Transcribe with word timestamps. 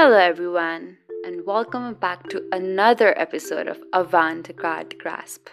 Hello, 0.00 0.16
everyone, 0.16 0.96
and 1.24 1.44
welcome 1.44 1.92
back 1.94 2.28
to 2.28 2.48
another 2.52 3.18
episode 3.18 3.66
of 3.66 3.82
Avant 3.92 4.48
Garde 4.54 4.96
Grasp. 4.96 5.48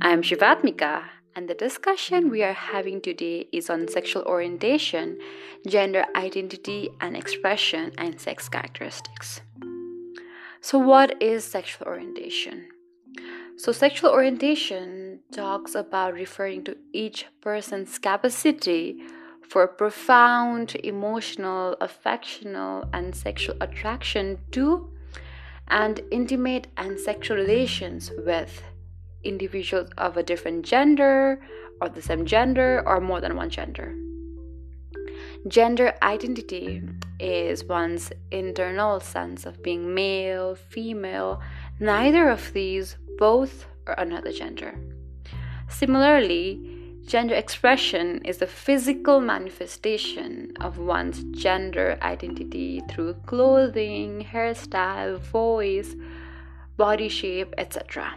I'm 0.00 0.22
Shivatmika, 0.22 1.02
and 1.34 1.48
the 1.48 1.54
discussion 1.54 2.30
we 2.30 2.44
are 2.44 2.52
having 2.52 3.00
today 3.00 3.48
is 3.50 3.68
on 3.68 3.88
sexual 3.88 4.22
orientation, 4.26 5.18
gender 5.66 6.04
identity 6.14 6.90
and 7.00 7.16
expression, 7.16 7.90
and 7.98 8.20
sex 8.20 8.48
characteristics. 8.48 9.40
So, 10.60 10.78
what 10.78 11.20
is 11.20 11.42
sexual 11.42 11.88
orientation? 11.88 12.68
So, 13.56 13.72
sexual 13.72 14.10
orientation 14.10 15.18
talks 15.32 15.74
about 15.74 16.14
referring 16.14 16.62
to 16.66 16.76
each 16.92 17.26
person's 17.40 17.98
capacity 17.98 19.02
for 19.52 19.66
profound 19.66 20.74
emotional, 20.82 21.76
affectional, 21.82 22.88
and 22.94 23.14
sexual 23.14 23.54
attraction 23.60 24.38
to 24.50 24.90
and 25.68 26.00
intimate 26.10 26.68
and 26.78 26.98
sexual 26.98 27.36
relations 27.36 28.10
with 28.24 28.62
individuals 29.24 29.90
of 29.98 30.16
a 30.16 30.22
different 30.22 30.64
gender 30.64 31.38
or 31.82 31.90
the 31.90 32.00
same 32.00 32.24
gender 32.24 32.82
or 32.86 32.98
more 32.98 33.20
than 33.20 33.36
one 33.36 33.50
gender. 33.50 33.94
Gender 35.46 35.92
identity 36.02 36.80
is 37.20 37.62
one's 37.62 38.10
internal 38.30 39.00
sense 39.00 39.44
of 39.44 39.62
being 39.62 39.92
male, 39.92 40.54
female, 40.54 41.42
neither 41.78 42.30
of 42.30 42.54
these, 42.54 42.96
both, 43.18 43.66
or 43.86 43.92
another 43.98 44.32
gender. 44.32 44.74
Similarly, 45.68 46.71
Gender 47.06 47.34
expression 47.34 48.24
is 48.24 48.38
the 48.38 48.46
physical 48.46 49.20
manifestation 49.20 50.52
of 50.60 50.78
one's 50.78 51.24
gender 51.24 51.98
identity 52.00 52.80
through 52.88 53.14
clothing, 53.26 54.24
hairstyle, 54.32 55.18
voice, 55.18 55.94
body 56.76 57.08
shape, 57.08 57.54
etc. 57.58 58.14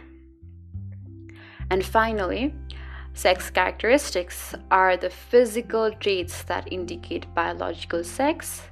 And 1.68 1.84
finally, 1.84 2.54
sex 3.12 3.50
characteristics 3.50 4.54
are 4.70 4.96
the 4.96 5.10
physical 5.10 5.90
traits 5.90 6.44
that 6.44 6.72
indicate 6.72 7.34
biological 7.34 8.04
sex 8.04 8.62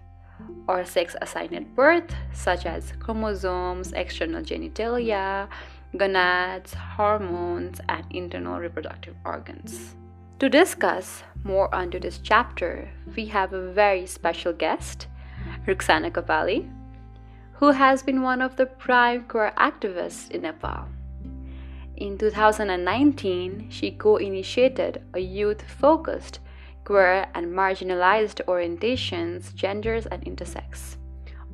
or 0.69 0.85
sex 0.85 1.17
assigned 1.21 1.55
at 1.55 1.75
birth, 1.75 2.15
such 2.33 2.67
as 2.67 2.93
chromosomes, 3.01 3.93
external 3.93 4.43
genitalia, 4.43 5.49
gonads, 5.97 6.73
hormones, 6.75 7.81
and 7.89 8.05
internal 8.11 8.59
reproductive 8.59 9.17
organs. 9.25 9.97
To 10.41 10.49
discuss 10.49 11.23
more 11.45 11.73
under 11.73 12.01
this 12.01 12.19
chapter, 12.19 12.91
we 13.15 13.27
have 13.27 13.53
a 13.53 13.71
very 13.71 14.05
special 14.05 14.53
guest, 14.53 15.07
Rukshana 15.65 16.11
Kapali, 16.11 16.69
who 17.53 17.71
has 17.71 18.03
been 18.03 18.21
one 18.21 18.43
of 18.43 18.57
the 18.57 18.67
prime 18.67 19.25
queer 19.29 19.53
activists 19.57 20.29
in 20.33 20.43
Nepal. 20.43 20.89
In 21.97 22.19
2019, 22.19 23.71
she 23.71 23.93
co 23.93 24.17
initiated 24.17 25.03
a 25.15 25.21
youth 25.21 25.63
focused 25.63 26.41
queer 26.85 27.29
and 27.35 27.47
marginalized 27.47 28.45
orientations, 28.47 29.55
genders, 29.55 30.07
and 30.07 30.25
intersex, 30.25 30.97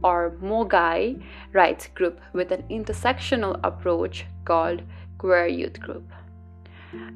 or 0.03 0.39
MOGAI 0.41 1.23
rights 1.53 1.89
group 1.89 2.19
with 2.33 2.51
an 2.51 2.65
intersectional 2.71 3.61
approach 3.63 4.25
called 4.47 4.83
Queer 5.19 5.47
Youth 5.49 5.79
Group. 5.79 6.11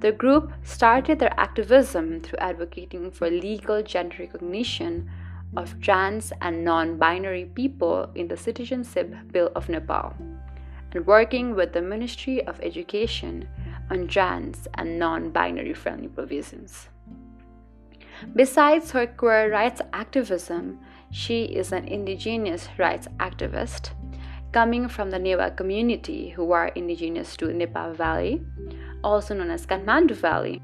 The 0.00 0.12
group 0.12 0.52
started 0.62 1.18
their 1.18 1.34
activism 1.38 2.20
through 2.20 2.38
advocating 2.38 3.10
for 3.10 3.28
legal 3.28 3.82
gender 3.82 4.16
recognition 4.20 5.10
of 5.56 5.80
trans 5.80 6.32
and 6.40 6.64
non 6.64 6.98
binary 6.98 7.46
people 7.46 8.10
in 8.14 8.28
the 8.28 8.36
Citizenship 8.36 9.12
Bill 9.32 9.50
of 9.54 9.68
Nepal 9.68 10.14
and 10.92 11.06
working 11.06 11.54
with 11.54 11.72
the 11.72 11.82
Ministry 11.82 12.46
of 12.46 12.60
Education 12.62 13.48
on 13.90 14.06
trans 14.06 14.68
and 14.74 14.98
non 14.98 15.30
binary 15.30 15.74
friendly 15.74 16.08
provisions. 16.08 16.88
Besides 18.34 18.92
her 18.92 19.06
queer 19.06 19.50
rights 19.50 19.80
activism, 19.92 20.78
she 21.10 21.44
is 21.44 21.72
an 21.72 21.86
indigenous 21.88 22.68
rights 22.78 23.08
activist 23.18 23.90
coming 24.52 24.88
from 24.88 25.10
the 25.10 25.18
Newa 25.18 25.56
community 25.56 26.30
who 26.30 26.52
are 26.52 26.68
indigenous 26.68 27.36
to 27.36 27.52
Nepal 27.52 27.92
Valley 27.92 28.40
also 29.04 29.34
known 29.34 29.50
as 29.50 29.66
Kathmandu 29.66 30.16
Valley. 30.16 30.60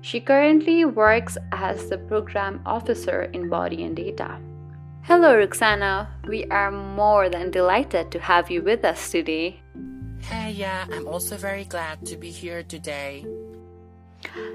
She 0.00 0.20
currently 0.20 0.84
works 0.84 1.36
as 1.50 1.88
the 1.88 1.98
program 1.98 2.60
officer 2.64 3.22
in 3.32 3.48
Body 3.48 3.82
and 3.82 3.96
Data. 3.96 4.38
Hello, 5.02 5.34
Rukshana. 5.34 6.08
We 6.28 6.44
are 6.46 6.70
more 6.70 7.28
than 7.28 7.50
delighted 7.50 8.10
to 8.12 8.20
have 8.20 8.50
you 8.50 8.62
with 8.62 8.84
us 8.84 9.10
today. 9.10 9.60
Hey, 10.20 10.52
yeah, 10.52 10.86
I'm 10.92 11.08
also 11.08 11.36
very 11.36 11.64
glad 11.64 12.04
to 12.06 12.16
be 12.16 12.30
here 12.30 12.62
today. 12.62 13.24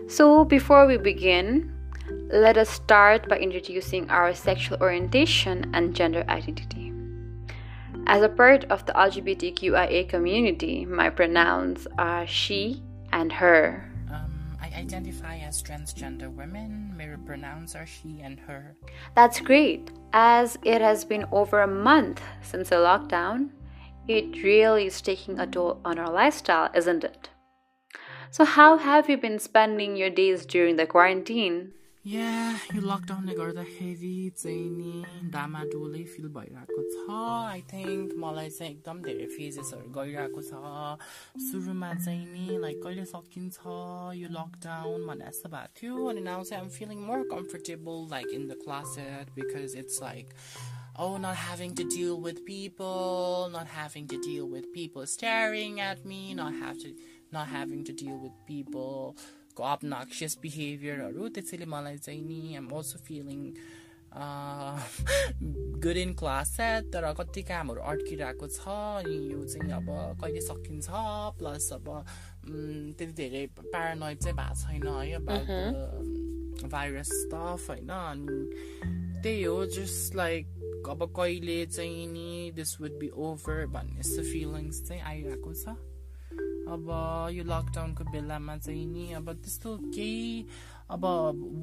So, 0.08 0.46
before 0.46 0.86
we 0.86 0.98
begin, 0.98 1.74
let 2.30 2.58
us 2.58 2.70
start 2.70 3.28
by 3.28 3.40
introducing 3.40 4.10
our 4.10 4.34
sexual 4.34 4.78
orientation 4.82 5.72
and 5.74 5.96
gender 5.96 6.24
identity. 6.28 6.83
As 8.06 8.22
a 8.22 8.30
part 8.30 8.66
of 8.66 8.86
the 8.86 8.92
LGBTQIA 8.94 10.10
community, 10.10 10.86
my 10.86 11.10
pronouns 11.10 11.88
are 11.98 12.28
she 12.28 12.84
and 13.14 13.32
her. 13.32 13.90
Um, 14.12 14.58
I 14.62 14.68
identify 14.68 15.38
as 15.38 15.64
transgender 15.64 16.30
women. 16.30 16.94
My 16.98 17.16
pronouns 17.26 17.76
are 17.76 17.86
she 17.86 18.20
and 18.22 18.40
her. 18.42 18.76
That's 19.16 19.40
great. 19.40 19.92
As 20.12 20.58
it 20.64 20.82
has 20.82 21.06
been 21.06 21.26
over 21.32 21.62
a 21.62 21.68
month 21.68 22.22
since 22.42 22.70
the 22.70 22.76
lockdown, 22.76 23.52
it 24.08 24.44
really 24.44 24.88
is 24.88 25.02
taking 25.02 25.40
a 25.40 25.48
toll 25.48 25.80
on 25.86 25.98
our 25.98 26.12
lifestyle, 26.12 26.70
isn't 26.76 27.06
it? 27.06 27.30
So, 28.32 28.44
how 28.44 28.78
have 28.80 29.10
you 29.10 29.16
been 29.16 29.40
spending 29.40 29.96
your 29.96 30.10
days 30.10 30.46
during 30.46 30.76
the 30.76 30.88
quarantine? 30.88 31.72
या 32.07 32.29
यो 32.75 32.81
लकडाउनले 32.81 33.33
गर्दाखेरि 33.35 34.31
चाहिँ 34.37 34.69
नि 34.71 34.93
डामाडोलै 35.33 36.03
fill 36.13 36.29
भइरहेको 36.37 36.83
छ 36.93 37.17
I 37.17 37.61
think 37.73 38.15
मलाई 38.23 38.51
चाहिँ 38.51 38.73
एकदम 38.73 39.03
धेरै 39.07 39.27
फेजेसहरू 39.33 39.91
गइरहेको 39.97 40.43
छ 40.47 40.63
सुरुमा 41.49 41.91
चाहिँ 41.97 42.25
नि 42.31 42.57
लाइक 42.65 42.81
कहिले 42.85 43.05
सकिन्छ 43.13 43.77
यो 44.21 44.29
लकडाउन 44.39 45.07
भन्ने 45.09 45.27
जस्तो 45.27 45.53
भएको 45.57 45.77
थियो 45.81 46.07
अनि 46.13 46.23
नाउ 46.31 46.49
चाहिँ 46.51 46.63
आम 46.63 46.71
feeling 46.79 47.05
more 47.11 47.29
comfortable 47.35 48.01
like 48.15 48.35
in 48.39 48.49
the 48.49 48.59
class 48.65 48.97
because 49.37 49.77
it's 49.85 50.03
like 50.03 50.37
oh, 50.99 51.17
not 51.17 51.37
having 51.37 51.75
to 51.77 51.85
deal 51.85 52.21
with 52.21 52.45
people, 52.45 53.49
not 53.53 53.69
having 53.69 54.07
to 54.09 54.17
deal 54.21 54.49
with 54.49 54.65
people 54.73 55.07
staring 55.07 55.79
at 55.81 56.05
me, 56.05 56.35
not 56.35 56.53
have 56.55 56.79
to, 56.79 56.91
not 57.33 57.47
having 57.49 57.85
to 57.85 57.93
deal 57.95 58.17
with 58.19 58.33
people 58.47 59.17
को 59.56 59.64
obnoxious 59.74 60.36
behaviorहरू 60.44 61.30
त्यसैले 61.36 61.66
मलाई 61.66 61.98
चाहिँ 61.98 62.22
नि 62.22 62.56
I'm 62.56 62.68
also 62.70 63.00
feeling 63.08 63.42
good 65.84 65.98
in 65.98 66.14
class 66.14 66.50
set 66.58 66.92
तर 66.94 67.14
कति 67.20 67.42
कामहरू 67.44 67.82
अड्किरहेको 67.92 68.48
छ 68.48 68.68
अनि 68.68 69.18
यो 69.32 69.44
चाहिँ 69.46 69.72
अब 69.74 69.88
कहिले 70.22 70.42
सकिन्छ 70.42 70.88
प्लस 71.40 71.70
अब 71.74 71.88
त्यति 72.46 73.14
धेरै 73.14 73.46
प्यारानोइड 73.60 74.18
चाहिँ 74.18 74.38
भएको 74.38 74.56
छैन 74.62 74.88
है 74.88 75.14
अब 75.14 76.70
भाइरस 76.72 77.10
स्टफ 77.14 77.70
होइन 77.70 77.90
अनि 77.90 78.38
त्यही 79.24 79.44
हो 79.44 79.66
जस्ट 79.78 80.16
लाइक 80.16 80.46
अब 80.90 81.04
कहिले 81.16 81.66
चाहिँ 81.66 82.08
नि 82.12 82.52
दिस 82.56 82.80
वुड 82.82 83.00
बी 83.00 83.10
ओभर 83.26 83.66
भन्ने 83.74 84.02
जस्तो 84.02 84.24
फिलिङ्स 84.24 84.84
चाहिँ 84.88 85.02
आइरहेको 85.02 85.54
छ। 85.54 85.76
अब 86.69 86.89
यो 87.33 87.45
लकडाउनको 87.45 88.05
बेलामा 88.13 88.57
चाहिँ 88.57 88.87
नि 88.87 89.13
अब 89.19 89.33
त्यस्तो 89.33 89.77
केही 89.95 90.45
अब 90.91 91.05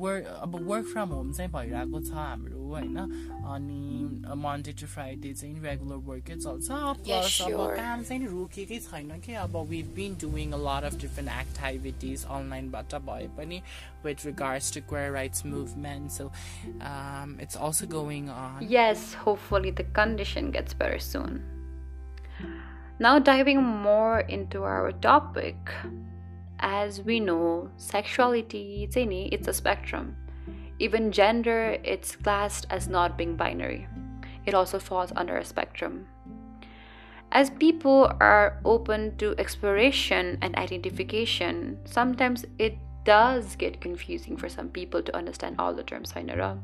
वर्क 0.01 0.25
अब 0.41 0.55
वर्क 0.69 0.85
फ्रम 0.85 1.09
होम 1.09 1.31
चाहिँ 1.33 1.51
भइरहेको 1.51 1.99
छ 2.01 2.13
हाम्रो 2.13 2.63
होइन 2.69 2.97
अनि 2.97 4.35
मन्डे 4.37 4.73
टु 4.81 4.87
फ्राइडे 4.87 5.33
चाहिँ 5.33 5.61
रेगुलर 5.63 6.01
वर्कै 6.09 6.35
चल्छ 6.35 6.67
प्लस 7.01 7.41
अब 7.41 7.75
काम 7.77 8.03
चाहिँ 8.03 8.27
रोकेकै 8.27 8.79
छैन 8.79 9.19
कि 9.25 9.33
अब 9.45 9.57
we 9.69 9.81
been 9.97 10.17
doing 10.21 10.51
a 10.51 10.61
lot 10.67 10.91
of 10.91 10.99
different 11.01 11.31
activities 11.39 12.25
अनलाइनबाट 12.37 12.95
भए 13.09 13.27
पनि 13.37 13.61
with 14.05 14.23
regards 14.25 14.69
to 14.69 14.81
queer 14.81 15.11
rights 15.13 15.43
movement 15.43 16.11
so 16.11 16.25
um, 16.89 17.31
it's 17.39 17.55
also 17.57 17.87
going 17.87 18.29
on 18.29 18.67
yes 18.69 19.13
hopefully 19.15 19.71
the 19.71 19.85
condition 19.99 20.51
gets 20.51 20.75
better 20.75 20.99
soon 20.99 21.39
now, 23.00 23.18
diving 23.18 23.62
more 23.62 24.20
into 24.20 24.62
our 24.62 24.92
topic, 24.92 25.56
as 26.58 27.00
we 27.00 27.18
know, 27.18 27.70
sexuality 27.78 28.86
it's 29.32 29.48
a 29.48 29.54
spectrum. 29.54 30.14
Even 30.78 31.10
gender, 31.10 31.78
it's 31.82 32.14
classed 32.14 32.66
as 32.68 32.88
not 32.88 33.16
being 33.16 33.36
binary. 33.36 33.88
It 34.44 34.52
also 34.52 34.78
falls 34.78 35.12
under 35.16 35.38
a 35.38 35.44
spectrum. 35.46 36.08
As 37.32 37.48
people 37.48 38.12
are 38.20 38.60
open 38.66 39.16
to 39.16 39.34
exploration 39.38 40.36
and 40.42 40.54
identification, 40.56 41.78
sometimes 41.86 42.44
it 42.58 42.76
does 43.04 43.56
get 43.56 43.80
confusing 43.80 44.36
for 44.36 44.50
some 44.50 44.68
people 44.68 45.00
to 45.02 45.16
understand 45.16 45.56
all 45.58 45.72
the 45.72 45.82
terms 45.84 46.12
know. 46.12 46.58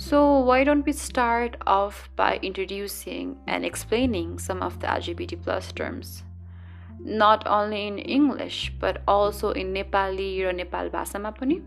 So, 0.00 0.38
why 0.38 0.62
don't 0.62 0.86
we 0.86 0.92
start 0.92 1.56
off 1.66 2.08
by 2.14 2.38
introducing 2.40 3.36
and 3.48 3.64
explaining 3.64 4.38
some 4.38 4.62
of 4.62 4.78
the 4.78 4.86
LGBT 4.86 5.42
plus 5.42 5.72
terms? 5.72 6.22
Not 7.00 7.44
only 7.48 7.88
in 7.88 7.98
English, 7.98 8.72
but 8.78 9.02
also 9.08 9.50
in 9.50 9.74
Nepali 9.74 10.40
or 10.42 10.52
Nepal 10.52 10.88
Bhasama 10.88 11.32
pani? 11.32 11.62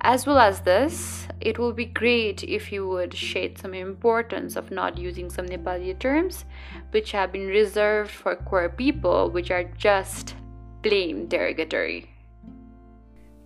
As 0.00 0.26
well 0.26 0.40
as 0.40 0.62
this, 0.62 1.28
it 1.40 1.60
will 1.60 1.72
be 1.72 1.84
great 1.84 2.42
if 2.42 2.72
you 2.72 2.88
would 2.88 3.14
shade 3.14 3.56
some 3.56 3.72
importance 3.72 4.56
of 4.56 4.72
not 4.72 4.98
using 4.98 5.30
some 5.30 5.46
Nepali 5.46 5.96
terms 5.96 6.44
which 6.90 7.12
have 7.12 7.30
been 7.30 7.46
reserved 7.46 8.10
for 8.10 8.34
queer 8.34 8.68
people, 8.68 9.30
which 9.30 9.52
are 9.52 9.70
just 9.78 10.34
plain 10.82 11.28
derogatory. 11.28 12.15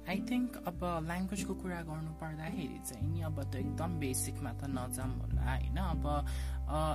I 0.10 0.20
think 0.30 0.58
अब 0.66 0.84
ल्याङ्ग्वेजको 1.04 1.54
कुरा 1.56 1.82
गर्नु 1.84 2.12
पर्दाखेरि 2.18 2.80
चाहिँ 2.84 3.08
नि 3.08 3.22
अब 3.24 3.40
त 3.44 3.56
एकदम 3.58 3.98
बेसिकमा 4.00 4.52
त 4.54 4.70
नजाम 4.72 5.12
होला 5.20 5.46
होइन 5.46 5.80
अब 5.84 6.06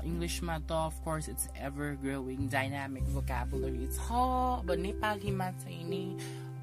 इङ्ग्लिसमा 0.05 0.58
त 0.61 0.78
of course 0.84 1.28
it's 1.28 1.49
ever 1.61 1.96
growing 2.00 2.46
dynamic 2.49 3.11
vocabulary 3.11 3.88
छ 3.93 4.22
अब 4.61 4.70
नेपालीमा 4.81 5.50
चाहिँ 5.56 5.84
नि 5.87 6.05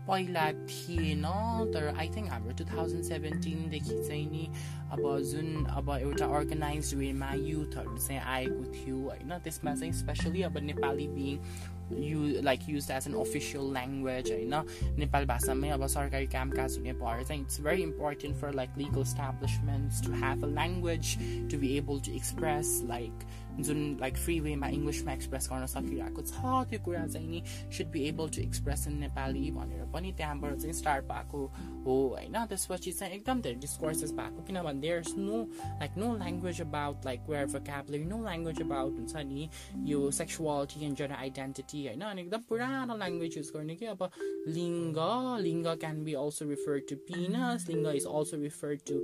पहिला 0.07 0.45
थिएन 0.65 1.27
तर 1.69 1.93
आई 1.93 2.09
थिङ्क 2.09 2.29
हाम्रो 2.29 2.51
टु 2.55 2.65
थाउजन्ड 2.65 3.03
सेभेन्टिनदेखि 3.05 3.95
चाहिँ 4.01 4.25
नि 4.27 4.43
अब 4.89 5.03
जुन 5.27 5.65
अब 5.73 5.89
एउटा 5.97 6.25
अर्गनाइज 6.33 6.93
वेमा 6.95 7.31
युथहरू 7.35 7.97
चाहिँ 7.97 8.21
आएको 8.33 8.63
थियो 8.73 8.97
होइन 9.05 9.37
त्यसमा 9.39 9.75
चाहिँ 9.75 9.93
स्पेसली 9.95 10.41
अब 10.43 10.57
Nepali 10.63 11.07
being 11.09 11.80
you 11.91 12.41
like 12.43 12.69
use 12.69 12.89
as 12.91 13.07
an 13.07 13.13
official 13.19 13.71
language 13.73 14.31
होइन 14.31 14.53
नेपाली 14.99 15.25
भाषामै 15.25 15.69
अब 15.69 15.85
सरकारी 15.87 16.27
कामकाज 16.27 16.77
हुने 16.77 16.93
भएर 17.01 17.23
चाहिँ 17.23 17.41
it's 17.41 17.61
very 17.61 17.83
important 17.83 18.37
for 18.37 18.53
like 18.53 18.77
legal 18.77 19.01
establishments 19.01 20.05
to 20.05 20.13
have 20.23 20.43
a 20.43 20.47
language 20.49 21.17
to 21.51 21.59
be 21.59 21.75
able 21.77 21.99
to 22.05 22.11
express 22.15 22.81
like 22.89 23.27
जुन 23.60 23.96
लाइक 24.00 24.16
फ्री 24.16 24.38
वेमा 24.40 24.68
इङ्ग्लिसमा 24.78 25.12
एक्सप्रेस 25.12 25.48
गर्न 25.52 25.66
सकिरहेको 25.66 26.22
छ 26.22 26.32
त्यो 26.70 26.80
कुरा 26.84 27.06
चाहिँ 27.06 27.28
नि 27.28 27.42
should 27.76 27.90
be 27.92 28.02
able 28.08 28.28
to 28.36 28.40
express 28.42 28.86
in 28.88 28.98
Nepali 28.98 29.50
भनेर 29.52 29.84
पनि 29.92 30.12
त्यहाँबाट 30.16 30.54
चाहिँ 30.56 30.72
स्टार्ट 30.74 31.04
भएको 31.04 31.40
हो 31.86 31.96
होइन? 32.08 32.36
त्यसपछि 32.48 32.92
चाहिँ 32.92 33.14
एकदम 33.14 33.40
धेरै 33.42 33.58
डिस्कोर्सेस 33.66 34.12
भएको 34.12 34.42
किनभने 34.46 34.80
there 34.80 34.98
is 35.00 35.14
no 35.18 35.42
like 35.80 35.96
no 35.98 36.08
language 36.16 36.60
about 36.60 37.04
like 37.04 37.20
where 37.30 37.46
vocabulary 37.54 38.04
no 38.04 38.22
language 38.24 38.60
about 38.62 38.92
हुन्छ 38.92 39.16
नि 39.32 39.48
यो 39.90 40.10
सेक्सुअलिटी 40.20 40.84
एन्ड 40.84 40.96
जेन्डर 40.96 41.14
आइडेन्टिटी 41.16 41.86
होइन? 41.86 42.00
अनि 42.02 42.20
एकदम 42.22 42.42
पुरानो 42.48 42.96
ल्याङ्ग्वेज 42.96 43.36
युज 43.38 43.50
गर्ने 43.56 43.74
कि? 43.76 43.86
अब 43.86 44.08
लिङ्ग 44.48 44.96
लिङ्ग 45.42 45.66
can 45.80 46.02
be 46.04 46.14
also 46.22 46.48
refer 46.48 46.78
to 46.88 46.96
penis 47.10 47.68
लिङ्ग 47.68 47.86
is 47.94 48.06
also 48.06 48.36
refer 48.42 48.74
to 48.88 48.96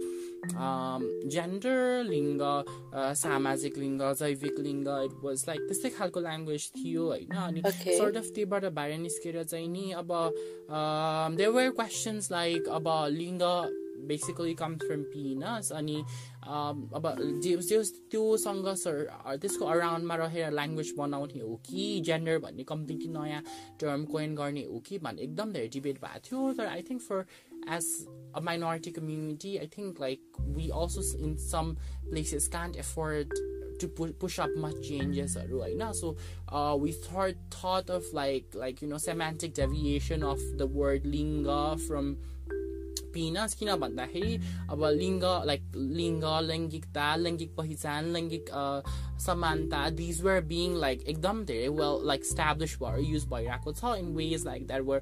gender 1.36 2.04
लिङ्ग 2.08 2.42
सामाजिक 3.22 3.78
लिङ्ग 3.78 4.02
जैविक 4.38 4.59
लिङ्ग 4.61 4.88
इट 5.03 5.13
वाज 5.23 5.45
लाइक 5.47 5.67
त्यस्तै 5.67 5.89
खालको 5.91 6.19
ल्याङ्ग्वेज 6.21 6.71
थियो 6.73 7.05
होइन 7.05 7.38
अनि 7.44 7.61
सर्ट 7.67 8.17
अफ 8.17 8.33
त्योबाट 8.35 8.65
बाहिर 8.73 9.00
निस्केर 9.00 9.44
चाहिँ 9.45 9.67
नि 9.69 9.85
अब 9.94 10.11
देयर 11.38 11.50
वर 11.51 11.69
क्वेसन्स 11.77 12.31
लाइक 12.31 12.67
अब 12.79 12.91
लिङ्ग 13.13 13.47
बेसिकली 14.07 14.53
कम्स 14.55 14.79
फ्रम 14.81 15.03
पिनस 15.11 15.71
अनि 15.73 15.95
अब 16.45 17.05
त्योसँग 18.11 18.67
सर 18.77 19.05
त्यसको 19.38 19.65
अराउन्डमा 19.67 20.15
रहेर 20.17 20.51
ल्याङ्ग्वेज 20.53 20.94
बनाउने 20.97 21.39
हो 21.41 21.55
कि 21.65 21.85
जेन्डर 22.05 22.39
भन्ने 22.45 22.63
कम्प्लिटली 22.67 23.13
नयाँ 23.13 23.41
टर्म 23.79 24.05
कोइन 24.11 24.35
गर्ने 24.35 24.63
हो 24.65 24.79
कि 24.88 25.00
भन्ने 25.00 25.23
एकदम 25.23 25.51
धेरै 25.53 25.73
डिबेट 25.77 26.01
भएको 26.01 26.27
थियो 26.27 26.53
तर 26.53 26.67
I 26.67 26.81
think 26.89 27.01
for 27.01 27.25
as 27.67 28.07
a 28.33 28.41
minority 28.41 28.91
community, 28.91 29.59
I 29.59 29.67
think 29.67 30.00
like 30.00 30.19
we 30.47 30.71
also 30.71 31.01
in 31.17 31.38
some 31.38 31.77
places 32.09 32.47
can't 32.47 32.75
afford 32.75 33.31
to 33.78 33.88
pu- 33.88 34.12
push 34.12 34.38
up 34.38 34.50
much 34.56 34.80
changes 34.82 35.36
right 35.50 35.76
now 35.76 35.92
so 35.92 36.16
uh, 36.48 36.76
we 36.78 36.92
thought 36.92 37.34
thought 37.50 37.88
of 37.90 38.04
like 38.12 38.46
like 38.54 38.82
you 38.82 38.88
know 38.88 38.98
semantic 38.98 39.54
deviation 39.54 40.22
of 40.22 40.38
the 40.56 40.66
word 40.66 41.04
linga 41.06 41.76
from 41.86 42.16
penis 43.14 43.55
किन 43.60 43.75
भन्दाखेरि 43.82 44.34
अब 44.70 44.84
लिङ्ग 44.96 45.25
like 45.46 45.76
लिङ्ग 45.99 46.25
लैङ्गिकता 46.49 47.14
लैङ्गिक 47.16 47.55
पहिचान 47.56 48.12
लैङ्गिक 48.12 48.50
समानता 49.20 49.82
these 49.99 50.20
were 50.22 50.40
being 50.49 50.76
like 50.81 51.02
एकदम 51.08 51.44
धेरै 51.44 51.69
वेल 51.78 52.06
लाइक 52.08 52.25
स्ट्याब्लिस 52.25 52.76
भएर 52.82 53.00
युज 53.05 53.26
भइरहेको 53.31 53.72
छ 53.72 53.94
in 53.99 54.12
ways 54.16 54.46
like 54.46 54.66
that 54.66 54.82
were 54.90 55.00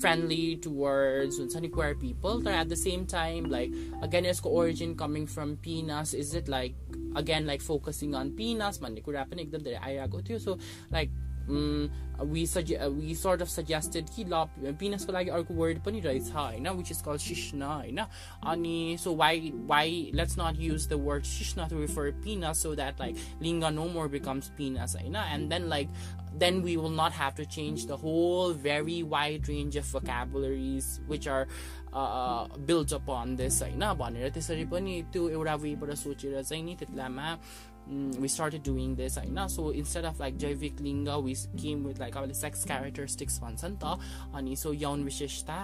friendly 0.00 0.54
towards 0.64 1.38
हुन्छ 1.38 1.56
नि 1.56 1.68
क्वेयर 1.78 1.94
पिपल 2.04 2.42
तर 2.44 2.60
at 2.60 2.66
the 2.66 2.80
same 2.82 3.06
time 3.12 3.50
like 3.50 4.00
again 4.02 4.26
यसको 4.26 4.50
origin 4.60 4.94
coming 5.04 5.26
from 5.36 5.54
penis 5.64 6.14
is 6.14 6.36
it 6.36 6.48
like 6.48 6.76
again 7.16 7.46
like 7.46 7.62
focusing 7.62 8.12
on 8.14 8.30
penis 8.36 8.80
भन्ने 8.82 9.00
कुरा 9.00 9.24
पनि 9.30 9.42
एकदम 9.42 9.62
धेरै 9.62 9.76
आइरहेको 9.76 10.22
थियो. 10.28 10.38
So 10.38 10.58
like 10.92 11.10
वी 12.23 12.45
सजे 12.47 12.77
वी 12.89 13.15
सर्ट 13.15 13.41
अफ 13.41 13.47
सजेस्टेड 13.47 14.09
कि 14.09 14.23
ल 14.23 14.73
पिनसको 14.79 15.13
लागि 15.13 15.29
अर्को 15.29 15.53
वर्ड 15.53 15.83
पनि 15.83 15.99
रहेछ 15.99 16.31
होइन 16.31 16.69
विच 16.69 16.91
इज 16.91 17.01
कल 17.01 17.17
सिस्न 17.19 17.61
होइन 17.63 17.99
अनि 18.45 18.97
सो 18.99 19.15
वाइ 19.15 19.51
वाइ 19.67 20.11
let's 20.15 20.35
not 20.39 20.59
use 20.59 20.87
the 20.89 20.99
word 21.03 21.23
सिस्न 21.25 21.67
to 21.69 21.79
refer 21.79 22.11
pins 22.23 22.63
so 22.63 22.75
that 22.75 22.99
like 22.99 23.41
लिङ्ग 23.41 23.63
नो 23.73 23.87
मोर 23.89 24.07
बिकम्स 24.09 24.49
पिनस 24.57 24.95
होइन 24.95 25.15
and 25.15 25.49
then 25.49 25.67
like 25.69 25.89
then 26.35 26.61
we 26.61 26.77
will 26.77 26.89
not 26.89 27.11
have 27.13 27.35
to 27.35 27.45
change 27.45 27.85
the 27.85 27.95
whole 27.95 28.53
very 28.53 29.03
wide 29.05 29.47
range 29.47 29.75
of 29.75 29.85
vocabularies 29.85 30.99
which 31.05 31.27
are 31.27 31.47
uh, 31.93 32.47
built 32.65 32.91
upon 32.91 33.35
this 33.35 33.61
होइन 33.61 33.85
भनेर 33.99 34.29
त्यसरी 34.29 34.65
पनि 34.65 35.01
त्यो 35.13 35.29
एउटा 35.29 35.55
वेबाट 35.57 35.93
सोचेर 35.95 36.41
चाहिँ 36.41 36.63
नि 36.63 36.75
त्यति 36.75 36.95
बेलामा 37.87 37.87
mm, 37.87 38.19
we 38.19 38.27
started 38.27 38.63
doing 38.63 38.95
this 38.95 39.17
होइन 39.17 39.47
सो 39.47 39.71
इन्स्टेड 39.73 40.05
अफ 40.05 40.19
लाइक 40.19 40.37
जैविक 40.37 40.81
लिङ्ग 40.81 41.09
वी 41.23 41.33
केम 41.61 41.85
विथ 41.85 41.99
लाइक 41.99 42.17
अब 42.17 42.31
सेक्स 42.33 42.65
क्यारेक्टरिस्टिक्स 42.65 43.39
भन्छ 43.41 43.65
नि 43.65 43.77
त 43.83 43.99
अनि 44.35 44.55
सो 44.55 44.73
यौन 44.73 45.03
विशेषता 45.03 45.59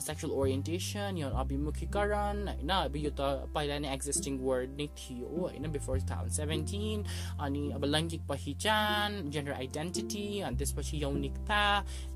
सेक्सुअल 0.00 0.32
ओरिएन्टेसन 0.34 1.16
यौन 1.18 1.32
अभिमुखीकरण 1.40 2.46
होइन 2.48 2.70
अब 2.70 2.96
यो 2.96 3.10
त 3.10 3.50
पहिला 3.54 3.78
नै 3.78 3.92
एक्जिस्टिङ 3.94 4.38
वर्ड 4.40 4.70
नै 4.80 4.86
थियो 4.96 5.28
होइन 5.36 5.70
बिफोर 5.72 5.98
टु 5.98 6.06
थाउजन्ड 6.06 6.32
सेभेन्टिन 6.32 7.04
अनि 7.40 7.62
अब 7.72 7.84
लैङ्गिक 7.86 8.26
पहिचान 8.28 9.30
जेन्डर 9.30 9.52
आइडेन्टिटी 9.54 10.26
अनि 10.40 10.56
त्यसपछि 10.58 11.02
यौनिकता 11.02 11.62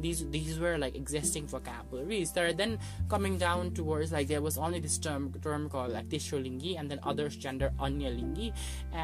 these 0.00 0.22
these 0.36 0.58
were 0.58 0.78
like 0.78 0.96
existing 0.96 1.46
vocabularies 1.54 2.34
तर 2.34 2.52
then 2.54 2.78
coming 3.10 3.38
down 3.38 3.74
towards 3.74 4.12
like 4.12 4.28
there 4.28 4.40
was 4.40 4.58
only 4.62 4.80
this 4.80 4.98
term 4.98 5.30
term 5.42 5.68
called 5.68 5.92
like 5.92 6.08
तेस्रोलिङ्गी 6.08 6.74
and 6.76 6.92
then 6.92 7.00
others 7.04 7.38
gender 7.38 7.70
अन्यलिङ्गी 7.82 8.50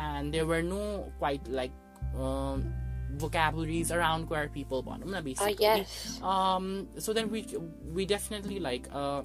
and 0.03 0.33
there 0.33 0.45
were 0.45 0.61
no 0.61 1.11
quite 1.19 1.47
like 1.47 1.71
um, 2.17 2.73
vocabularies 3.15 3.91
around 3.91 4.27
queer 4.27 4.49
people 4.49 4.83
basically. 5.21 5.55
Oh, 5.55 5.75
yes. 5.75 6.19
Um, 6.21 6.87
so 6.97 7.13
then 7.13 7.31
we 7.31 7.45
we 7.93 8.05
definitely 8.05 8.59
like 8.59 8.87
uh, 8.91 9.23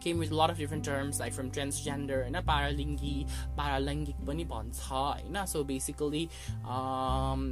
came 0.00 0.18
with 0.18 0.30
a 0.30 0.34
lot 0.34 0.50
of 0.50 0.58
different 0.58 0.84
terms 0.84 1.18
like 1.18 1.32
from 1.32 1.50
transgender 1.50 2.26
and 2.26 2.36
paralingi 2.46 3.14
paralangic 3.58 4.18
पनि 4.26 4.44
भन्छ 4.46 4.90
होइन 4.90 5.46
so 5.46 5.64
basically 5.64 6.24
um, 6.68 7.48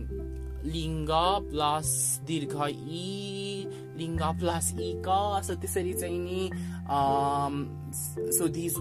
लिङ्ग 0.64 1.08
plus 1.50 1.88
दीर्घ 2.26 2.54
इ 2.68 3.66
लिङ्ग 3.98 4.22
plus 4.40 4.72
इ 4.72 4.92
क 5.06 5.42
सो 5.46 5.54
त्यसरी 5.62 5.92
चाहिँ 5.94 6.18
नि 6.18 6.50
सो 8.38 8.48
दिज 8.58 8.74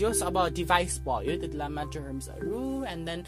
जस 0.00 0.22
अब 0.26 0.38
डिभाइस 0.54 0.98
भयो 1.08 1.36
त्यति 1.36 1.48
बेलामा 1.48 1.84
टर्म्सहरू 1.94 2.62
एन्ड 2.92 3.06
देन 3.06 3.24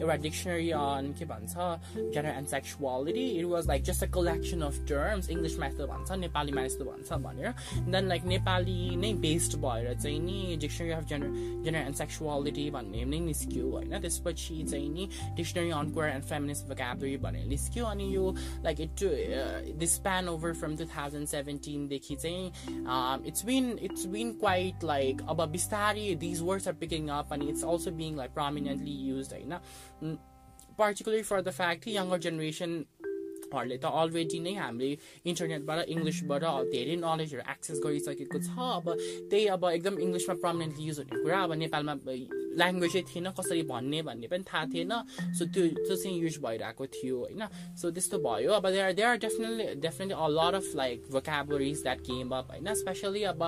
एउटा 0.00 0.14
डिक्सनरी 0.22 0.70
अन 0.72 1.12
के 1.18 1.24
भन्छ 1.24 1.54
gender 1.96 2.28
end 2.28 2.48
sexuality 2.48 3.24
it 3.30 3.44
was 3.46 3.68
like 3.68 3.82
just 3.84 4.04
a 4.04 4.06
collection 4.12 4.60
of 4.62 4.78
terms 4.88 5.30
इङ्ग्लिसमा 5.30 5.66
यस्तो 5.66 5.86
भन्छ 5.86 6.18
नेपालीमा 6.18 6.62
यस्तो 6.62 6.84
भन्छ 6.84 7.12
भनेर 7.22 7.54
देन 7.88 8.08
लाइक 8.08 8.24
नेपाली 8.26 8.96
नै 8.96 9.12
बेस्ड 9.22 9.56
भएर 9.60 9.94
चाहिँ 9.96 10.20
नि 10.20 10.56
dictionary 10.60 10.90
of 10.92 11.06
gender 11.06 11.28
gender 11.64 11.80
end 11.80 11.96
sexuality 11.96 12.70
भन्ने 12.70 13.04
नै 13.06 13.20
निस्क्यो 13.20 13.70
होइन 13.70 13.98
त्यसपछि 13.98 14.62
चाहिँ 14.64 14.88
नि 14.90 15.08
डिक्सनरी 15.36 15.70
अन 15.72 15.92
क्वर 15.92 16.08
एन्ड 16.08 16.24
फेमिनिस्ट 16.26 16.68
भोकाबुलरी 16.68 17.16
भनेर 17.24 17.46
निस्क्यो 17.46 17.86
अनि 17.86 18.10
यो 18.14 18.34
like 18.64 18.80
it 18.80 19.04
this 19.78 19.98
pan 20.00 20.28
over 20.28 20.52
from 20.56 20.76
two 20.76 20.84
thousand 20.88 21.28
सेभेन्टिनदेखि 21.28 22.16
चाहिँ 22.16 23.24
it's 23.26 23.44
been 23.46 23.72
it's 23.80 24.06
been 24.14 24.32
quite 24.38 24.84
like 24.84 25.26
अब 25.28 25.44
बिस्तारै 25.50 26.14
these 26.20 26.42
words 26.42 26.68
are 26.68 26.74
picking 26.80 27.08
up 27.16 27.32
अनि 27.32 27.48
it's 27.48 27.64
also 27.66 27.90
being 27.96 28.16
like 28.16 28.30
prominently 28.34 28.96
use 29.08 29.32
होइन 29.32 29.58
Particularly 30.01 31.23
for 31.23 31.41
the 31.41 31.49
fact 31.51 31.83
कि 31.83 31.95
यङ्गर 31.95 32.19
जेनेरेसनहरूले 32.25 33.77
त 33.77 33.85
अलरेडी 34.01 34.39
नै 34.45 34.53
हामीले 34.57 34.91
इन्टरनेटबाट 35.25 35.79
इङ्ग्लिसबाट 35.95 36.43
धेरै 36.73 36.95
नलेजहरू 37.01 37.43
एक्सेस 37.55 37.83
गरिसकेको 37.85 38.43
छ 38.47 38.69
अब 38.71 38.93
त्यही 39.29 39.45
अब 39.55 39.65
एकदम 39.71 39.99
इङ्ग्लिसमा 40.05 40.35
पर्मानेन्टली 40.45 40.87
युज 40.91 41.03
हुने 41.03 41.23
कुरा 41.23 41.43
अब 41.43 41.59
नेपालमा 41.63 41.97
ल्याङ्ग्वेजै 42.58 43.02
थिएन 43.10 43.30
कसरी 43.38 43.62
भन्ने 43.70 44.00
भन्ने 44.08 44.26
पनि 44.32 44.44
थाहा 44.48 44.64
थिएन 44.72 44.92
सो 45.38 45.44
त्यो 45.52 45.62
त्यो 45.78 45.96
चाहिँ 45.96 46.16
युज 46.18 46.38
भइरहेको 46.44 46.86
थियो 46.96 47.16
होइन 47.18 47.42
सो 47.80 47.90
त्यस्तो 47.90 48.18
भयो 48.24 48.52
अब 48.58 48.68
there 48.68 48.92
there 48.98 49.08
are 49.08 49.18
definitely 49.26 49.66
definitely 49.84 50.16
a 50.16 50.28
lot 50.38 50.54
of 50.60 50.68
like 50.82 51.06
vocabularies 51.12 51.82
that 51.82 52.00
came 52.08 52.34
up 52.38 52.50
होइन 52.50 52.74
स्पेसली 52.82 53.22
अब 53.34 53.42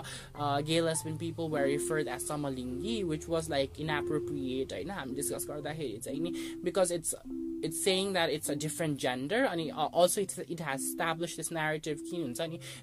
गेल 0.71 0.93
बिन 1.05 1.17
पिपल 1.25 1.51
वर 1.57 1.67
रिफर्ड 1.73 2.09
एज 2.09 2.29
समलिङ्गी 2.29 3.03
विच 3.13 3.29
वाज 3.29 3.51
लाइक 3.51 3.81
इनएप्रोप्रिएट 3.81 4.73
होइन 4.73 4.91
हामी 5.01 5.15
डिस्कस 5.21 5.47
गर्दाखेरि 5.51 6.01
चाहिँ 6.05 6.21
नि 6.21 6.35
because 6.65 6.93
it's 6.93 7.15
it's 7.63 7.83
saying 7.83 8.13
that 8.13 8.31
it's 8.31 8.49
a 8.49 8.57
different 8.57 8.99
gender 8.99 9.45
and 9.45 9.73
also 9.73 10.21
it, 10.21 10.39
it 10.49 10.61
has 10.61 10.83
established 10.83 11.37
this 11.37 11.51
narrative 11.51 12.01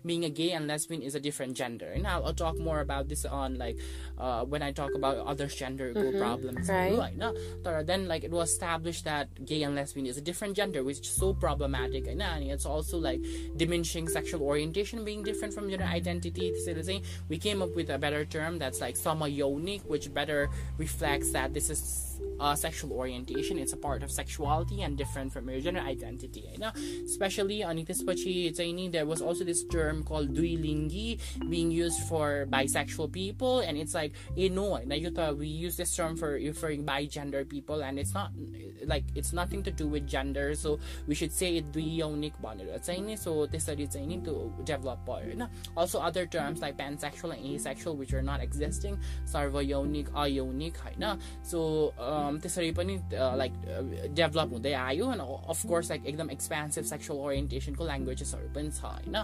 being 0.05 0.25
a 0.25 0.29
gay 0.29 0.51
and 0.51 0.67
lesbian 0.67 1.01
is 1.01 1.15
a 1.15 1.19
different 1.19 1.55
gender 1.55 1.87
and 1.87 2.05
I'll, 2.05 2.25
I'll 2.25 2.33
talk 2.33 2.57
more 2.59 2.81
about 2.81 3.07
this 3.07 3.25
on 3.25 3.57
like 3.57 3.77
uh, 4.17 4.43
when 4.43 4.61
I 4.61 4.71
talk 4.71 4.93
about 4.95 5.17
other 5.17 5.47
gender 5.47 5.93
mm-hmm. 6.10 6.20
problems. 6.20 6.68
Right. 6.68 6.96
right 6.96 7.86
then 7.86 8.08
like 8.08 8.24
it 8.24 8.30
was 8.30 8.50
established 8.50 9.04
that 9.04 9.44
gay 9.44 9.62
and 9.62 9.74
lesbian 9.74 10.06
is 10.06 10.16
a 10.16 10.20
different 10.20 10.56
gender 10.56 10.82
which 10.84 11.00
is 11.00 11.08
so 11.08 11.34
problematic. 11.34 12.06
And 12.06 12.20
it's 12.50 12.66
also 12.66 12.98
like 12.98 13.20
diminishing 13.56 14.08
sexual 14.08 14.42
orientation 14.42 15.04
being 15.04 15.22
different 15.22 15.54
from 15.54 15.68
gender 15.70 15.84
identity. 15.84 16.52
We 17.28 17.38
came 17.38 17.62
up 17.62 17.74
with 17.74 17.90
a 17.90 17.98
better 17.98 18.24
term 18.24 18.58
that's 18.58 18.80
like 18.80 18.96
sama 18.96 19.26
yonic 19.26 19.84
which 19.86 20.12
better 20.12 20.48
reflects 20.78 21.32
that 21.32 21.54
this 21.54 21.70
is 21.70 22.09
uh, 22.38 22.54
sexual 22.54 22.92
orientation. 22.92 23.58
It's 23.58 23.72
a 23.72 23.76
part 23.76 24.02
of 24.02 24.10
sexuality 24.10 24.82
and 24.82 24.96
different 24.96 25.32
from 25.32 25.48
your 25.48 25.60
gender 25.60 25.80
identity. 25.80 26.44
Right? 26.48 26.58
Now, 26.58 26.72
especially 27.04 27.62
on 27.62 27.76
Itispachi 27.76 28.56
Chinese, 28.56 28.92
there 28.92 29.06
was 29.06 29.20
also 29.20 29.44
this 29.44 29.64
term 29.64 30.02
called 30.02 30.34
duilingi 30.34 31.20
being 31.48 31.70
used 31.70 32.00
for 32.08 32.46
bisexual 32.50 33.12
people, 33.12 33.60
and 33.60 33.76
it's 33.76 33.94
like 33.94 34.14
inoy. 34.36 34.86
Nayuta, 34.86 35.36
we 35.36 35.46
use 35.46 35.76
this 35.76 35.94
term 35.94 36.16
for 36.16 36.32
referring 36.32 36.84
bi-gender 36.84 37.44
people, 37.44 37.82
and 37.82 37.98
it's 37.98 38.14
not 38.14 38.32
like 38.86 39.04
it's 39.14 39.32
nothing 39.32 39.62
to 39.62 39.70
do 39.70 39.86
with 39.86 40.06
gender, 40.06 40.54
so 40.54 40.78
we 41.06 41.14
should 41.14 41.32
say 41.32 41.56
it 41.56 41.72
duionic 41.72 42.32
banera 42.42 42.84
Chinese. 42.84 43.22
So 43.22 43.46
this 43.46 43.64
study 43.64 43.86
Chinese 43.86 44.24
to 44.24 44.52
develop? 44.64 45.00
Now, 45.34 45.50
also 45.76 46.00
other 46.00 46.26
terms 46.26 46.60
like 46.60 46.76
pansexual 46.76 47.36
and 47.36 47.44
asexual, 47.44 47.96
which 47.96 48.12
are 48.12 48.22
not 48.22 48.40
existing, 48.40 48.98
sarvayonic, 49.26 50.14
ionic, 50.14 50.84
right? 50.84 50.98
Now, 50.98 51.18
so 51.42 51.94
uh, 51.98 52.02
त्यसरी 52.42 52.70
पनि 52.72 52.94
like 53.42 53.52
develop 54.14 54.52
हुँदै 54.52 54.72
आयो 54.72 55.06
अनि 55.06 55.24
of course 55.54 55.90
like 55.90 56.06
एकदम 56.06 56.30
expensive 56.30 56.84
sexual 56.84 57.18
ओरिएन्टेसनको 57.26 57.84
ल्याङ्ग्वेजेसहरू 57.84 58.48
पनि 58.54 58.70
छ 58.70 58.80
होइन? 58.84 59.16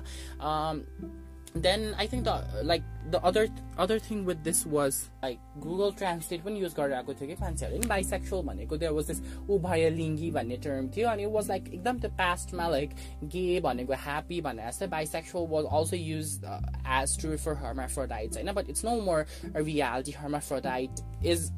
then 1.53 1.93
I 1.97 2.07
think 2.07 2.23
the 2.23 2.43
like 2.63 2.83
the 3.09 3.21
other 3.21 3.47
other 3.77 3.99
thing 3.99 4.23
with 4.25 4.43
this 4.43 4.65
was 4.65 5.09
like 5.21 5.39
Google 5.59 5.91
Translate 5.91 6.43
पनि 6.43 6.59
युज 6.61 6.73
गरिरहेको 6.75 7.13
थियो 7.13 7.27
कि 7.27 7.35
मान्छेहरूले 7.41 7.79
नि 7.79 7.87
बाइसेक्सुअल 7.87 8.43
भनेको 8.45 8.77
देयर 8.77 8.91
वाज 8.91 9.07
दिस 9.07 9.21
उभयलिङ्गी 9.49 10.31
भन्ने 10.31 10.57
टर्म 10.63 10.87
थियो 10.95 11.09
अनि 11.09 11.25
वाज 11.35 11.49
लाइक 11.49 11.67
एकदम 11.73 11.99
त्यो 11.99 12.09
पास्टमा 12.17 12.67
लाइक 12.69 12.89
गे 13.35 13.59
भनेको 13.67 13.93
ह्याप्पी 14.05 14.41
भने 14.41 14.67
जस्तै 14.67 14.87
bisexual 14.95 15.47
was 15.51 15.65
also 15.79 15.95
use 15.97 16.39
as 16.99 17.21
to 17.21 17.37
फर 17.37 17.55
हर्माफ्रोडाइट्स 17.65 18.37
होइन 18.37 18.51
but 18.53 18.69
it's 18.69 18.85
no 18.85 18.99
more 19.01 19.25
a 19.55 19.57
reality 19.57 20.11
hermaphrodite 20.19 21.25
is 21.25 21.51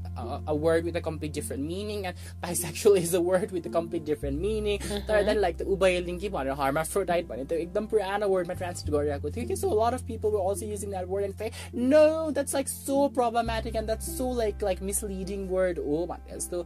a 0.47 0.55
word 0.55 0.85
with 0.85 0.95
a 0.95 1.01
complete 1.01 1.33
different 1.33 1.63
meaning 1.63 2.05
and 2.05 2.15
bisexual 2.41 2.97
is 2.97 3.13
a 3.13 3.21
word 3.21 3.51
with 3.51 3.65
a 3.65 3.69
complete 3.69 4.05
different 4.05 4.39
meaning 4.39 4.79
तर 5.07 5.23
then 5.25 5.37
like 5.37 5.57
त्यो 5.57 5.67
उभयलिङ्गी 5.75 6.29
भनेर 6.29 6.53
hermaphrodite 6.59 7.27
भने 7.27 7.45
त्यो 7.45 7.57
एकदम 7.59 7.85
पुरानो 7.93 8.27
वर्डमा 8.29 8.53
translate 8.53 8.93
गरिरहेको 8.95 9.31
थियो 9.31 9.47
कि 9.47 9.55
सो 9.55 9.69
lot 9.88 10.00
of 10.00 10.06
people 10.12 10.36
were 10.38 10.44
also 10.52 10.70
using 10.74 10.90
that 10.90 11.08
word 11.08 11.24
and 11.24 11.34
say, 11.38 11.50
no, 11.72 12.30
that's 12.30 12.54
like 12.60 12.68
so 12.68 13.08
problematic 13.20 13.74
and 13.74 13.88
that's 13.88 14.14
so 14.16 14.28
like 14.42 14.68
like 14.70 14.82
misleading 14.92 15.48
word. 15.50 15.78
हो 15.78 16.04
भन्ने 16.06 16.36
जस्तो 16.36 16.64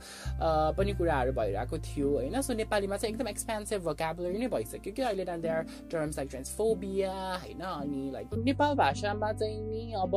पनि 0.78 0.92
कुराहरू 0.98 1.32
भइरहेको 1.32 1.78
थियो 1.86 2.08
होइन? 2.16 2.40
सो 2.42 2.54
नेपालीमा 2.54 2.96
चाहिँ 2.96 3.14
एकदम 3.14 3.28
एक्सपेन्सिभ 3.28 3.82
भोकाबुलरी 3.84 4.38
नै 4.38 4.48
भइसक्यो 4.56 4.92
कि 4.96 5.02
अहिले 5.02 5.24
there 5.24 5.54
are 5.54 5.64
terms 5.92 6.16
like 6.18 6.30
transphobia 6.30 7.12
होइन? 7.44 7.60
अनि 7.60 8.10
लाइक 8.12 8.34
नेपाल 8.44 8.74
भाषामा 8.82 9.32
चाहिँ 9.32 9.60
नि 9.62 9.92
अब 10.02 10.12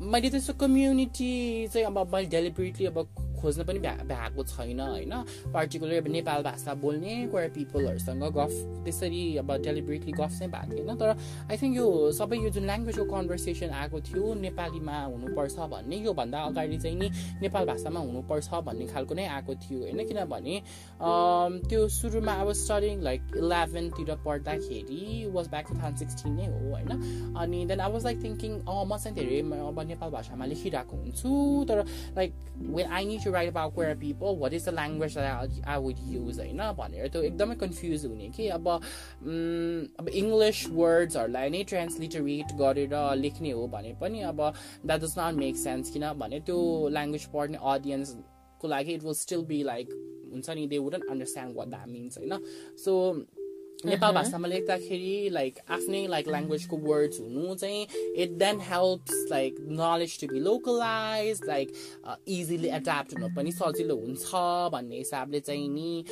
मैले 0.00 0.30
त्यस्तो 0.30 0.52
कम्युनिटी 0.58 1.30
चाहिँ 1.72 1.86
अब 1.86 1.98
मैले 2.14 2.26
डेलिबरेटली 2.28 2.86
अब 2.86 2.98
खोज्न 3.40 3.64
पनि 3.64 3.78
भ्या 3.78 3.92
भ्याएको 4.08 4.42
छैन 4.44 4.80
होइन। 4.80 5.12
पर्टिकुलर 5.54 5.96
अब 5.96 6.06
नेपाल 6.08 6.42
भाषा 6.42 6.74
बोल्ने 6.82 7.14
कोही 7.28 7.48
पिपलहरूसँग 7.54 8.24
गफ 8.34 8.52
त्यसरी 8.84 9.22
अब 9.38 9.50
डेलिबरेटली 9.62 10.12
गफ 10.12 10.32
चाहिँ 10.38 10.50
भएको 10.50 10.74
थिएन। 10.74 10.96
तर 10.96 11.08
आई 11.50 11.56
थिङ्क 11.62 11.76
यो 11.76 11.86
सबै 12.18 12.36
यो 12.36 12.50
जुन 12.50 12.64
ल्याङ्ग्वेजको 12.64 13.04
कन्भर्सेसन 13.04 13.70
आएको 13.70 14.00
थियो 14.00 14.34
नेपालीमा 14.40 14.96
हुनुपर्छ 15.04 15.56
भन्ने 15.72 15.96
योभन्दा 16.04 16.38
अगाडि 16.42 16.78
चाहिँ 16.78 16.96
नि 16.98 17.10
नेपाल 17.42 17.64
भाषामा 17.66 18.00
हुनुपर्छ 18.00 18.48
भन्ने 18.64 18.86
खालको 18.90 19.14
नै 19.14 19.26
आएको 19.28 19.54
थियो 19.62 19.78
होइन? 19.84 20.00
किनभने 20.08 20.54
त्यो 21.68 21.88
सुरुमा 21.98 22.34
अब 22.42 22.52
स्टडिङ 22.64 23.02
लाइक 23.02 23.22
इलेभेनतिर 23.36 24.14
पढ्दाखेरि 24.24 25.30
was 25.36 25.48
back 25.54 25.66
two 25.68 25.74
thousand 25.78 25.98
sixteen 25.98 26.32
नै 26.34 26.46
हो 26.48 26.58
होइन? 26.72 26.90
अनि 27.38 27.64
then 27.66 27.80
I 27.80 27.92
was 27.92 28.04
like 28.04 28.24
thinking 28.24 28.52
म 28.64 28.96
चाहिँ 28.96 29.16
धेरै 29.16 29.40
अब 29.68 29.82
नेपाल 29.94 30.10
भाषामा 30.10 30.46
लेखिरहेको 30.46 30.96
हुन्छु 30.96 31.64
तर 31.68 31.84
like 32.16 32.34
when 32.70 32.86
I 32.90 33.04
need 33.06 33.24
to 33.24 33.30
write 33.32 33.48
about 33.48 33.74
queer 33.74 33.96
people 33.98 34.38
what 34.38 34.54
is 34.54 34.68
the 34.68 34.74
language 34.74 35.18
I 35.18 35.78
would 35.78 36.04
use 36.08 36.38
होइन 36.38 36.62
भनेर 36.76 37.08
त्यो 37.08 37.22
एकदमै 37.24 37.54
कन्फ्युज 37.56 38.06
हुने 38.06 38.28
कि 38.30 38.48
अब 38.50 38.68
अब 38.68 40.08
इङ्ग्लिस 40.14 40.66
वर्ड्सहरूलाई 40.74 41.50
नै 41.50 41.62
ट्रान्सलिटरेट 41.66 42.56
गरेर 42.56 42.96
लेख्ने 43.16 43.50
हो 43.52 43.66
भने 43.70 43.94
पनि 44.00 44.20
अब 44.26 44.42
that 44.84 45.00
does 45.00 45.14
not 45.18 45.34
make 45.36 45.56
sense 45.58 45.90
किनभने 45.90 46.40
त्यो 46.42 46.58
ल्याङ्ग्वेज 46.90 47.26
पढ्ने 47.32 47.62
अडियन्सको 47.68 48.68
लागि 48.68 48.92
it 48.94 49.04
will 49.04 49.14
still 49.16 49.44
be 49.46 49.62
like 49.64 49.96
हुन्छ 50.28 50.50
नि 50.52 50.66
they 50.68 50.78
wouldn't 50.80 51.10
understand 51.10 51.56
what 51.56 51.68
that 51.68 51.88
means 51.88 52.18
होइन 52.18 52.38
सो 52.84 52.94
नेपाल 53.85 54.13
भाषामा 54.13 54.47
लेख्दाखेरि 54.47 55.29
लाइक 55.31 55.59
आफ्नै 55.71 55.99
लाइक 56.13 56.27
ल्याङ्ग्वेजको 56.27 56.77
वर्ड्स 56.85 57.19
हुनु 57.19 57.53
चाहिँ 57.59 57.85
it 58.23 58.31
then 58.39 58.59
helps 58.69 59.27
like 59.31 59.61
knowledge 59.81 60.19
to 60.21 60.27
be 60.31 60.39
localize 60.47 61.39
like 61.47 61.71
easily 62.37 62.69
adapt 62.79 63.13
हुनु 63.17 63.29
पनि 63.35 63.51
सजिलो 63.59 63.95
हुन्छ 64.01 64.41
भन्ने 64.73 64.97
हिसाबले 64.97 65.39
चाहिँ 65.49 65.69
नि 65.75 66.03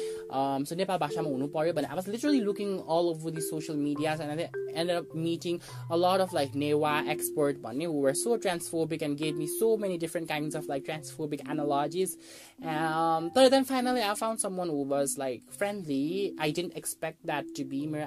सो 0.69 0.75
नेपाल 0.83 0.97
भाषामा 1.03 1.29
हुनु 1.29 1.47
पऱ्यो 1.57 1.73
भने 1.79 1.87
अब 1.95 2.03
literally 2.07 2.39
looking 2.45 2.71
all 2.99 3.11
over 3.11 3.35
the 3.39 3.43
social 3.49 3.77
media 3.79 4.13
end 4.21 4.91
up 4.91 5.17
meeting 5.25 5.59
a 5.91 5.99
lot 6.05 6.25
of 6.27 6.33
like 6.39 6.55
Newa 6.63 6.95
expert 7.15 7.61
भन्ने 7.67 7.91
who 7.91 7.99
were 8.05 8.15
so 8.21 8.37
transphobic 8.47 9.05
and 9.07 9.17
gave 9.17 9.35
me 9.35 9.49
so 9.57 9.75
many 9.77 9.97
different 9.97 10.29
kinds 10.29 10.55
of 10.55 10.65
like 10.67 10.87
transphobic 10.87 11.45
analogies. 11.49 12.17
Um, 12.63 13.29
but 13.35 13.49
then 13.49 13.65
finally 13.65 14.03
I 14.03 14.15
found 14.15 14.39
someone 14.39 14.69
who 14.69 14.81
was 14.83 15.17
like 15.17 15.53
friendly. 15.59 16.33
I 16.39 16.51
didn't 16.51 16.75
expect 16.75 17.25
that 17.27 17.50
to 17.56 17.64
be 17.64 17.86
मेरो 17.86 18.06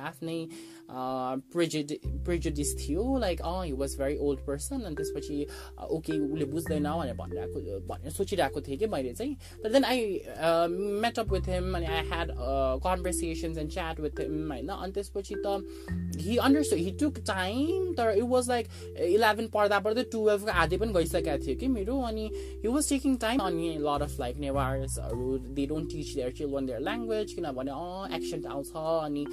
आफ्नै 0.89 1.99
prejudice 2.25 2.75
थियो 2.79 3.17
like 3.19 3.41
uh 3.43 3.65
he 3.65 3.71
was 3.73 3.95
very 3.97 4.17
old 4.19 4.39
person 4.41 4.81
अनि 4.81 4.95
त्यसपछि 4.95 5.45
okay 5.89 6.17
उसले 6.19 6.45
बुझ्दैन 6.47 6.87
भनेर 6.91 7.13
भनिरहेको 7.15 7.79
भनेर 7.87 8.11
सोचिरहेको 8.11 8.61
थिएँ 8.61 8.77
कि 8.77 8.87
मैले 8.87 9.13
चाहिँ 9.13 9.35
तर 9.63 9.71
then 9.71 9.83
I 9.85 10.03
met up 11.01 11.31
with 11.33 11.49
him 11.49 11.75
अनि 11.75 11.85
I 11.87 12.05
had 12.05 12.31
conversations 12.85 13.57
and 13.57 13.71
chat 13.71 13.99
with 13.99 14.19
him 14.19 14.51
होइन 14.51 14.69
अनि 14.69 14.91
त्यसपछि 14.93 15.35
त 15.45 15.57
he 16.17 16.37
understood 16.39 16.79
he 16.79 16.91
took 16.99 17.19
time 17.27 17.93
तर 17.93 18.11
इट 18.13 18.29
वाज 18.29 18.49
लाइक 18.49 18.67
इलेभेन 19.07 19.47
पढ्दा 19.53 19.79
पढ्दै 19.79 20.03
टुवेल्भको 20.11 20.51
आधी 20.57 20.77
पनि 20.77 20.93
गइसकेको 20.93 21.45
थियो 21.45 21.57
कि 21.59 21.67
मेरो 21.69 21.99
अनि 22.03 22.29
हि 22.35 22.67
वाज 22.69 22.89
टेकिङ 22.89 23.15
टाइम 23.17 23.39
अनि 23.41 23.73
lot 23.81 24.01
of 24.01 24.19
like 24.19 24.37
नेवार्सहरू 24.39 25.37
they 25.51 25.65
don't 25.67 25.91
teach 25.91 26.13
their 26.15 26.31
children 26.33 26.65
their 26.65 26.79
language 26.81 27.33
किनभने 27.33 27.71
अँ 27.73 28.15
एक्सेन्ट 28.15 28.45
आउँछ 28.47 28.71
अनि 28.75 29.25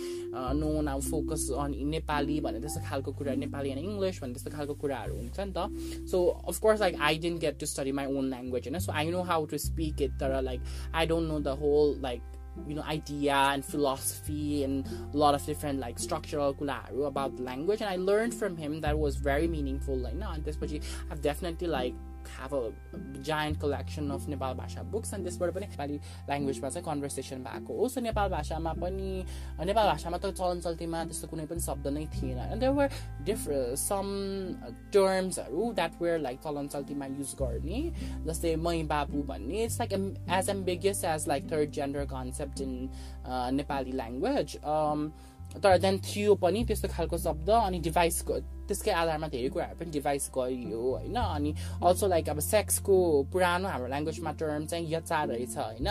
no 0.56 0.80
now 0.82 1.00
focus 1.02 1.41
on 1.65 1.75
Nepali 1.95 2.39
भन्ने 2.41 2.59
त्यस्तो 2.59 2.81
खालको 2.89 3.11
कुरा 3.19 3.35
नेपाली 3.43 3.69
एन्ड 3.69 3.83
इङ्ग्लिस 3.83 4.21
भन्ने 4.21 4.33
त्यस्तो 4.33 4.51
खालको 4.57 4.73
कुराहरू 4.83 5.15
हुन्छ 5.17 5.39
नि 5.39 5.53
त 5.57 6.07
so 6.11 6.23
of course 6.53 6.79
like 6.81 7.01
I 7.09 7.17
didn't 7.27 7.41
get 7.41 7.59
to 7.59 7.65
study 7.73 7.91
my 7.99 8.15
own 8.17 8.29
language 8.29 8.67
होइन 8.67 8.79
so 8.87 8.91
I 8.93 9.11
know 9.11 9.21
how 9.31 9.45
to 9.53 9.57
speak 9.67 10.01
it 10.01 10.19
तर 10.19 10.41
like 10.49 10.73
I 10.95 11.05
don't 11.13 11.31
know 11.31 11.39
the 11.39 11.59
whole 11.61 11.95
like 12.01 12.35
you 12.67 12.75
know 12.75 12.83
idea 12.83 13.35
and 13.53 13.63
philosophy 13.63 14.63
and 14.63 14.87
a 15.13 15.17
lot 15.17 15.35
of 15.35 15.45
different 15.45 15.79
like 15.79 15.99
structural 15.99 16.53
kularu 16.53 17.07
about 17.07 17.35
the 17.37 17.43
language 17.43 17.81
and 17.81 17.89
I 17.89 17.97
learned 17.97 18.33
from 18.33 18.57
him 18.57 18.81
that 18.81 18.97
was 18.97 19.15
very 19.17 19.47
meaningful 19.47 19.97
like 19.97 20.15
no, 20.15 20.33
this 20.43 20.55
but 20.55 20.71
I've 21.11 21.21
definitely 21.21 21.67
like 21.67 21.93
have 22.29 22.53
a 22.53 22.71
giant 23.21 23.59
collection 23.59 24.11
of 24.11 24.27
Nepal 24.29 24.53
भाषा 24.55 24.83
books 24.91 25.13
अनि 25.13 25.23
त्यसबाट 25.23 25.53
पनि 25.53 25.65
नेपाली 25.65 25.97
ल्याङ्ग्वेजमा 26.29 26.69
चाहिँ 26.69 26.85
conversation 26.85 27.43
भएको 27.43 27.77
हो 27.77 27.87
सो 27.89 28.01
नेपाल 28.01 28.29
भाषामा 28.29 28.73
पनि 28.75 29.11
नेपाल 29.61 29.87
भाषामा 29.87 30.17
त 30.17 30.31
चलन 30.31 30.59
चल्तीमा 30.61 31.03
त्यस्तो 31.03 31.27
कुनै 31.27 31.45
पनि 31.45 31.61
शब्द 31.61 31.87
नै 31.89 32.05
थिएन 32.15 32.39
and 32.39 32.59
there 32.59 32.73
were 32.73 32.89
differ 33.23 33.75
some 33.77 34.11
टर्म्सहरू 34.93 35.71
that 35.73 36.01
where 36.01 36.19
like 36.19 36.39
चलन 36.43 36.67
चल्तीमा 36.67 37.05
युज 37.13 37.33
गर्ने 37.39 37.81
जस्तै 38.27 38.55
मै 38.59 38.75
बाबु 38.91 39.23
भन्ने 39.31 39.63
it's 39.63 39.79
like 39.79 39.93
as 40.39 40.49
ambiguous 40.49 41.03
as 41.15 41.27
like 41.27 41.51
third 41.51 41.71
gender 41.79 42.05
concept 42.11 42.61
in 42.61 42.77
Nepali 43.55 43.91
language 43.93 44.59
तर 45.55 45.77
देन 45.79 45.97
थियो 46.03 46.33
पनि 46.37 46.63
त्यस्तो 46.65 46.87
खालको 46.89 47.17
शब्द 47.19 47.49
अनि 47.57 47.79
डिभाइसको 47.81 48.39
त्यसकै 48.72 48.92
आधारमा 48.96 49.28
धेरै 49.28 49.48
कुराहरू 49.52 49.76
पनि 49.76 49.90
डिभाइस 49.92 50.30
गरियो 50.32 50.80
होइन? 50.80 51.16
अनि 51.16 51.50
अल्सो 51.84 52.06
लाइक 52.08 52.28
अब 52.32 52.40
सेक्सको 52.40 52.96
पुरानो 53.32 53.68
हाम्रो 53.68 53.88
ल्याङ्ग्वेजमा 53.92 54.32
टर्म 54.40 54.64
चाहिँ 54.72 54.86
यचा 54.92 55.22
रहेछ 55.28 55.56
होइन? 55.56 55.88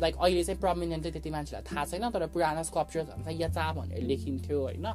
लाइक 0.00 0.14
अहिले 0.16 0.42
चाहिँ 0.44 0.60
प्रमिनेन्टली 0.60 1.10
त्यति 1.12 1.30
मान्छेलाई 1.30 1.62
थाहा 1.68 1.84
छैन 1.84 2.08
तर 2.10 2.26
पुरानो 2.32 2.62
स्कल्पचर्सहरू 2.64 3.22
चाहिँ 3.24 3.38
यचा 3.42 3.64
भनेर 3.76 4.02
लेखिन्थ्यो 4.10 4.58
होइन? 4.60 4.86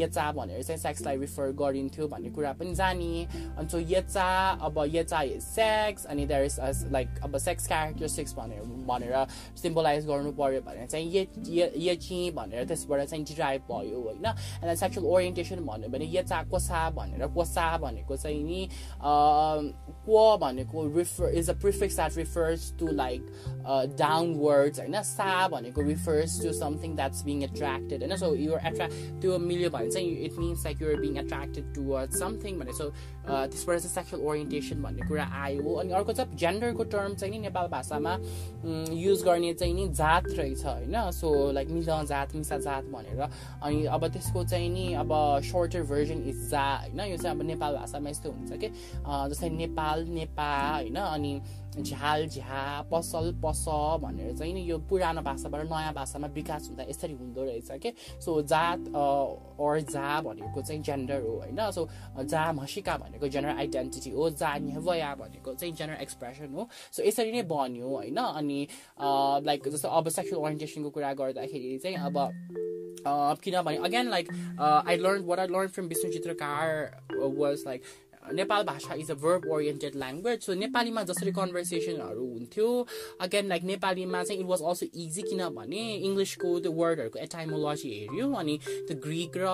यचा 0.00 0.24
भनेर 0.32 0.62
चाहिँ 0.62 0.80
सेक्सलाई 0.80 1.16
रिफर 1.20 1.52
गरिन्थ्यो 1.60 2.08
भन्ने 2.08 2.30
कुरा 2.32 2.52
पनि 2.56 2.74
जानिए। 2.74 3.24
अनि 3.60 3.68
सो 3.68 3.78
यचा 3.78 4.28
अब 4.64 4.76
यचा 4.94 5.20
सेक्स 5.44 6.06
अनि 6.08 6.26
देयर 6.26 6.44
इज 6.44 6.56
लाइक 6.92 7.08
अब 7.24 7.36
सेक्स 7.36 7.66
क्यारेक्टरिस्टिक्स 7.68 8.34
भनेर 8.34 8.62
भनेर 8.88 9.14
सिम्बलाइज 9.62 10.06
गर्नु 10.06 10.32
पऱ्यो 10.40 10.60
भने 10.64 10.86
चाहिँ 10.86 11.06
यची 11.86 12.30
भनेर 12.32 12.64
त्यसबाट 12.64 13.00
चाहिँ 13.10 13.24
डिराइभ 13.24 13.62
भयो 13.70 13.98
होइन? 14.00 14.26
एन्ड 14.64 14.74
सेक्सुअल 14.80 15.06
ओरिएन्टेसन 15.06 15.64
भन्यो 15.66 15.88
भने 15.90 16.06
यचा 16.12 16.29
कोसा 16.51 16.89
भनेर 16.89 17.27
कोसा 17.27 17.77
भनेको 17.77 18.17
चाहिँ 18.17 18.43
नि 18.43 18.67
को 19.01 20.37
भनेको 20.37 20.85
refer 20.95 21.29
is 21.35 21.49
a 21.49 21.53
prefix 21.61 21.95
that 21.95 22.17
refers 22.17 22.71
to 22.79 22.87
like 22.93 23.21
downwards 23.97 24.79
होइन 24.79 25.01
सा 25.03 25.47
भनेको 25.47 25.81
refers 25.81 26.41
to 26.43 26.53
something 26.53 26.95
that's 26.95 27.23
being 27.25 27.43
attracted 27.43 28.03
होइन 28.03 28.15
सो 28.17 28.33
युर 28.35 28.59
एट्र्याक्ट 28.65 29.21
त्यो 29.21 29.37
मिल्यो 29.39 29.69
भने 29.69 29.89
चाहिँ 29.89 30.15
it 30.25 30.39
means 30.39 30.65
like 30.65 30.81
you're 30.81 30.99
being 31.01 31.17
attracted 31.17 31.73
toward 31.75 32.11
something 32.15 32.59
भने 32.59 32.73
सो 32.73 32.91
त्यसबाट 33.26 33.78
चाहिँ 33.78 33.94
सेक्सुअल 33.94 34.22
ओरिएन्टेसन 34.26 34.82
भन्ने 34.82 35.08
कुरा 35.08 35.24
आयो। 35.42 35.74
अनि 35.74 35.92
अर्को 35.92 36.12
चाहिँ 36.12 36.36
जेन्डरको 36.36 36.84
टर्म 36.84 37.14
चाहिँ 37.14 37.32
नि 37.32 37.38
नेपाल 37.40 37.66
भाषामा 37.68 38.16
युज 38.92 39.22
गर्ने 39.24 39.52
चाहिँ 39.54 39.74
नि 39.74 39.88
जात 39.94 40.26
रहेछ 40.28 40.64
होइन? 40.64 41.10
सो 41.10 41.50
लाइक 41.52 41.68
मिल 41.68 41.84
जात 41.84 42.34
मिसा 42.34 42.58
जात 42.58 42.84
भनेर। 42.92 43.20
अनि 43.62 43.84
अब 43.86 44.06
त्यसको 44.08 44.44
चाहिँ 44.44 44.68
नि 44.68 44.92
अब 44.94 45.12
सर्टर 45.44 45.82
भर्जन 45.82 46.28
इज 46.28 46.48
जा 46.50 46.64
होइन? 46.76 47.00
यो 47.00 47.16
चाहिँ 47.16 47.36
अब 47.36 47.42
नेपाल 47.46 47.76
भाषामा 47.76 48.10
यस्तो 48.10 48.30
हुन्छ 48.30 48.52
कि? 48.52 48.68
जस्तै 49.06 49.48
नेपाल 49.50 50.04
नेपा 50.08 50.50
होइन? 50.70 50.96
अनि 50.96 51.40
झ्याल 51.70 52.26
झ्या 52.26 52.82
पसल 52.90 53.30
पस 53.44 53.64
भनेर 54.02 54.36
चाहिँ 54.36 54.52
नि 54.54 54.62
यो 54.70 54.78
पुरानो 54.90 55.22
भाषाबाट 55.22 55.64
नयाँ 55.70 55.92
भाषामा 55.94 56.26
विकास 56.34 56.68
हुँदा 56.68 56.82
यसरी 56.88 57.14
हुँदो 57.14 57.44
रहेछ 57.44 57.70
कि? 57.82 57.92
सो 58.20 58.42
जात 58.42 58.88
अर 58.90 59.80
जा 59.86 60.20
भनेको 60.20 60.62
चाहिँ 60.62 60.82
जेन्डर 60.82 61.20
हो 61.22 61.36
होइन? 61.38 61.70
सो 61.70 61.88
जा 62.24 62.50
मसिका 62.52 62.96
भनेको 63.09 63.27
जेनरल 63.27 63.57
आइडेन्टिटी 63.57 64.09
हो 64.11 64.29
जा 64.31 64.53
नेवया 64.59 65.13
भनेको 65.15 65.53
चाहिँ 65.53 65.73
जेनरल 65.73 66.01
एक्सप्रेसन 66.01 66.53
हो 66.53 66.67
सो 66.91 67.03
यसरी 67.03 67.31
नै 67.31 67.43
बन्यो 67.43 67.87
होइन 67.87 68.17
अनि 68.17 68.59
लाइक 69.45 69.67
जस्तो 69.67 69.89
अब 69.89 70.09
सेक्सुअल 70.09 70.41
ओरिएन्टेसनको 70.41 70.89
कुरा 70.89 71.13
गर्दाखेरि 71.13 71.77
चाहिँ 71.83 71.97
अब 72.05 72.17
किनभने 73.43 73.77
again 73.85 74.09
like 74.09 74.27
I 74.61 74.97
learn 74.97 75.25
what 75.25 75.39
I 75.39 75.47
learn 75.47 75.67
from 75.67 75.87
Vishnu 75.87 76.11
Chitrakar 76.11 76.69
was 77.37 77.63
like 77.65 77.83
Nepal 78.32 78.62
Bhasa 78.64 78.94
is 78.94 79.10
a 79.10 79.14
verb 79.22 79.46
oriented 79.52 79.96
language 79.96 80.40
so 80.42 80.54
नेपालीमा 80.54 81.02
जसरी 81.10 81.32
कन्भर्सेसनहरू 81.32 82.26
हुन्थ्यो 82.28 82.68
अगेन 83.20 83.48
लाइक 83.48 83.62
नेपालीमा 83.64 84.22
चाहिँ 84.22 84.40
इट 84.40 84.46
वाज 84.46 84.62
अल्सो 84.70 84.86
इजी 85.04 85.22
किनभने 85.22 85.82
इङ्ग्लिसको 86.08 86.58
त्यो 86.60 86.72
वर्डहरूको 86.72 87.18
एटाइमोलोजी 87.20 87.90
हेऱ्यो 87.90 88.32
अनि 88.42 88.58
त्यो 88.88 88.96
ग्रिक 89.06 89.36
र 89.36 89.46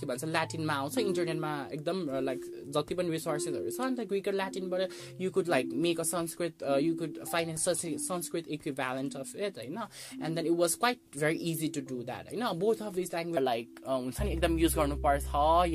के 0.00 0.06
भन्छ 0.06 0.24
ल्याटिनमा 0.26 0.74
आउँछ 0.74 0.98
इन्टरनेटमा 0.98 1.52
एकदम 1.72 1.98
लाइक 2.24 2.40
जति 2.76 2.94
पनि 2.94 3.10
रिसोर्सेसहरू 3.10 3.70
छ 3.70 3.80
अन्त 3.88 4.00
ग्रिक 4.12 4.28
र 4.28 4.34
ल्याटिनबाट 4.34 5.20
you 5.20 5.30
could 5.30 5.48
like 5.48 5.72
make 5.86 6.00
a 6.00 6.08
Sanskrit 6.12 6.62
you 6.82 6.94
could 6.96 7.18
finance 7.32 7.68
Sanskrit 8.04 8.48
equivalent 8.56 9.16
of 9.16 9.36
it 9.36 9.58
होइन? 9.58 9.78
And 10.24 10.36
then 10.36 10.46
it 10.46 10.58
was 10.58 10.74
quite 10.76 11.18
very 11.18 11.38
easy 11.50 11.68
to 11.76 11.80
do 11.88 12.02
that 12.04 12.32
होइन? 12.32 12.44
Both 12.58 12.82
of 12.82 12.94
this 12.94 13.14
language 13.14 13.44
like 13.44 13.80
हुन्छ 13.88 14.20
नि 14.20 14.32
एकदम 14.32 14.58
युज 14.58 14.74
गर्नुपर्छ 14.76 15.24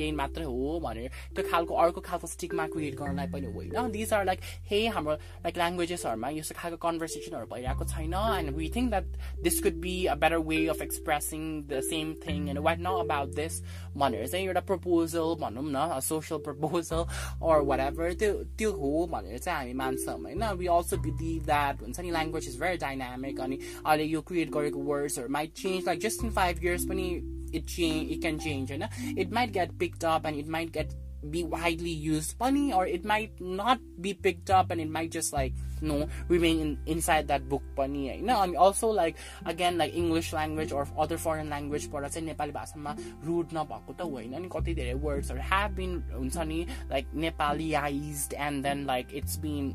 यही 0.00 0.12
मात्रै 0.22 0.44
हो 0.44 0.78
भनेर 0.80 1.10
त्यो 1.36 1.48
खालको 1.50 1.74
अर्को 1.84 2.00
खालको 2.00 2.26
स्टिकमा 2.39 2.67
क्रिएट 2.67 2.95
गर्नलाई 2.95 3.27
पनि 3.29 3.47
होइन 3.53 3.91
दिज 3.91 4.13
आर 4.13 4.25
लाइक 4.25 4.39
हे 4.65 4.85
हाम्रो 4.89 5.13
लाइक 5.43 5.57
ल्याङ्ग्वेजेसहरूमा 5.57 6.29
यस्तो 6.31 6.55
खालको 6.55 6.77
कन्भर्सेसनहरू 6.79 7.45
भइरहेको 7.47 7.85
छैन 7.87 8.13
and 8.13 8.55
we 8.55 8.69
think 8.75 8.89
that 8.89 9.05
this 9.43 9.61
could 9.63 9.79
be 9.81 9.95
a 10.05 10.15
better 10.17 10.37
way 10.45 10.59
of 10.67 10.81
expressing 10.81 11.41
the 11.63 11.81
same 11.85 12.13
thing 12.21 12.49
and 12.49 12.59
what 12.61 12.79
न 12.79 12.95
अबाउट 13.01 13.35
दिस 13.35 13.61
भनेर 13.95 14.27
चाहिँ 14.27 14.45
एउटा 14.45 14.65
प्रपोजल 14.65 15.35
भनौँ 15.41 15.65
न 15.67 15.99
social 16.03 16.41
proposal 16.43 17.05
or 17.43 17.61
watt 17.63 17.79
ever 17.81 18.13
त्यो 18.15 18.33
त्यो 18.57 18.71
हो 18.75 19.05
भनेर 19.09 19.37
चाहिँ 19.39 19.57
हामी 19.57 19.73
मान्छौँ 19.75 20.17
होइन 20.19 20.43
वी 20.55 20.67
अल्सो 20.71 20.97
बिलिभ 20.99 21.45
द्याट 21.45 21.81
हुन्छ 21.81 21.99
नि 21.99 22.11
ल्याङ्ग्वेज 22.11 22.47
इज 22.47 22.59
भेरी 22.59 22.77
डाइनामिक 22.79 23.39
अनि 23.41 23.59
अहिले 23.85 24.03
यो 24.05 24.21
क्रिएट 24.23 24.51
गरेको 24.51 24.79
वर्ड्सहरू 24.85 25.29
might 25.31 25.53
change 25.55 25.87
like 25.87 25.99
just 26.01 26.23
in 26.23 26.31
five 26.33 26.63
years 26.63 26.85
पनि 26.85 27.07
it 27.53 27.65
change 27.67 28.11
it 28.11 28.21
can 28.21 28.37
change 28.39 28.71
होइन 28.71 29.17
it 29.17 29.33
might 29.33 29.51
get 29.53 29.77
picked 29.79 30.05
up 30.07 30.25
and 30.25 30.39
it 30.39 30.47
might 30.49 30.71
get 30.71 30.93
be 31.29 31.43
widely 31.43 31.89
used 31.89 32.37
funny 32.37 32.73
or 32.73 32.85
it 32.85 33.03
might 33.03 33.31
not 33.41 33.79
be 33.99 34.13
picked 34.13 34.49
up 34.49 34.71
and 34.71 34.79
it 34.79 34.89
might 34.89 35.11
just 35.11 35.33
like 35.33 35.53
you 35.81 35.87
know 35.87 36.07
remain 36.27 36.59
in, 36.59 36.77
inside 36.85 37.27
that 37.27 37.47
book 37.49 37.63
funny 37.75 38.15
you 38.15 38.21
know 38.21 38.41
and 38.41 38.55
also 38.55 38.87
like 38.87 39.17
again 39.45 39.77
like 39.77 39.95
english 39.95 40.33
language 40.33 40.71
or 40.71 40.87
other 40.97 41.17
foreign 41.17 41.49
language 41.49 41.89
but 41.91 42.05
चाहिँ 42.05 42.25
नेपाली 42.27 42.51
भाषामा 42.51 42.95
rude 43.25 43.53
नभएको 43.53 43.93
त 43.93 44.01
होइन 44.01 44.33
अनि 44.33 44.49
कति 44.53 44.73
धेरै 44.75 44.93
वर्ड्सहरू 45.05 45.41
have 45.51 45.71
been 45.75 45.91
हुन्छ 46.15 46.37
नि 46.37 46.65
like 46.91 47.07
नेपालीआइज 47.25 48.29
end 48.37 48.63
then 48.63 48.85
like 48.85 49.15
it's 49.21 49.39
been 49.39 49.73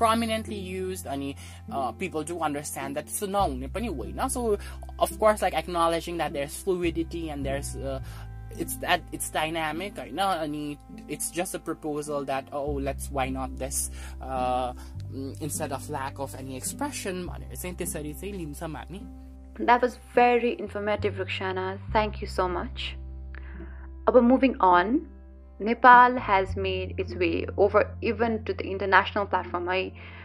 prominently 0.00 0.56
used 0.56 1.06
and 1.06 1.34
uh, 1.70 1.92
people 1.92 2.22
do 2.24 2.40
understand 2.40 2.96
that 2.96 3.10
so 3.16 3.26
no 3.26 3.42
so 4.28 4.56
of 4.98 5.10
course 5.18 5.42
like 5.42 5.52
acknowledging 5.52 6.16
that 6.16 6.32
there's 6.32 6.56
fluidity 6.56 7.28
and 7.28 7.44
there's 7.44 7.76
uh, 7.76 8.00
it's 8.58 8.76
that 8.76 9.00
it's 9.12 9.30
dynamic 9.30 9.96
होइन 9.96 10.18
अनि 10.18 10.76
it's 11.08 11.30
just 11.30 11.54
a 11.54 11.58
proposal 11.58 12.24
that 12.24 12.48
oh 12.52 12.72
let's 12.88 13.10
why 13.10 13.28
not 13.28 13.56
this 13.56 13.90
uh, 14.20 14.72
instead 15.40 15.72
of 15.72 15.88
lack 15.90 16.18
of 16.18 16.34
any 16.34 16.56
expression 16.56 17.24
भनेर 17.26 17.56
चाहिँ 17.56 17.76
त्यसरी 17.76 18.14
चाहिँ 18.14 18.34
लिन्छौँ 18.34 18.70
हामी 18.76 19.02
That 19.68 19.82
was 19.82 19.98
very 20.14 20.58
informative, 20.58 21.16
Rukshana. 21.16 21.78
Thank 21.92 22.22
you 22.22 22.26
so 22.26 22.48
much. 22.48 22.96
But 24.06 24.24
moving 24.24 24.56
on, 24.58 25.06
Nepal 25.58 26.16
has 26.16 26.56
made 26.56 26.94
its 26.98 27.14
way 27.14 27.46
over 27.58 27.94
even 28.00 28.42
to 28.44 28.54
the 28.54 28.64
international 28.64 29.26
platform 29.26 29.68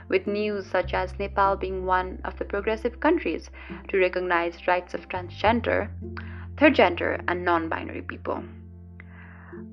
with 0.08 0.28
news 0.28 0.66
such 0.66 0.94
as 0.94 1.20
Nepal 1.20 1.58
being 1.58 1.86
one 1.86 2.22
of 2.24 2.38
the 2.38 2.46
progressive 2.46 3.02
countries 3.02 3.50
to 3.90 3.98
recognize 3.98 4.68
rights 4.68 4.94
of 4.94 5.10
transgender 5.10 5.90
third 6.61 6.75
gender, 6.75 7.19
and 7.27 7.43
non 7.43 7.71
binary 7.71 8.03
people. 8.03 8.45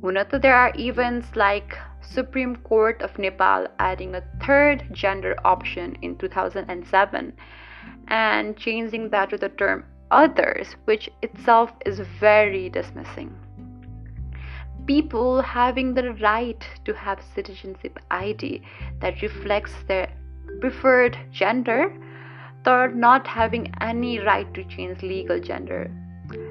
We 0.01 0.13
note 0.13 0.29
that 0.29 0.41
there 0.41 0.55
are 0.55 0.71
events 0.79 1.35
like 1.35 1.77
Supreme 1.99 2.55
Court 2.55 3.01
of 3.01 3.19
Nepal 3.19 3.67
adding 3.77 4.15
a 4.15 4.23
third 4.41 4.85
gender 4.93 5.35
option 5.43 5.97
in 6.01 6.17
2007 6.17 7.33
and 8.07 8.55
changing 8.55 9.09
that 9.09 9.29
to 9.31 9.37
the 9.37 9.49
term 9.49 9.83
others, 10.11 10.77
which 10.85 11.09
itself 11.21 11.73
is 11.85 11.99
very 12.21 12.69
dismissing. 12.69 13.35
People 14.85 15.41
having 15.41 15.93
the 15.93 16.13
right 16.21 16.65
to 16.85 16.93
have 16.93 17.19
citizenship 17.35 17.99
ID 18.09 18.61
that 19.01 19.21
reflects 19.21 19.73
their 19.89 20.09
preferred 20.61 21.17
gender, 21.33 21.93
they're 22.63 22.93
not 22.93 23.27
having 23.27 23.73
any 23.81 24.19
right 24.19 24.53
to 24.53 24.63
change 24.63 25.01
legal 25.01 25.41
gender 25.41 25.91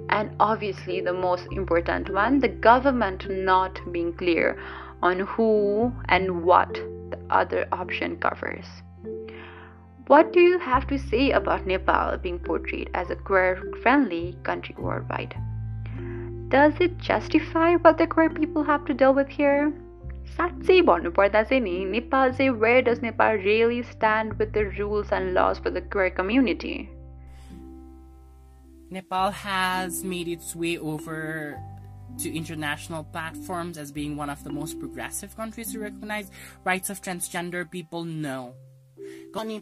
and 0.09 0.31
obviously 0.39 1.01
the 1.01 1.13
most 1.13 1.47
important 1.51 2.09
one 2.13 2.39
the 2.39 2.47
government 2.47 3.29
not 3.29 3.79
being 3.91 4.13
clear 4.13 4.57
on 5.01 5.19
who 5.19 5.91
and 6.09 6.43
what 6.43 6.73
the 7.11 7.19
other 7.29 7.67
option 7.71 8.15
covers 8.17 8.65
what 10.07 10.33
do 10.33 10.39
you 10.39 10.59
have 10.59 10.87
to 10.87 10.97
say 10.97 11.31
about 11.31 11.65
nepal 11.65 12.17
being 12.17 12.39
portrayed 12.39 12.89
as 12.93 13.09
a 13.09 13.15
queer 13.15 13.61
friendly 13.81 14.35
country 14.43 14.75
worldwide 14.77 15.35
does 16.49 16.73
it 16.79 16.97
justify 16.97 17.75
what 17.75 17.97
the 17.97 18.07
queer 18.07 18.29
people 18.29 18.63
have 18.63 18.83
to 18.85 18.93
deal 18.93 19.13
with 19.13 19.29
here 19.29 19.71
साँच्चै 20.37 20.81
भन्नुपर्दा 20.87 21.41
चाहिँ 21.43 21.61
नि 21.63 21.73
नेपाल 21.85 22.31
चाहिँ 22.35 22.59
where 22.59 22.81
does 22.81 23.01
Nepal 23.01 23.39
really 23.45 23.81
stand 23.83 24.33
with 24.39 24.53
the 24.57 24.63
rules 24.79 25.11
and 25.11 25.33
laws 25.33 25.59
for 25.59 25.71
the 25.77 25.81
queer 25.81 26.09
community? 26.19 26.89
Nepal 28.90 29.30
has 29.30 30.04
made 30.04 30.28
its 30.28 30.54
way 30.54 30.78
over 30.78 31.60
to 32.18 32.34
international 32.34 33.04
platforms 33.04 33.78
as 33.78 33.92
being 33.92 34.16
one 34.16 34.30
of 34.30 34.42
the 34.44 34.50
most 34.50 34.78
progressive 34.78 35.36
countries 35.36 35.72
to 35.72 35.80
recognize 35.80 36.30
rights 36.64 36.88
of 36.88 37.02
transgender 37.02 37.68
people? 37.70 38.04
No. 38.04 38.54
अनि 39.35 39.55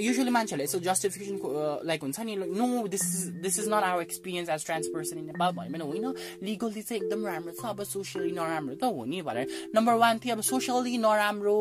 usually 0.00 0.30
मान्छेहरूले 0.30 0.64
यसो 0.64 0.78
जस्टिफिकेसनको 0.80 1.48
like 1.84 2.02
हुन्छ 2.02 2.20
नि 2.20 2.34
no 2.36 2.86
this 2.86 3.02
is 3.02 3.26
this 3.42 3.58
is 3.58 3.68
not 3.68 3.84
our 3.84 4.02
experience 4.02 4.48
as 4.48 4.64
trans 4.66 4.86
person 4.94 5.18
in 5.18 5.24
Nepal 5.26 5.52
भन्यो 5.52 5.72
भने 5.72 5.84
होइन 5.84 6.14
legally 6.42 6.82
चाहिँ 6.82 7.02
एकदम 7.02 7.26
राम्रो 7.26 7.52
छ 7.52 7.64
अब 7.66 7.82
सोसियली 7.84 8.32
नराम्रो 8.32 8.74
त 8.74 8.84
हो 8.86 9.04
नि 9.04 9.22
भनेर 9.22 9.46
नम्बर 9.74 9.94
वान 9.94 10.18
थियो 10.18 10.34
अब 10.36 10.42
सोसियली 10.42 10.96
नराम्रो 10.98 11.56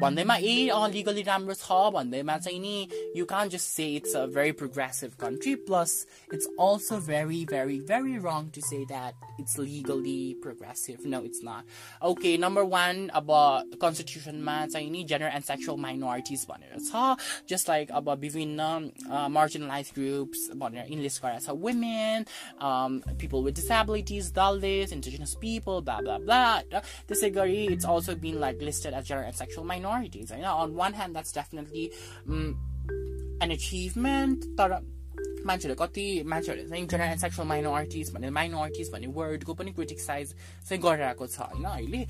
भन्दैमा 0.00 0.36
ए 0.36 0.54
अँ 0.70 0.88
लिगली 0.88 1.22
राम्रो 1.22 1.54
छ 1.54 1.80
भन्दैमा 1.92 2.38
चाहिँ 2.38 2.60
नि 2.60 2.76
you 3.16 3.24
can 3.26 3.48
just 3.48 3.68
say 3.72 3.88
it's 3.96 4.16
a 4.16 4.24
very 4.30 4.52
progressive 4.62 5.18
country 5.20 5.54
plus 5.66 5.96
it's 6.34 6.46
also 6.60 7.00
very 7.02 7.44
very 7.46 7.80
very 7.90 8.16
wrong 8.20 8.50
to 8.54 8.60
say 8.62 8.84
that 8.86 9.40
it's 9.40 9.58
legally 9.60 10.20
progressive 10.42 11.06
no 11.08 11.22
it's 11.24 11.40
not 11.44 12.06
okay 12.06 12.36
number 12.38 12.70
one 12.70 13.06
अब 13.14 13.36
कन्स्टिट्युसनमा 13.82 14.56
चाहिँ 14.66 14.90
नि 14.90 15.04
जेनरल 15.04 15.34
एन्ड 15.34 15.44
सेक्सुअल 15.44 15.80
माइनोरिटिज 15.80 16.46
भनेर 16.48 16.65
so 16.79 17.15
just 17.45 17.67
like 17.67 17.89
about 17.93 18.19
between 18.19 18.59
um, 18.59 18.91
uh, 19.09 19.27
marginalized 19.27 19.93
groups, 19.93 20.49
about 20.51 20.73
this 20.73 20.87
case 20.89 21.19
class, 21.19 21.47
women, 21.49 22.25
um, 22.59 23.03
people 23.17 23.43
with 23.43 23.55
disabilities, 23.55 24.31
Dalits, 24.31 24.91
indigenous 24.91 25.35
people, 25.35 25.81
blah 25.81 26.01
blah 26.01 26.19
blah. 26.19 26.61
This 27.07 27.21
category 27.21 27.65
it's 27.67 27.85
also 27.85 28.15
been 28.15 28.39
like 28.39 28.61
listed 28.61 28.93
as 28.93 29.07
gender 29.07 29.23
and 29.23 29.35
sexual 29.35 29.63
minorities. 29.63 30.31
You 30.31 30.41
know, 30.41 30.55
on 30.55 30.75
one 30.75 30.93
hand, 30.93 31.15
that's 31.15 31.31
definitely 31.31 31.91
mm, 32.27 32.55
an 33.41 33.51
achievement. 33.51 34.45
मान्छेहरूले 35.47 35.79
कति 35.81 36.05
मान्छेहरूले 36.27 36.69
चाहिँ 36.69 36.83
and 37.07 37.21
sexual 37.21 37.47
minorities 37.47 38.13
भन्ने 38.13 38.29
minorities 38.37 38.91
भन्ने 38.93 39.07
वर्डको 39.17 39.53
पनि 39.53 39.71
क्रिटिक्साइज 39.77 40.33
चाहिँ 40.67 40.81
गरिरहेको 40.83 41.27
छ 41.27 41.39
होइन 41.39 41.65
अहिले? 41.65 42.01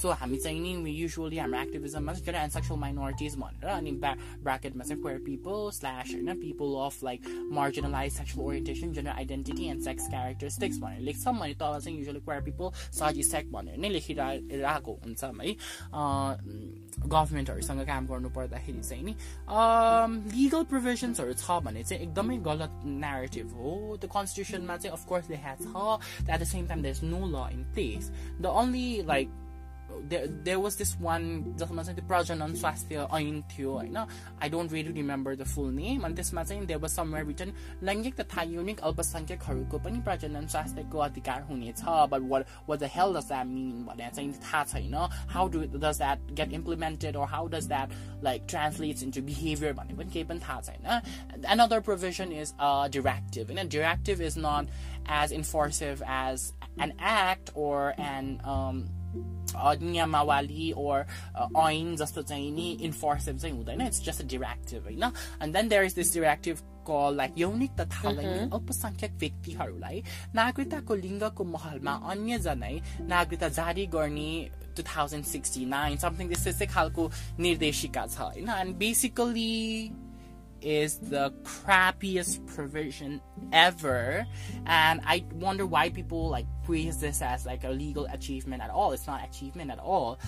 सो 0.00 0.10
हामी 0.20 0.38
चाहिँ 0.38 0.60
नि 0.60 0.90
युजली 0.90 1.38
हाम्रो 1.38 1.60
एक्टिभिजममा 1.60 2.12
चाहिँ 2.12 2.24
जेनरल 2.26 2.42
एन्ड 2.42 2.52
सेक्सुअल 2.52 2.80
माइनोरिटिज 2.80 3.36
भनेर 3.36 3.68
अनि 3.70 3.92
ब्राकेटमा 4.46 4.84
चाहिँ 4.84 5.02
क्वेयर 5.02 5.18
पिपल 5.26 5.70
स्ल्यास 5.78 6.14
होइन 6.14 6.40
people 6.40 6.74
of 6.86 7.02
like 7.04 7.20
marginalize 7.58 8.12
sexual 8.16 8.46
orientation 8.46 8.92
general 8.92 9.16
identity 9.16 9.64
and 9.68 9.82
sex 9.84 10.08
characteristics 10.10 10.78
भनेर 10.78 11.00
लेख्छौँ। 11.10 11.34
भने 11.36 11.54
तल 11.54 11.78
चाहिँ 11.80 11.98
युजली 11.98 12.20
क्वेयर 12.20 12.42
पिपल 12.42 12.70
सजी 12.98 13.22
सेक 13.22 13.52
भनेर 13.52 13.76
नै 13.76 13.88
लेखिरहेको 13.88 14.92
हुन्छ 15.04 15.24
है। 15.24 15.56
गभर्मेन्टहरूसँग 16.96 17.80
काम 17.86 18.06
गर्नु 18.06 18.28
पर्दाखेरि 18.36 18.82
चाहिँ 18.82 19.04
नि 19.04 19.14
लिगल 20.32 20.64
प्रोभिजन्सहरू 20.72 21.32
छ 21.34 21.58
भने 21.64 21.82
चाहिँ 21.84 22.02
एकदमै 22.02 22.36
गलत 22.48 22.82
नेरेटिभ 22.84 23.52
हो। 23.54 23.96
त्यो 24.00 24.10
कन्स्टिट्युसनमा 24.10 24.76
चाहिँ 24.76 24.96
अफकोर्स 24.96 25.26
दे 25.28 25.36
ह्याज 25.44 25.58
छ 25.64 25.98
at 26.30 26.40
the 26.40 26.44
same 26.44 26.66
time 26.68 26.82
there 26.82 26.94
is 26.96 27.04
no 27.04 27.20
law 27.26 27.48
in 27.52 27.64
place 27.74 28.10
the 28.40 28.46
only 28.62 29.02
like 29.06 29.28
there 30.03 30.57
was 30.57 30.75
this 30.77 30.95
one 31.01 31.23
जसमा 31.59 31.83
चाहिँ 31.83 31.95
त्यो 31.95 32.07
प्रजनन 32.07 32.53
स्वास्थ्य 32.55 33.07
ऐन 33.13 33.41
थियो 33.51 33.71
होइन 33.71 33.97
I 33.97 34.49
don't 34.49 34.71
really 34.73 34.91
remember 34.91 35.35
the 35.35 35.43
full 35.45 35.73
name 35.73 36.01
अनि 36.01 36.15
त्यसमा 36.15 36.43
चाहिँ 36.43 36.65
देयर 36.65 36.79
वाज 36.79 36.91
समवेयर 36.91 37.25
रिटन 37.27 37.53
लैङ्गिक 37.83 38.15
तथा 38.15 38.41
युनिक 38.49 38.79
अल्पसङ्ख्यकहरूको 38.81 39.79
पनि 39.79 39.99
प्रजनन 40.01 40.47
स्वास्थ्यको 40.47 40.99
अधिकार 41.01 41.41
हुनेछ 41.43 41.83
but 42.11 42.29
watt 42.29 42.45
what 42.69 42.79
the 42.79 42.89
health 42.95 43.17
does 43.17 43.27
that 43.27 43.45
mean 43.47 43.83
भनेर 43.85 44.11
चाहिँ 44.11 44.33
थाहा 44.43 44.63
छैन 44.65 44.95
how 45.29 45.49
do 45.49 45.61
does 45.77 45.97
that 45.97 46.31
get 46.33 46.53
implemented 46.53 47.17
or 47.17 47.27
how 47.29 47.47
does 47.47 47.67
that 47.67 48.23
like 48.23 48.45
translates 48.49 49.03
into 49.03 49.21
behaviour 49.23 49.73
भन्ने 49.73 49.97
पनि 49.97 50.11
केही 50.11 50.25
पनि 50.25 50.39
थाहा 50.39 50.61
छैन 50.61 51.45
another 51.49 51.79
provision 51.81 52.31
is 52.33 52.53
a 52.53 52.71
directive 52.91 53.51
होइन 53.51 53.69
directive 53.69 54.21
is 54.21 54.37
nut 54.39 54.79
as 55.05 55.31
enforcive 55.31 56.01
as 56.05 56.53
an 56.79 56.93
act 56.99 57.51
or 57.55 57.93
an 57.97 58.39
um, 58.43 58.87
नियमावली 59.81 60.71
ओर 60.77 60.99
ऐन 61.59 61.95
जस्तो 61.97 62.21
चाहिँ 62.23 62.51
नि 62.51 62.69
इन्फोर्सिभ 62.81 63.37
चाहिँ 63.37 63.55
हुँदैन 63.55 63.81
इट्स 63.81 64.03
जस्ट 64.05 64.21
अ 64.21 64.27
डिरेक्टिभ 64.27 64.83
होइन 64.83 65.03
and 65.03 65.53
then 65.53 65.69
there 65.69 65.83
is 65.83 65.95
this 65.95 66.13
directive 66.13 66.59
call 66.87 67.15
like 67.15 67.37
यौनिक 67.37 67.71
तथा 67.79 68.11
लैङ्गिक 68.11 68.53
अल्पसङ्ख्यक 68.53 69.11
व्यक्तिहरूलाई 69.15 70.03
नागरिकताको 70.35 70.95
लिङ्गको 70.97 71.43
महलमा 71.47 71.93
अन्य 72.11 72.39
जनै 72.39 72.73
नागरिकता 73.07 73.49
जारी 73.51 73.85
गर्ने 73.87 74.31
two 74.75 74.83
thousand 74.85 75.25
sixty 75.25 75.65
nine 75.67 75.97
something 75.99 76.27
त्यस्तै 76.29 76.67
खालको 76.67 77.09
निर्देशिका 77.39 78.05
छ 78.07 78.17
होइन 78.21 78.49
and 78.51 78.75
basically 78.77 79.51
is 80.61 80.99
the 80.99 81.33
crappiest 81.43 82.45
provision 82.47 83.19
ever 83.51 84.25
and 84.67 85.01
i 85.05 85.23
wonder 85.33 85.65
why 85.65 85.89
people 85.89 86.29
like 86.29 86.45
praise 86.63 86.99
this 86.99 87.21
as 87.21 87.45
like 87.45 87.63
a 87.63 87.69
legal 87.69 88.05
achievement 88.13 88.61
at 88.61 88.69
all 88.69 88.91
it's 88.91 89.07
not 89.07 89.27
achievement 89.27 89.71
at 89.71 89.79
all 89.79 90.19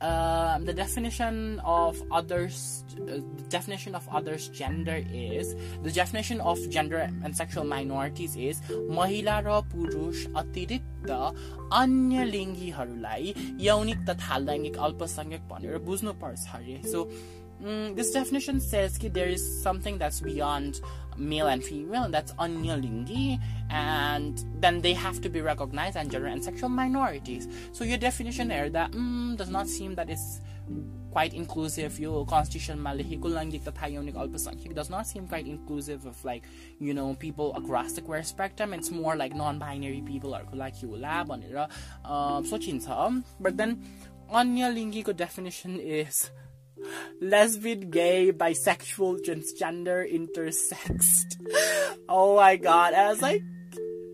um, 0.00 0.66
the 0.66 0.74
definition 0.74 1.58
of 1.64 2.02
others 2.12 2.84
uh, 3.00 3.16
the 3.36 3.44
definition 3.48 3.94
of 3.94 4.06
others 4.10 4.48
gender 4.48 5.02
is 5.12 5.54
the 5.82 5.90
definition 5.90 6.40
of 6.40 6.58
gender 6.68 7.08
and 7.24 7.34
sexual 7.34 7.64
minorities 7.64 8.36
is 8.36 8.60
महिला 8.90 9.40
र 9.46 9.62
पुरुष 9.72 10.26
अतिरिक्त 10.36 11.10
अन्य 11.72 12.24
लिङ्गीहरूलाई 12.34 13.34
यौनिक 13.60 14.04
तथा 14.10 14.38
लैङ्गिक 14.38 14.76
अल्पसङ्ख्यक 14.86 15.48
भनेर 15.48 15.78
बुझ्नुपर्छ 15.88 16.44
अरे 16.54 16.76
सो 16.92 17.08
Mm, 17.63 17.95
this 17.95 18.11
definition 18.11 18.59
says 18.59 18.97
that 18.97 19.13
there 19.13 19.27
is 19.27 19.61
something 19.61 19.97
that's 19.97 20.19
beyond 20.19 20.81
male 21.17 21.47
and 21.47 21.63
female, 21.63 22.03
and 22.03 22.13
that's 22.13 22.33
onyolingi, 22.33 23.39
and 23.69 24.43
then 24.59 24.81
they 24.81 24.93
have 24.93 25.21
to 25.21 25.29
be 25.29 25.41
recognized 25.41 25.95
and 25.95 26.09
gender 26.09 26.27
and 26.27 26.43
sexual 26.43 26.69
minorities. 26.69 27.47
So 27.71 27.83
your 27.83 27.97
definition 27.97 28.47
there 28.47 28.69
that 28.69 28.91
mm, 28.91 29.37
does 29.37 29.49
not 29.49 29.67
seem 29.67 29.95
that 29.95 30.09
it's 30.09 30.41
quite 31.11 31.33
inclusive. 31.33 31.99
Your 31.99 32.25
constitution 32.25 32.79
malihikulang 32.79 33.53
yung 33.53 33.61
tatayong 33.61 34.05
ni 34.07 34.11
alpasang 34.15 34.57
does 34.73 34.89
not 34.89 35.05
seem 35.05 35.27
quite 35.27 35.45
inclusive 35.45 36.05
of 36.07 36.17
like 36.23 36.47
you 36.79 36.93
know 36.95 37.13
people 37.15 37.53
across 37.55 37.93
the 37.93 38.01
queer 38.01 38.23
spectrum. 38.23 38.73
It's 38.73 38.89
more 38.89 39.15
like 39.15 39.35
non-binary 39.35 40.01
people 40.01 40.33
or 40.33 40.47
like 40.53 40.75
on 40.81 41.43
um 41.43 41.67
uh, 42.05 42.41
so 42.41 42.57
chinsa 42.57 43.21
but 43.39 43.57
then 43.57 43.83
onyolingi 44.31 45.03
definition 45.15 45.77
is 45.77 46.31
lesbian, 47.20 47.90
gay, 47.90 48.32
bisexual, 48.32 49.24
transgender, 49.24 50.04
intersexed. 50.20 51.36
oh 52.08 52.36
my 52.36 52.56
god. 52.56 52.94
And 52.94 53.06
I 53.06 53.10
was 53.10 53.22
like, 53.22 53.42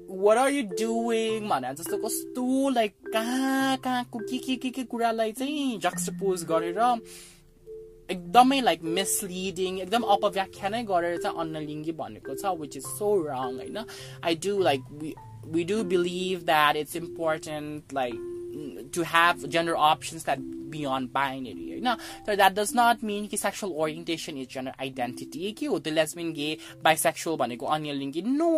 what 0.07 0.39
are 0.39 0.51
you 0.51 0.65
doing? 0.77 1.49
Man, 1.49 1.65
जस्तो 1.65 1.97
कस्तो 2.05 2.69
like 2.71 2.95
कहाँ 3.13 3.77
कहाँको 3.85 4.19
के 4.31 4.39
के 4.39 4.57
के 4.57 4.71
के 4.71 4.85
कुरालाई 4.85 5.33
चाहिँ 5.33 5.79
जक्सपोज 5.83 6.45
गरेर 6.53 6.81
एकदमै 8.11 8.61
लाइक 8.61 8.83
मिसलिडिङ 8.99 9.79
एकदम 9.81 10.03
अपव्याख्या 10.17 10.69
नै 10.69 10.83
गरेर 10.85 11.17
चाहिँ 11.23 11.39
अन्नलिङ्गी 11.41 11.93
भनेको 12.01 12.35
छ 12.43 12.55
विच 12.61 12.77
इज 12.77 12.87
सो 12.99 13.11
रङ 13.27 13.57
होइन 13.59 13.79
I 14.25 14.35
do 14.47 14.59
like 14.69 15.15
we 15.45 15.65
do 15.65 15.85
believe 15.85 16.47
that 16.47 16.77
it's 16.77 16.95
important 16.95 17.93
like 17.93 18.15
to 18.93 19.03
have 19.03 19.49
gender 19.49 19.77
options 19.77 20.25
that 20.25 20.39
beyond 20.73 21.13
binary 21.15 21.69
होइन 21.71 21.89
तर 22.27 22.35
द्याट 22.37 22.53
डज 22.55 22.73
नट 22.77 23.05
मिन 23.05 23.27
कि 23.27 23.37
sexual 23.37 23.73
orientation 23.85 24.37
is 24.39 24.49
gender 24.55 24.73
identity 24.81 25.53
के 25.59 25.67
हो 25.67 25.79
त्यो 25.79 25.95
लेसबिन 25.95 26.33
गे 26.33 26.49
बाइसेक्सुअल 26.85 27.37
भनेको 27.39 27.67
अन्य 27.77 27.93
लिङ्गी 27.95 28.23
no 28.29 28.53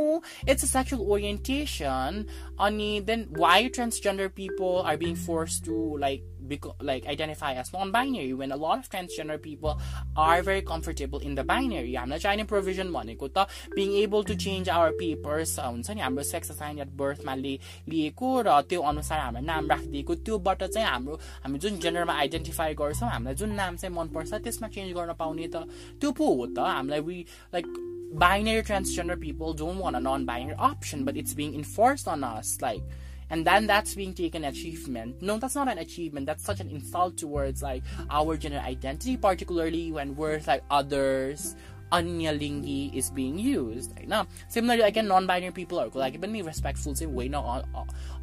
it's 0.48 0.64
a 0.64 0.68
sexual 0.68 1.02
orientation 1.12 2.24
अनि 2.66 2.90
then 3.06 3.26
why 3.38 3.68
transgender 3.78 4.28
people 4.36 4.82
are 4.84 4.96
being 4.96 5.14
force 5.26 5.60
to 5.66 5.96
like 5.98 6.37
like 6.80 7.06
identify 7.06 7.54
as 7.54 7.72
non-binary 7.72 8.34
when 8.34 8.52
a 8.52 8.56
lot 8.56 8.78
of 8.78 8.88
transgender 8.90 9.40
people 9.40 9.80
are 10.16 10.42
very 10.42 10.62
comfortable 10.62 11.18
in 11.18 11.34
the 11.34 11.44
binary 11.44 11.94
हामीलाई 11.94 12.18
चाहिने 12.18 12.44
provision 12.52 12.92
भनेको 12.92 13.28
त 13.36 13.46
being 13.76 13.94
able 14.02 14.24
to 14.24 14.36
change 14.44 14.68
our 14.68 14.92
papers 14.92 15.56
हुन्छ 15.58 15.90
नि 15.90 16.00
हाम्रो 16.00 16.22
sex 16.32 16.52
sign 16.58 16.78
eight 16.78 16.92
बर्थमा 16.96 17.34
लिएको 17.36 18.30
र 18.48 18.60
त्यो 18.68 18.82
अनुसार 18.92 19.20
हाम्रो 19.20 19.42
नाम 19.46 19.70
राखिदिएको 19.70 20.14
त्योबाट 20.28 20.62
चाहिँ 20.64 20.88
हाम्रो 20.88 21.18
हामी 21.44 21.58
जुन 21.64 21.78
जेन्डरमा 21.86 22.18
आइडेन्टिफाई 22.26 22.74
गर्छौँ 22.82 23.10
हामीलाई 23.10 23.34
जुन 23.44 23.56
नाम 23.62 23.76
चाहिँ 23.76 23.94
मनपर्छ 23.96 24.34
त्यसमा 24.44 24.68
चेन्ज 24.76 24.92
गर्न 25.00 25.12
पाउने 25.24 25.48
त 25.56 25.66
त्यो 26.00 26.12
पो 26.20 26.34
हो 26.34 26.46
त 26.46 26.68
हामीलाई 26.74 27.00
we 27.08 27.18
like 27.54 27.66
binary 28.14 28.62
transgender 28.62 29.14
people 29.20 29.54
don't 29.60 29.78
want 29.78 29.96
a 29.96 30.00
non-binary 30.00 30.54
option 30.66 31.04
but 31.04 31.16
it's 31.16 31.34
being 31.34 31.54
enforced 31.60 32.06
on 32.06 32.22
us 32.22 32.58
like 32.62 32.84
and 33.29 33.45
then 33.45 33.67
that's 33.67 33.95
being 33.95 34.13
taken 34.13 34.45
achievement. 34.45 35.21
No 35.21 35.37
that's 35.37 35.55
not 35.55 35.67
an 35.67 35.77
achievement. 35.77 36.25
That's 36.25 36.43
such 36.43 36.59
an 36.59 36.69
insult 36.69 37.17
towards 37.17 37.61
like 37.61 37.83
our 38.09 38.37
gender 38.37 38.59
identity 38.59 39.17
particularly 39.17 39.91
when 39.91 40.15
words 40.15 40.47
like 40.47 40.63
others. 40.69 41.55
Anya 41.91 42.31
lingi 42.31 42.93
is 42.93 43.09
being 43.09 43.39
used. 43.39 43.95
Right 43.97 44.07
now 44.07 44.27
similarly 44.47 44.83
again 44.83 45.07
non-binary 45.07 45.53
people 45.53 45.79
are 45.79 45.89
like 45.93 46.21
but 46.21 46.29
me 46.29 46.43
respectful 46.43 46.93
say 46.93 47.07
way 47.07 47.27
no 47.27 47.63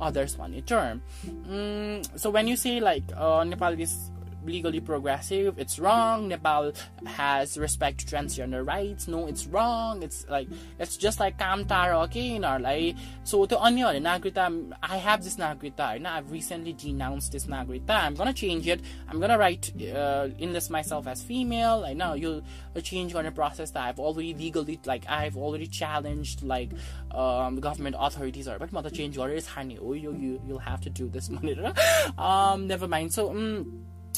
others 0.00 0.38
one 0.38 0.54
term. 0.62 1.02
Mm, 1.26 2.06
so 2.18 2.30
when 2.30 2.46
you 2.46 2.56
say 2.56 2.80
like 2.80 3.02
uh, 3.16 3.42
nepal 3.42 3.78
is 3.80 4.10
legally 4.45 4.79
progressive 4.79 5.59
it's 5.59 5.77
wrong 5.79 6.27
nepal 6.27 6.71
has 7.05 7.57
respect 7.57 7.99
to 7.99 8.05
transgender 8.05 8.65
rights 8.65 9.07
no 9.07 9.27
it's 9.27 9.45
wrong 9.47 10.01
it's 10.03 10.25
like 10.29 10.47
it's 10.79 10.97
just 10.97 11.19
like 11.19 11.37
काम 11.37 11.63
टाढा 11.65 12.05
के 12.13 12.21
यिनीहरूलाई 12.21 12.95
सो 13.25 13.45
त्यो 13.45 13.57
अन्यहरूले 13.67 13.99
नागरिकता 13.99 14.45
I 14.83 14.97
have 14.97 15.23
this 15.23 15.37
nagrita 15.37 15.85
होइन 15.91 16.05
I've 16.05 16.31
recently 16.31 16.73
denounced 16.73 17.31
this 17.31 17.45
nagrita 17.53 17.97
I'm 18.05 18.15
gonna 18.15 18.33
change 18.33 18.67
it 18.67 18.81
I'm 19.09 19.19
gonna 19.19 19.37
write 19.37 19.71
uh, 19.81 20.27
enlist 20.39 20.71
myself 20.71 21.07
as 21.07 21.23
female 21.23 21.85
I 21.85 21.93
know 21.93 22.13
you 22.13 22.41
change 22.83 23.13
गर्ने 23.13 23.33
process 23.35 23.71
that 23.71 23.83
I've 23.83 23.99
already 23.99 24.33
legally 24.33 24.79
like 24.85 25.07
I've 25.09 25.37
already 25.37 25.67
challenged 25.67 26.43
like 26.43 26.71
um, 27.11 27.59
government 27.59 27.95
authorities 27.99 28.47
are 28.47 28.59
but 28.59 28.73
म 28.73 28.81
त 28.81 28.93
change 28.99 29.17
गरेर 29.17 29.41
छाड्ने 29.49 29.75
हो 29.85 29.95
यो 29.95 30.11
you'll 30.47 30.65
have 30.69 30.81
to 30.81 30.89
do 30.89 31.09
this 31.09 31.29
भनेर 31.29 31.73
um, 32.17 32.67
never 32.67 32.87
mind 32.87 33.13
so 33.13 33.29
um, 33.29 33.47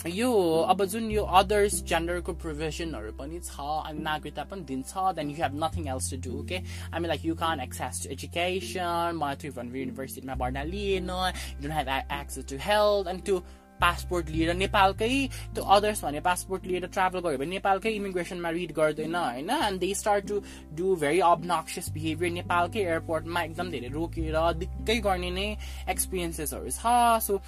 यो 0.08 0.30
अब 0.70 0.84
जुन 0.86 1.10
यो 1.12 1.24
others 1.40 1.76
जेन्डरको 1.88 2.34
प्रोभिजनहरू 2.36 3.12
पनि 3.20 3.40
छ 3.42 3.68
अनि 3.88 4.04
नागरिकता 4.04 4.44
पनि 4.52 4.62
दिन्छ 4.72 5.06
then 5.16 5.30
you 5.30 5.36
have 5.38 5.56
nothing 5.64 5.88
else 5.88 6.12
to 6.12 6.18
do 6.26 6.40
okay 6.40 6.58
I 6.58 7.00
mean 7.00 7.08
like 7.08 7.26
you 7.26 7.36
can 7.38 7.60
access 7.62 8.04
to 8.04 8.10
education 8.12 9.20
मलाई 9.22 9.36
त्रिभुवन 9.44 9.76
युनिभर्सिटीमा 9.76 10.36
पढ्न 10.44 10.68
lien 10.70 11.10
you 11.10 11.62
don't 11.62 11.74
have 11.74 11.90
access 12.14 12.50
to 12.50 12.58
health 12.62 13.08
अनि 13.08 13.22
त्यो 13.22 13.44
पासपोर्ट 13.80 14.30
लिएर 14.30 14.54
नेपालकै 14.56 15.12
त्यो 15.56 15.64
अदर्स 15.76 16.04
भने 16.04 16.20
पासपोर्ट 16.28 16.66
लिएर 16.68 16.86
ट्राभल 16.88 17.20
गर्यो 17.20 17.38
भने 17.40 17.52
नेपालकै 17.54 17.92
इमिग्रेसनमा 17.96 18.50
रिड 18.58 18.72
गर्दैन 18.76 19.16
होइन 19.16 19.50
and 19.52 19.80
they 19.80 19.94
start 19.96 20.28
to 20.28 20.40
do 20.78 20.96
very 21.02 21.20
obnoxious 21.32 21.90
behaviour 21.96 22.32
नेपालकै 22.34 22.86
एयरपोर्टमा 22.86 23.44
एकदम 23.44 23.72
धेरै 23.76 23.90
रोकेर 23.98 24.40
दिक्कै 24.62 24.98
गर्ने 25.08 25.32
नै 25.40 25.48
एक्सपिरियन्सेसहरू 25.90 26.76
छ 26.78 26.98
सो 27.28 27.40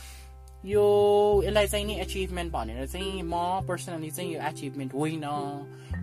यो 0.64 1.42
यसलाई 1.44 1.66
चाहिँ 1.66 1.84
नि 1.86 1.94
एचिभमेन्ट 2.00 2.52
भनेर 2.52 2.86
चाहिँ 2.86 3.22
म 3.24 3.64
पर्सनली 3.68 4.10
चाहिँ 4.10 4.34
यो 4.34 4.40
एचिभमेन्ट 4.48 4.94
होइन। 4.94 5.24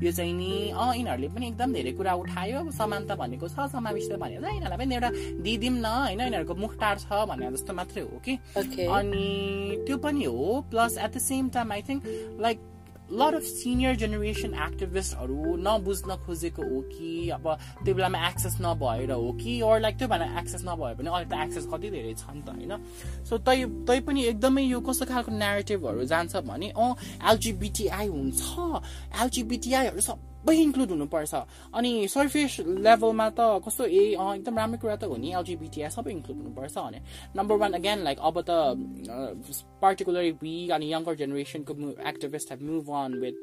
यो 0.04 0.12
चाहिँ 0.12 0.34
नि 0.34 0.70
अँ 0.74 0.96
यिनीहरूले 0.96 1.28
पनि 1.30 1.48
एकदम 1.48 1.74
धेरै 1.74 1.92
कुरा 1.94 2.14
उठायो। 2.14 2.72
समानता 2.74 3.16
भनेको 3.16 3.48
छ 3.48 3.70
समावेश 3.70 4.10
भनेर 4.18 4.42
यिनीहरूलाई 4.42 4.78
पनि 4.78 4.96
एउटा 4.96 5.10
दिदिउँ 5.46 5.78
न। 5.78 5.86
होइन 5.86 6.22
यिनीहरूको 6.22 6.56
मुखटार 6.56 6.98
छ 7.00 7.26
भने 7.30 7.52
जस्तो 7.54 7.74
मात्रै 7.74 8.02
हो 8.02 8.18
कि। 8.26 8.34
अनि 8.90 9.86
त्यो 9.86 9.98
पनि 9.98 10.26
हो। 10.26 10.66
Plus 10.72 10.98
at 10.98 11.12
the 11.14 11.18
same 11.22 11.50
time 11.54 11.72
I 11.72 11.82
think 11.90 12.02
like 12.42 12.58
lot 13.12 13.34
of 13.34 13.44
senior 13.44 13.96
generation 13.96 14.54
एक्टिभिस्टहरू 14.64 15.56
नबुझ्न 15.58 16.16
खोजेको 16.26 16.64
हो 16.64 16.82
कि 16.88 17.30
अब 17.30 17.48
त्यो 17.84 17.94
बेलामा 17.96 18.28
एक्सेस 18.30 18.58
नभएर 18.62 19.12
हो 19.12 19.32
कि 19.34 19.60
अरू 19.62 19.80
लाइक 19.80 19.98
त्यो 19.98 20.08
भनेर 20.08 20.38
एक्सेस 20.40 20.64
नभयो 20.66 20.96
भने 20.96 21.10
अहिले 21.10 21.30
त 21.30 21.42
एक्सेस 21.42 21.68
कति 21.74 21.90
धेरै 21.90 22.14
छ 22.14 22.26
नि 22.30 22.42
त 22.42 22.50
होइन 22.52 22.74
सो 23.24 23.38
तै 23.42 23.58
तै 23.88 24.00
पनि 24.04 24.26
एकदमै 24.28 24.64
यो 24.64 24.80
कस्तो 24.84 25.06
खालको 25.08 25.32
नेरेटिभहरू 25.38 26.06
जान्छ 26.06 26.44
भने 26.46 26.70
अँ 26.78 26.92
एलजिबिटिआई 27.32 28.08
हुन्छ 28.08 28.42
एलजिबिटिआईहरू 29.22 30.02
सब 30.02 30.26
सबै 30.40 30.56
इन्क्लुड 30.58 30.90
हुनुपर्छ 30.90 31.34
अनि 31.74 31.92
सर्फेस 32.08 32.54
लेभलमा 32.80 33.28
त 33.30 33.40
कस्तो 33.60 33.84
ए 33.86 34.04
एकदम 34.16 34.58
राम्रो 34.58 34.78
कुरा 34.80 34.96
त 34.96 35.04
हो 35.06 35.16
नि 35.18 35.30
एलजिबिटिआई 35.34 35.90
सबै 35.92 36.12
इन्क्लुड 36.14 36.38
हुनुपर्छ 36.38 36.76
भने 36.78 37.00
नम्बर 37.36 37.56
वान 37.58 37.72
अगेन 37.74 38.00
लाइक 38.04 38.18
अब 38.22 38.36
त 38.42 38.52
पर्टिकुलरली 39.82 40.32
वी 40.38 40.56
अनि 40.72 40.86
यङ्गर 40.88 41.16
जेनेरेसनको 41.18 41.74
activist 42.06 42.52
have 42.52 42.62
move 42.64 42.92
on 42.96 43.18
with 43.20 43.36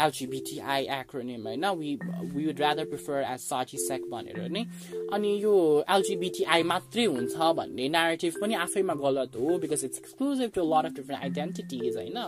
LGBTI 0.00 0.82
acronym 0.94 1.46
होइन 1.46 1.66
we 1.74 1.90
we 2.34 2.46
would 2.46 2.60
rather 2.60 2.90
prefer 2.90 3.22
as 3.24 3.40
SOGIESC 3.80 4.10
भनेर 4.10 4.48
नि 4.50 4.64
अनि 5.12 5.30
यो 5.38 5.54
एलजिबिटिआई 5.88 6.62
मात्रै 6.72 7.04
हुन्छ 7.06 7.52
भन्ने 7.54 7.88
नेरेटिभ 7.90 8.40
पनि 8.40 8.58
आफैमा 8.60 8.98
गलत 9.00 9.38
हो 9.38 9.58
because 9.60 9.84
it's 9.84 10.02
exclusive 10.02 10.50
to 10.54 10.66
lot 10.66 10.84
of 10.86 10.98
different 10.98 11.22
identities 11.22 11.96
होइन 11.96 12.20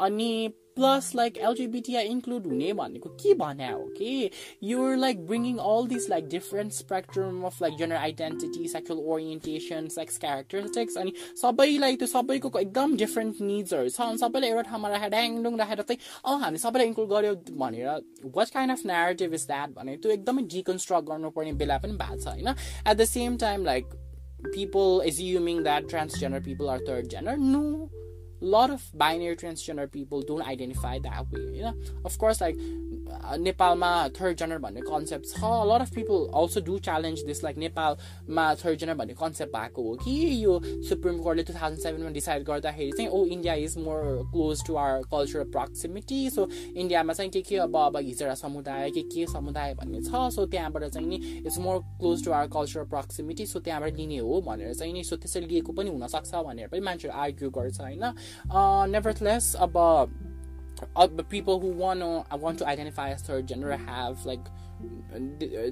अनि 0.00 0.30
प्लस 0.75 1.11
लाइक 1.15 1.37
एलजिबिटिआई 1.37 2.05
इन्क्लुड 2.07 2.45
हुने 2.47 2.71
भनेको 2.73 3.09
के 3.21 3.33
भने 3.33 3.69
हो 3.69 3.83
कि 3.97 4.29
you're 4.63 4.95
like 4.97 5.25
bringing 5.27 5.57
all 5.69 5.87
this 5.87 6.09
like 6.09 6.27
different 6.29 6.73
spectrum 6.73 7.41
of 7.45 7.61
like 7.61 7.77
general 7.77 7.97
identity 7.97 8.67
sexual 8.67 8.99
orientation 9.13 9.87
sex 9.95 10.17
characteristics 10.17 10.97
अनि 10.97 11.13
सबैलाई 11.41 11.95
त्यो 11.95 12.07
सबैको 12.07 12.51
एकदम 12.59 12.95
डिफरेन्ट 12.97 13.41
निड्सहरू 13.41 13.89
छ 13.89 14.01
अनि 14.01 14.17
सबैलाई 14.17 14.49
एउटा 14.49 14.69
ठाउँमा 14.69 14.89
राखेर 14.89 15.09
ड्याङडुङ 15.09 15.57
राखेर 15.59 15.81
चाहिँ 15.83 15.99
अँ 16.25 16.39
हामी 16.41 16.65
सबैलाई 16.65 16.87
इन्क्लुड 16.87 17.09
गर्यो 17.09 17.35
भनेर 17.63 17.87
what 18.35 18.53
kind 18.53 18.77
of 18.77 18.85
narrative 18.87 19.33
is 19.33 19.47
that 19.47 19.79
भने 19.79 19.97
त्यो 19.97 20.11
एकदमै 20.11 20.43
डिकन्स्ट्रक्ट 20.57 21.09
गर्नुपर्ने 21.09 21.53
बेला 21.63 21.77
पनि 21.87 21.97
भएको 22.03 22.19
छ 22.19 22.27
होइन 22.29 22.47
at 22.47 22.93
the 22.93 23.09
same 23.15 23.37
time 23.37 23.65
like 23.65 23.97
people 24.53 25.01
assuming 25.01 25.63
that 25.63 25.83
transgender 25.85 26.43
people 26.43 26.69
are 26.69 26.79
third 26.79 27.09
gender. 27.09 27.35
No, 27.37 27.89
lot 28.52 28.70
of 28.70 28.82
binary 29.02 29.36
transgender 29.36 29.90
people 29.90 30.22
don't 30.22 30.46
identify 30.46 30.98
that 31.00 31.32
way 31.32 31.44
you 31.56 31.62
know? 31.62 31.74
Of 32.04 32.18
course 32.18 32.40
like 32.40 32.64
नेपालमा 33.38 33.90
third 34.16 34.36
gender 34.38 34.58
भन्ने 34.58 34.80
concept 34.80 35.26
छ. 35.26 35.38
Lot 35.70 35.80
of 35.80 35.90
people 35.94 36.26
also 36.40 36.60
do 36.66 36.78
challenge 36.86 37.22
this 37.26 37.42
like 37.44 37.56
नेपालमा 37.58 38.44
third 38.62 38.78
gender 38.78 38.94
भन्ने 38.96 39.14
concept 39.14 39.52
भएको 39.56 39.82
हो 39.82 39.94
कि 40.02 40.14
यो 40.44 40.58
supreme 40.88 41.18
कोर्टले 41.22 41.42
टु 41.44 41.52
थाउजन्ड 41.54 41.80
सेभेनमा 41.82 42.10
डिसाइड 42.10 42.44
गर्दाखेरि 42.44 42.90
चाहिँ 42.92 43.08
ओ 43.08 43.24
India 43.36 43.54
is 43.64 43.76
more 43.78 44.00
close 44.32 44.64
to 44.66 44.76
our 44.76 45.02
cultural 45.12 45.44
proximity 45.56 46.18
so 46.30 46.48
इन्डियामा 46.74 47.12
चाहिँ 47.12 47.30
के 47.30 47.42
के 47.48 47.56
अब 47.66 47.76
अब 47.76 47.96
हिजडा 47.96 48.34
समुदाय 48.42 48.90
के 48.90 49.02
के 49.14 49.26
समुदाय 49.32 49.74
भन्ने 49.74 50.00
छ। 50.00 50.24
सो 50.34 50.46
त्यहाँबाट 50.46 50.84
चाहिँ 50.84 51.08
नि 51.08 51.16
it's 51.36 51.58
more 51.66 51.78
close 52.00 52.24
to 52.24 52.32
our 52.32 52.48
cultural 52.56 52.84
proximity 52.96 53.46
so 53.46 53.60
त्यहाँबाट 53.60 53.96
लिने 53.96 54.18
हो 54.18 54.40
भनेर 54.48 54.74
चाहिँ 54.74 54.92
नि 54.92 55.04
सो 55.04 55.16
त्यसरी 55.22 55.46
लिएको 55.46 55.72
पनि 55.72 55.90
हुनसक्छ 55.90 56.34
भनेर 56.34 56.68
पनि 56.68 56.80
मान्छेहरू 56.90 57.18
आर्ग्यु 57.20 57.50
गर्छ 57.60 57.80
होइन? 57.80 58.04
Uh, 58.50 58.86
nevertheless, 58.86 59.56
about 59.58 60.10
uh, 60.96 61.08
people 61.28 61.60
who 61.60 61.68
want 61.68 62.00
to 62.00 62.24
want 62.36 62.58
to 62.58 62.66
identify 62.66 63.10
as 63.10 63.22
third 63.22 63.46
gender 63.46 63.76
have 63.76 64.24
like 64.26 64.40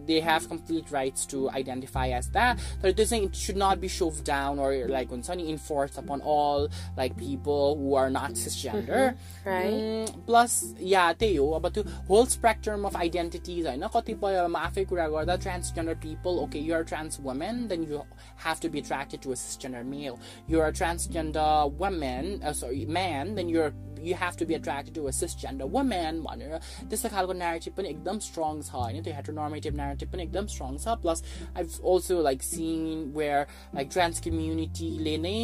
they 0.05 0.19
have 0.19 0.47
complete 0.49 0.91
rights 0.91 1.25
to 1.25 1.49
identify 1.51 2.09
as 2.09 2.29
that 2.31 2.59
but 2.81 2.89
it 2.89 2.97
doesn't 2.97 3.23
it 3.23 3.35
should 3.35 3.55
not 3.55 3.79
be 3.79 3.87
shoved 3.87 4.23
down 4.23 4.59
or 4.59 4.87
like 4.87 5.09
when 5.11 5.23
sunny 5.23 5.49
enforced 5.49 5.97
upon 5.97 6.19
all 6.21 6.67
like 6.97 7.15
people 7.15 7.77
who 7.77 7.95
are 7.95 8.09
not 8.09 8.31
cisgender 8.33 9.15
mm-hmm. 9.15 9.49
right 9.49 9.73
mm, 9.73 10.25
plus 10.25 10.73
yeah 10.79 11.13
त्यही 11.13 11.35
हो 11.35 11.49
अब 11.59 11.67
त्यो 11.73 11.83
whole 12.09 12.25
spectrum 12.35 12.85
of 12.85 12.95
identities 12.97 13.67
होइन 13.67 13.87
कतिपयमा 13.95 14.59
आफै 14.59 14.83
कुरा 14.91 15.07
गर्दा 15.15 15.37
transgender 15.47 15.95
people 16.07 16.43
okay 16.45 16.59
you're 16.59 16.81
a 16.81 16.89
trans 16.93 17.19
woman 17.19 17.67
then 17.67 17.83
you 17.83 18.03
have 18.45 18.59
to 18.59 18.69
be 18.69 18.79
attracted 18.79 19.21
to 19.21 19.31
a 19.31 19.35
cisgender 19.35 19.85
male 19.85 20.19
you're 20.47 20.67
a 20.67 20.73
transgender 20.81 21.71
woman 21.83 22.41
uh, 22.43 22.53
sorry 22.53 22.85
man 22.85 23.35
then 23.35 23.49
you're 23.49 23.71
you 24.01 24.15
have 24.15 24.37
to 24.37 24.45
be 24.45 24.53
attracted 24.53 24.93
to 24.95 25.07
a 25.07 25.11
cisgender 25.11 25.67
woman 25.69 26.21
भनेर 26.23 26.59
त्यस्तो 26.89 27.09
खालको 27.09 27.33
narrative 27.33 27.73
पनि 27.77 27.89
एकदम 27.89 28.19
strong 28.19 28.61
छ 28.61 28.73
होइन 28.73 29.03
त्यो 29.03 29.13
हेट्रोनर्मेटिभ 29.13 29.75
narrative 29.75 30.11
पनि 30.11 30.23
एकदम 30.23 30.45
स्ट्रङ 30.53 30.77
छ 30.77 30.95
plus 31.01 31.23
I 31.55 31.63
also 31.63 32.21
like 32.21 32.43
sin 32.43 33.11
where 33.17 33.45
like 33.75 33.89
trans 33.93 34.19
कम्युनिटीले 34.27 35.17
नै 35.25 35.41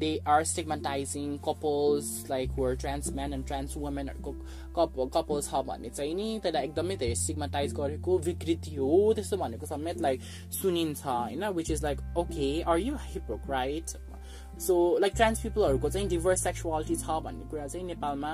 they 0.00 0.10
are 0.34 0.44
स्टिगमेन्टाइजिङ 0.52 1.36
couples 1.48 2.12
like 2.30 2.58
were 2.58 2.76
trans 2.84 3.12
म्यान 3.12 3.32
एन्ड 3.32 3.46
ट्रान्स 3.46 3.76
वुमेनहरूको 3.76 4.32
कप 4.78 5.00
कपल 5.16 5.42
छ 5.42 5.64
भने 5.66 5.90
चाहिँ 5.90 6.14
नि 6.14 6.28
त्यसलाई 6.42 6.64
एकदमै 6.64 6.96
धेरै 6.96 7.14
स्टिगमाटाइज 7.24 7.74
गरेको 7.80 8.18
विकृति 8.30 8.74
हो 8.76 8.92
त्यस्तो 9.14 9.36
भनेको 9.44 9.66
समेत 9.66 10.00
लाइक 10.00 10.30
सुनिन्छ 10.60 11.06
होइन 11.06 11.48
which 11.60 11.70
is 11.70 11.84
like 11.84 12.00
okay 12.24 12.50
are 12.62 12.78
you 12.78 12.96
हिप्रोक्राइट 13.06 13.96
so 14.58 14.74
like 15.00 15.12
trans 15.16 15.40
पिपलहरूको 15.40 15.88
चाहिँ 15.90 16.08
डिभर्स 16.08 16.42
सेक्सुअलिटी 16.44 16.96
छ 16.96 17.18
भन्ने 17.22 17.44
कुरा 17.50 17.66
चाहिँ 17.66 17.86
नेपालमा 17.86 18.32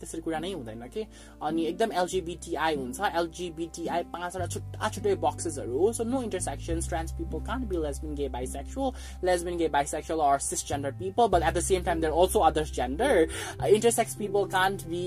त्यसरी 0.00 0.20
कुरा 0.20 0.38
नै 0.38 0.52
हुँदैन 0.52 0.82
कि 0.94 1.04
अनि 1.42 1.64
एकदम 1.66 1.92
एलजिबिटिआई 2.00 2.76
हुन्छ 2.76 3.00
एलजिबिटिआई 3.16 4.02
पाँचवटा 4.12 4.46
छुट्टा 4.46 4.88
छुट्टै 4.88 5.14
बक्सेसहरू 5.22 5.78
हो 5.78 5.92
so 5.92 6.04
no 6.04 6.22
intersections 6.22 6.88
trans 6.88 7.12
people 7.18 7.44
can't 7.46 7.68
B 7.68 7.76
lesbian 7.82 8.14
gay 8.14 8.28
bisexual 8.28 9.26
lesbian 9.26 9.56
gay 9.58 9.68
bisexual 9.76 10.20
or 10.22 10.38
sis 10.40 10.66
gender 10.68 10.92
people 10.98 11.28
but 11.34 11.42
at 11.42 11.54
the 11.54 11.60
same 11.68 11.84
time 11.84 12.00
there 12.00 12.12
also 12.14 12.40
others 12.50 12.72
gender 12.72 13.14
intersex 13.68 14.14
people 14.16 14.44
can't 14.56 14.84
B 14.88 15.04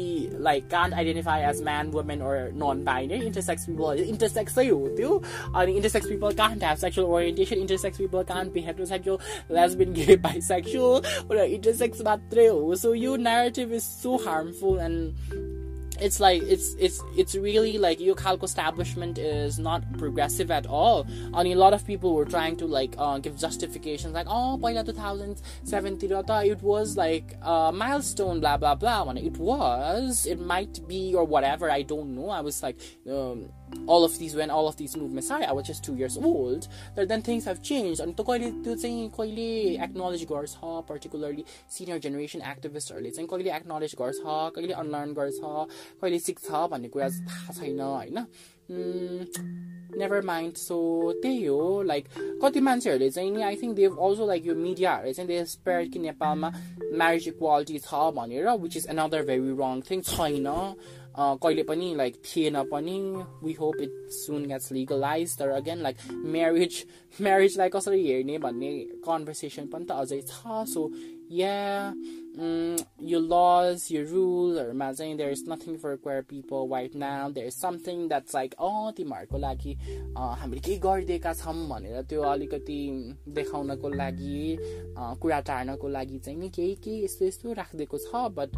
like 0.49 0.67
can't 0.71 0.93
identify 0.95 1.43
as 1.49 1.61
man 1.63 1.91
women 1.97 2.21
or 2.31 2.49
none 2.63 2.83
binary 2.85 3.25
intersex 3.25 3.65
people 3.65 4.03
इन्टरसेक्सै 4.05 4.67
हो 4.69 4.81
त्यो 4.97 5.21
अनि 5.53 5.75
intersex 5.75 6.07
people 6.07 6.33
can't 6.41 6.63
have 6.63 6.83
sexual 6.87 7.07
orientation 7.11 7.67
intersex 7.67 7.97
people 7.97 8.23
can't 8.33 8.53
be 8.53 8.67
heterosexual 8.71 9.55
lesbian 9.59 9.93
gay 9.93 10.15
bisexual 10.27 10.56
sexual 10.62 10.96
or 11.28 11.36
intersex 11.36 12.02
matreo. 12.02 12.76
So 12.76 12.92
your 12.92 13.18
narrative 13.18 13.72
is 13.72 13.84
so 13.84 14.18
harmful 14.18 14.78
and 14.78 15.14
it's 16.00 16.20
like 16.20 16.42
it's 16.42 16.74
it's 16.78 17.02
it's 17.16 17.34
really 17.34 17.76
like 17.76 17.98
your 17.98 18.14
calco 18.14 18.44
establishment 18.44 19.18
is 19.18 19.58
not 19.58 19.82
progressive 19.98 20.50
at 20.50 20.66
all. 20.66 21.06
And 21.34 21.48
a 21.48 21.54
lot 21.54 21.74
of 21.74 21.84
people 21.86 22.14
were 22.14 22.24
trying 22.24 22.56
to 22.58 22.66
like 22.66 22.94
uh, 22.98 23.18
give 23.18 23.36
justifications 23.36 24.14
like 24.14 24.26
oh 24.28 24.56
by 24.56 24.72
2017 24.74 26.12
it 26.12 26.62
was 26.62 26.96
like 26.96 27.36
a 27.42 27.72
milestone 27.72 28.40
blah 28.40 28.56
blah 28.56 28.74
blah. 28.74 29.04
When 29.04 29.16
it 29.16 29.36
was 29.38 30.26
it 30.26 30.40
might 30.40 30.86
be 30.86 31.14
or 31.14 31.24
whatever 31.24 31.70
i 31.70 31.82
don't 31.82 32.14
know. 32.14 32.30
I 32.30 32.40
was 32.40 32.62
like 32.62 32.76
um, 33.10 33.50
all 33.87 34.03
of 34.03 34.17
these 34.17 34.35
when 34.35 34.49
all 34.49 34.67
of 34.67 34.75
these 34.77 34.95
movements 34.95 35.27
started 35.27 35.49
I 35.49 35.53
was 35.53 35.65
just 35.65 35.83
two 35.83 35.95
years 35.95 36.17
old 36.19 36.67
but 36.95 37.07
then 37.07 37.21
things 37.21 37.45
have 37.45 37.61
changed 37.61 38.01
अनि 38.01 38.13
त 38.13 38.21
कहिले 38.23 38.51
त्यो 38.63 38.75
चाहिँ 38.75 39.09
कहिले 39.11 39.47
acknowledge 39.83 40.25
गर्छ 40.25 40.55
particularly 40.89 41.45
senior 41.69 41.99
generation 41.99 42.41
एक्टिभिस्टहरूले 42.47 43.11
चाहिँ 43.11 43.27
कहिले 43.29 43.51
acknowledge 43.55 43.95
गर्छ 43.99 44.19
कहिले 44.25 44.73
अनलर्न 44.75 45.13
गर्छ 45.13 45.39
कहिले 46.01 46.19
सिक्छ 46.21 46.65
भन्ने 46.71 46.89
कुरा 46.89 47.09
थाहा 47.23 47.53
छैन 47.53 47.79
होइन 47.81 48.25
नेभर 49.99 50.21
माइन्ड 50.25 50.55
सो 50.57 50.77
त्यही 51.21 51.45
हो 51.45 51.81
लाइक 51.83 52.07
कति 52.43 52.59
मान्छेहरूले 52.61 53.09
चाहिँ 53.09 53.31
नि 53.31 53.41
I 53.43 53.55
think 53.55 53.75
Dev 53.75 53.97
also 53.99 54.27
like 54.27 54.45
यो 54.45 54.55
मिडियाहरूले 54.57 55.13
चाहिँ 55.13 55.27
दे 55.27 55.43
स्पेयर 55.47 55.87
कि 55.89 55.99
नेपालमा 55.99 56.49
म्यारिज 56.93 57.27
इक्वालिटी 57.27 57.79
छ 57.79 58.09
भनेर 58.15 58.49
विच 58.57 58.77
इज 58.77 58.87
अनदर 58.87 59.25
भेरी 59.25 59.55
रङ 59.59 59.81
थिङ 59.89 60.01
छैन 60.03 60.47
कहिले 61.18 61.62
पनि 61.62 61.94
लाइक 61.96 62.16
थिएन 62.24 62.62
पनि। 62.72 62.98
We 63.44 63.52
hope 63.52 63.80
it 63.82 63.92
soon 64.12 64.46
gets 64.48 64.72
legalise 64.72 65.38
तर 65.38 65.48
अगेन 65.50 65.82
लाइक 65.82 65.96
म्यारिज 66.14 66.84
म्यारिजलाई 67.18 67.68
कसरी 67.74 68.06
हेर्ने 68.06 68.38
भन्ने 68.38 68.72
कन्भर्सेसन 69.06 69.66
पनि 69.72 69.84
त 69.84 69.90
अझै 69.92 70.20
छ। 70.22 70.64
सो 70.74 70.90
या 71.32 71.94
यो 73.04 73.18
लज 73.20 73.86
यो 73.92 74.02
रुलहरूमा 74.10 74.92
चाहिँ 74.92 75.16
there 75.16 75.30
is 75.32 75.44
nothing 75.48 75.76
for 75.76 75.96
queer 76.02 76.22
people 76.30 76.68
right 76.70 76.94
now 76.96 77.30
there 77.32 77.46
is 77.46 77.54
something 77.54 78.06
that's 78.08 78.34
like 78.34 78.54
अँ 78.54 78.92
तिमीहरूको 78.96 79.38
लागि 79.38 79.74
हामीले 80.14 80.60
केही 80.60 80.78
गरिदिएका 80.78 81.32
छौँ 81.34 81.68
भनेर 81.68 82.02
त्यो 82.08 82.22
अलिकति 82.30 82.80
देखाउनको 83.34 83.88
लागि 83.94 84.56
कुरा 85.22 85.40
टार्नको 85.50 85.88
लागि 85.88 86.18
चाहिँ 86.18 86.38
नि 86.38 86.48
केही 86.50 86.74
केही 86.84 87.04
यस्तो 87.04 87.24
यस्तो 87.26 87.52
राखिदिएको 87.52 87.98
छ। 87.98 88.28
But 88.38 88.56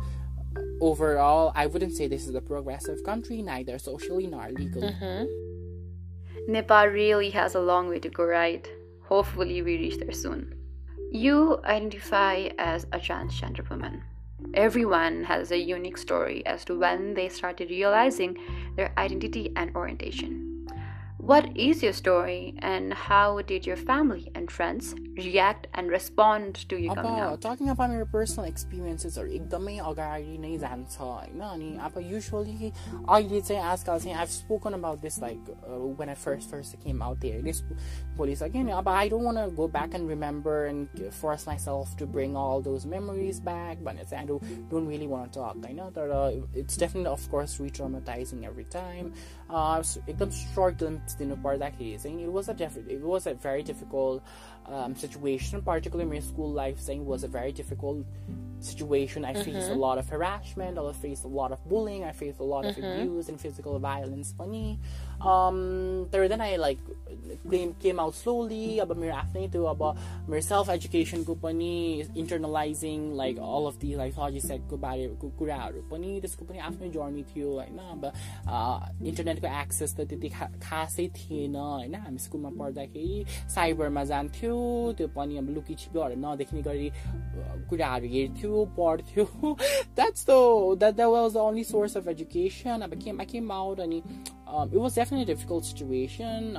overall, 0.80 1.52
I 1.54 1.66
wouldn't 1.66 1.94
say 1.94 2.08
this 2.08 2.26
is 2.26 2.34
a 2.34 2.40
progressive 2.40 3.02
country, 3.04 3.42
neither 3.42 3.78
socially 3.78 4.26
nor 4.26 4.48
legally. 4.50 4.88
Mm-hmm. 4.88 6.52
Nepal 6.52 6.86
really 6.86 7.30
has 7.30 7.54
a 7.54 7.60
long 7.60 7.88
way 7.88 7.98
to 8.00 8.08
go, 8.08 8.24
right? 8.24 8.68
Hopefully, 9.04 9.62
we 9.62 9.76
reach 9.76 9.98
there 9.98 10.12
soon. 10.12 10.54
You 11.12 11.60
identify 11.64 12.48
as 12.58 12.84
a 12.92 12.98
transgender 12.98 13.68
woman. 13.68 14.02
Everyone 14.54 15.24
has 15.24 15.52
a 15.52 15.58
unique 15.58 15.98
story 15.98 16.44
as 16.46 16.64
to 16.64 16.78
when 16.78 17.14
they 17.14 17.28
started 17.28 17.70
realizing 17.70 18.38
their 18.76 18.92
identity 18.96 19.52
and 19.56 19.74
orientation. 19.76 20.49
What 21.29 21.57
is 21.57 21.81
your 21.81 21.93
story 21.93 22.53
and 22.59 22.93
how 22.93 23.41
did 23.41 23.65
your 23.65 23.77
family 23.77 24.31
and 24.35 24.51
friends 24.51 24.93
react 25.15 25.67
and 25.73 25.89
respond 25.89 26.55
to 26.69 26.75
you 26.77 26.93
coming 26.93 27.19
out? 27.19 27.39
Talking 27.39 27.69
about 27.69 27.89
your 27.91 28.05
personal 28.05 28.45
experiences 28.49 29.17
or 29.17 29.25
एकदमै 29.25 29.77
अगाडि 29.79 30.37
नै 30.37 30.57
जान्छ 30.57 30.99
होइन 31.01 31.39
अनि 31.39 31.77
अब 31.87 31.97
usually 32.11 32.71
अहिले 33.07 33.41
चाहिँ 33.41 33.61
आजकल 33.61 33.99
चाहिँ 33.99 34.17
I've 34.17 34.29
spoken 34.29 34.73
about 34.73 35.01
this 35.01 35.21
like 35.21 35.39
uh, 35.55 35.79
when 36.01 36.09
I 36.09 36.15
first 36.15 36.49
first 36.49 36.75
came 36.83 37.01
out 37.01 37.21
there 37.21 37.41
this 37.41 37.63
police 38.17 38.41
again 38.41 38.69
अब 38.69 38.87
I 38.87 39.07
don't 39.07 39.23
want 39.23 39.37
to 39.37 39.49
go 39.61 39.67
back 39.67 39.93
and 39.93 40.07
remember 40.09 40.65
and 40.65 40.89
force 41.11 41.47
myself 41.47 41.95
to 41.97 42.05
bring 42.05 42.35
all 42.35 42.61
those 42.61 42.85
memories 42.85 43.39
back 43.39 43.77
but 43.81 43.95
I 44.13 44.25
don't, 44.25 44.69
don't 44.69 44.85
really 44.85 45.07
want 45.07 45.31
to 45.31 45.39
talk 45.39 45.55
होइन 45.55 45.91
तर 45.95 46.13
it's 46.53 46.75
definitely 46.75 47.09
of 47.09 47.29
course 47.31 47.57
re-traumatizing 47.59 48.45
every 48.45 48.65
time 48.65 49.13
uh, 49.38 49.38
एकदम 49.51 50.29
short 50.55 50.77
glimpse 50.77 51.15
दिनु 51.17 51.41
पर्दाखेरि 51.43 51.97
चाहिँ 52.03 52.23
it 52.23 52.31
was 52.31 52.49
a 52.49 52.55
it 52.89 53.03
was 53.03 53.27
a 53.27 53.33
very 53.33 53.63
difficult 53.63 54.23
um, 54.67 54.95
situation 54.95 55.61
particularly 55.61 56.09
my 56.09 56.19
school 56.19 56.51
life 56.51 56.79
saying 56.79 57.05
was 57.05 57.23
a 57.23 57.27
very 57.27 57.51
difficult 57.51 58.05
situation 58.59 59.23
I 59.23 59.33
faced 59.33 59.47
mm-hmm. 59.47 59.73
a 59.73 59.75
lot 59.75 59.99
of 59.99 60.09
harassment 60.09 60.79
I 60.79 60.91
faced 60.93 61.23
a 61.23 61.27
lot 61.27 61.51
of 61.51 61.63
bullying 61.69 62.03
I 62.03 62.11
faced 62.11 62.39
a 62.39 62.43
lot 62.43 62.65
mm-hmm. 62.65 62.83
of 62.83 62.99
abuse 62.99 63.29
and 63.29 63.39
physical 63.39 63.77
violence 63.79 64.33
पनि 64.33 64.79
um, 65.21 65.57
तर 66.11 66.27
then 66.27 66.41
I 66.41 66.55
like 66.57 66.79
claim 67.45 67.71
came 67.81 67.99
out 67.99 68.13
slowly 68.13 68.77
अब 68.79 68.91
मेरो 68.97 69.15
आफ्नै 69.15 69.47
त्यो 69.47 69.63
अब 69.65 69.81
मेरो 70.29 70.41
self 70.41 70.69
एजुकेसनको 70.69 71.33
पनि 71.37 71.71
इन्टरनलाइजिङ 72.15 73.01
like 73.15 73.39
all 73.39 73.65
of 73.67 73.77
the 73.79 73.93
like 73.95 74.13
सजिसेटको 74.15 74.77
बारेको 74.77 75.29
कुराहरू 75.39 75.81
पनि 75.91 76.19
त्यसको 76.21 76.45
पनि 76.45 76.59
आफ्नै 76.61 76.89
जर्नी 76.89 77.23
थियो 77.25 77.51
होइन 77.51 77.79
अब 77.87 78.05
इन्टरनेटको 79.03 79.47
एक्सेस 79.55 79.95
त 79.95 80.07
त्यति 80.07 80.29
खासै 80.61 81.07
थिएन 81.15 81.55
होइन 81.57 81.95
हामी 81.97 82.19
स्कुलमा 82.19 82.53
पढ्दाखेरि 82.55 83.25
साइबरमा 83.49 84.03
जान्थ्यो 84.05 84.55
त्यो 84.97 85.07
पनि 85.15 85.37
अब 85.37 85.49
लुकी 85.51 85.75
छिप्योहरू 85.77 86.19
नदेख्ने 86.19 86.61
गरी 86.63 86.89
कुराहरू 87.69 88.07
हेर्थ्यो 88.09 88.65
पढ्थ्यो 88.77 89.25
that's 89.95 90.25
the 90.25 90.39
that 90.79 90.95
that 90.95 91.09
was 91.09 91.33
the 91.33 91.37
only 91.39 91.63
source 91.65 91.97
of 91.97 92.07
education 92.09 92.81
अब 92.83 92.99
केम 92.99 93.19
आई 93.19 93.25
केम 93.27 93.51
आउट 93.53 93.79
अनि 93.81 94.01
um, 94.50 94.70
it 94.72 94.78
was 94.78 94.94
definitely 94.94 95.22
a 95.22 95.34
difficult 95.34 95.64
situation 95.64 96.56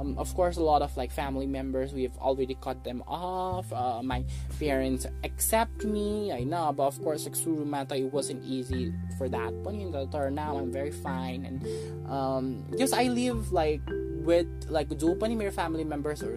um, 0.00 0.16
of 0.18 0.34
course 0.34 0.56
a 0.56 0.62
lot 0.62 0.82
of 0.82 0.96
like 0.96 1.12
family 1.12 1.46
members 1.46 1.92
we've 1.92 2.16
already 2.18 2.56
cut 2.60 2.82
them 2.84 3.02
off. 3.06 3.70
Uh, 3.72 4.02
my 4.02 4.24
parents 4.58 5.06
accept 5.24 5.84
me 5.84 6.32
i 6.32 6.42
know 6.42 6.72
but 6.72 6.84
of 6.86 7.00
course 7.02 7.24
like 7.24 7.36
suru 7.36 7.64
mata 7.64 7.94
it 7.94 8.12
wasn't 8.12 8.42
easy 8.44 8.92
for 9.18 9.28
that. 9.28 9.52
But 9.62 9.74
in 9.74 9.90
the 9.90 10.06
turn 10.06 10.34
now 10.34 10.56
i'm 10.56 10.72
very 10.72 10.92
fine. 10.92 11.44
And 11.44 12.08
um 12.08 12.64
yes 12.76 12.92
i 12.92 13.04
live 13.04 13.52
like 13.52 13.82
with 14.20 14.48
like 14.68 14.88
do 14.98 15.14
pani 15.14 15.34
mere 15.34 15.50
family 15.50 15.84
members 15.84 16.22
or 16.22 16.36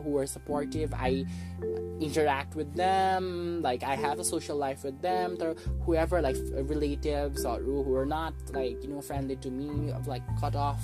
who 0.00 0.16
are 0.18 0.26
supportive. 0.26 0.92
I 0.94 1.24
interact 2.00 2.56
with 2.56 2.74
them. 2.74 3.62
Like 3.62 3.82
i 3.82 3.94
have 3.94 4.18
a 4.18 4.24
social 4.24 4.56
life 4.56 4.84
with 4.84 5.00
them. 5.00 5.36
Or 5.40 5.54
whoever 5.86 6.20
like 6.20 6.36
relatives 6.52 7.44
or 7.44 7.58
who 7.60 7.94
are 7.94 8.06
not 8.06 8.34
like 8.52 8.82
you 8.82 8.90
know 8.90 9.00
friendly 9.00 9.36
to 9.36 9.50
me 9.50 9.92
of 9.92 10.06
like 10.06 10.22
cut 10.40 10.56
off. 10.56 10.82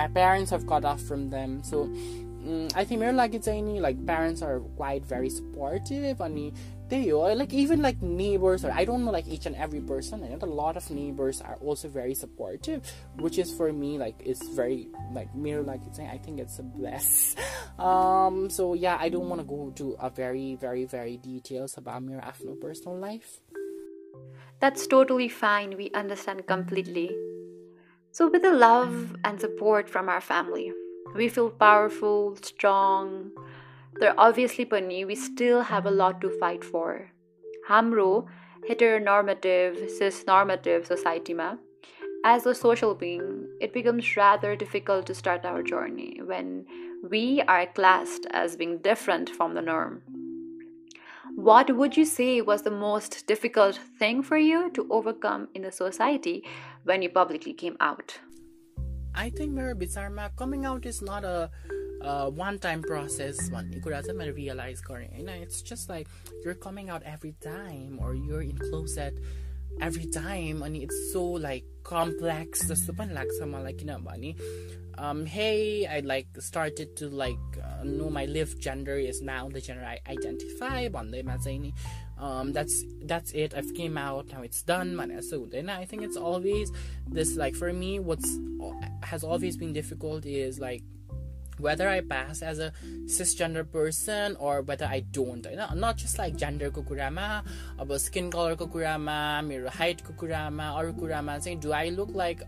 My 0.00 0.08
parents 0.08 0.50
have 0.50 0.66
cut 0.66 0.84
off 0.84 1.00
from 1.00 1.30
them. 1.30 1.49
so 1.63 1.85
mm, 1.85 2.71
I 2.75 2.83
think 2.85 2.99
मेरो 3.01 3.11
लागि 3.11 3.39
चाहिँ 3.39 3.61
नि 3.61 3.79
like 3.79 4.05
parents 4.05 4.41
are 4.41 4.59
quite 4.77 5.05
very 5.05 5.29
supportive 5.29 6.21
अनि 6.21 6.51
त्यही 6.89 7.09
हो 7.09 7.35
like 7.35 7.53
even 7.53 7.81
like 7.81 8.01
neighbors 8.01 8.63
or 8.63 8.71
I 8.71 8.85
don't 8.85 9.03
know 9.03 9.11
like 9.11 9.27
each 9.27 9.47
and 9.47 9.55
every 9.55 9.81
person 9.81 10.23
and 10.23 10.43
a 10.43 10.45
lot 10.45 10.77
of 10.77 10.89
neighbors 10.91 11.41
are 11.41 11.57
also 11.61 11.89
very 11.89 12.13
supportive 12.13 12.91
which 13.19 13.39
is 13.39 13.51
for 13.51 13.73
me 13.73 13.97
like 13.97 14.21
it's 14.23 14.47
very 14.49 14.87
like 15.13 15.33
mirror 15.35 15.63
like 15.63 15.81
it's 15.87 15.99
I 15.99 16.19
think 16.19 16.39
it's 16.39 16.59
a 16.59 16.63
bless 16.63 17.35
um 17.79 18.49
so 18.49 18.73
yeah 18.75 18.97
I 18.99 19.09
don't 19.09 19.29
want 19.29 19.41
to 19.41 19.47
go 19.47 19.71
to 19.77 19.95
a 19.99 20.09
very 20.09 20.55
very 20.55 20.85
very 20.85 21.17
details 21.17 21.77
about 21.77 22.03
my 22.03 22.21
personal 22.61 22.97
life 22.97 23.41
that's 24.59 24.85
totally 24.85 25.27
fine 25.27 25.75
we 25.77 25.89
understand 25.91 26.45
completely 26.45 27.09
so 28.11 28.29
with 28.29 28.43
the 28.43 28.53
love 28.53 29.15
and 29.23 29.41
support 29.41 29.89
from 29.89 30.07
our 30.07 30.21
family 30.21 30.71
we 31.15 31.29
feel 31.29 31.49
powerful 31.49 32.35
strong 32.41 33.31
तर 33.99 34.15
obviously 34.17 34.65
पनि 34.65 35.05
we 35.05 35.15
still 35.15 35.61
have 35.61 35.85
a 35.85 35.91
lot 35.91 36.19
to 36.21 36.29
fight 36.39 36.63
for. 36.63 37.11
हाम्रो 37.69 38.27
heteronormative, 38.69 39.89
cis-normative 39.89 40.87
societyमा 40.87 41.57
as 42.25 42.47
a 42.47 42.55
social 42.55 42.95
being, 42.95 43.47
it 43.61 43.71
becomes 43.71 44.17
rather 44.17 44.55
difficult 44.55 45.05
to 45.05 45.13
start 45.13 45.45
our 45.45 45.61
journey 45.61 46.19
when 46.25 46.65
we 47.07 47.43
are 47.47 47.67
classed 47.67 48.25
as 48.31 48.55
being 48.55 48.79
different 48.79 49.29
from 49.29 49.53
the 49.53 49.61
norm. 49.61 50.01
What 51.35 51.75
would 51.75 51.95
you 51.95 52.03
say 52.03 52.41
was 52.41 52.63
the 52.63 52.71
most 52.71 53.27
difficult 53.27 53.79
thing 53.99 54.23
for 54.23 54.37
you 54.37 54.71
to 54.71 54.87
overcome 54.89 55.49
in 55.53 55.61
the 55.61 55.71
society 55.71 56.43
when 56.83 57.03
you 57.03 57.09
publicly 57.09 57.53
came 57.53 57.77
out? 57.79 58.19
I 59.15 59.29
think 59.29 59.53
Mary 59.53 59.73
Bizarma, 59.73 60.35
coming 60.35 60.65
out 60.65 60.85
is 60.85 61.01
not 61.01 61.23
a 61.23 61.49
one 62.37 62.57
time 62.61 62.81
process 62.81 63.49
भन्ने 63.51 63.79
कुरा 63.81 64.01
चाहिँ 64.01 64.17
मैले 64.17 64.31
realise 64.31 64.81
गरेँ 64.89 65.07
होइन 65.07 65.29
it's 65.41 65.63
just 65.69 65.89
like 65.89 66.07
your 66.45 66.53
coming 66.63 66.89
out 66.89 67.03
every 67.13 67.31
time 67.43 67.97
or 67.97 68.15
your 68.15 68.43
in 68.43 68.57
close 68.57 68.97
eight 68.99 69.15
every 69.83 70.05
time 70.15 70.61
अनि 70.65 70.79
it's 70.83 71.01
so 71.13 71.25
like 71.47 71.71
complex 71.89 72.65
जस्तो 72.71 72.93
पनि 72.99 73.13
लाग्छ 73.13 73.41
मलाई 73.53 73.73
किनभने 73.81 74.33
um, 74.97 75.25
hey, 75.25 75.85
I 75.85 75.99
like 75.99 76.27
started 76.39 76.95
to 76.97 77.09
like 77.09 77.37
uh, 77.61 77.83
know 77.83 78.09
my 78.09 78.25
live 78.25 78.59
gender 78.59 78.95
is 78.95 79.21
now 79.21 79.49
the 79.49 79.61
gender 79.61 79.83
I 79.83 79.99
identify. 80.09 80.87
भन्दैमा 80.89 81.37
चाहिँ 81.37 81.59
नि 81.59 81.73
um, 82.19 82.53
that's 82.53 82.83
that's 83.03 83.31
it. 83.31 83.53
I've 83.55 83.73
came 83.73 83.97
out 83.97 84.31
now. 84.31 84.41
It's 84.41 84.61
done. 84.63 84.95
भनेर 84.95 85.21
चाहिँ 85.21 85.43
हुँदैन. 85.43 85.69
I 85.69 85.85
think 85.85 86.03
it's 86.03 86.17
always 86.17 86.71
this 87.07 87.35
like 87.35 87.55
for 87.55 87.73
me 87.73 87.99
what's 87.99 88.37
has 89.03 89.23
always 89.23 89.57
been 89.57 89.73
difficult 89.73 90.25
is 90.25 90.59
like 90.59 90.83
whether 91.57 91.87
I 91.87 92.01
pass 92.01 92.41
as 92.41 92.59
a 92.59 92.71
cisgender 93.05 93.69
person 93.69 94.35
or 94.37 94.61
whether 94.61 94.85
I 94.85 95.01
don't 95.11 95.45
होइन 95.45 95.79
not 95.79 95.97
just 95.97 96.17
like 96.17 96.35
जेन्डरको 96.35 96.81
कुरामा 96.83 97.27
अब 97.79 97.95
skin 98.07 98.29
कलरको 98.31 98.65
कुरामा 98.75 99.41
मेरो 99.41 99.69
हाइटको 99.79 100.13
कुरामा 100.19 100.69
अरू 100.79 100.93
कुरामा 100.99 101.37
चाहिँ 101.37 101.59
do 101.59 101.71
I 101.71 101.89
look 101.99 102.15
like 102.15 102.41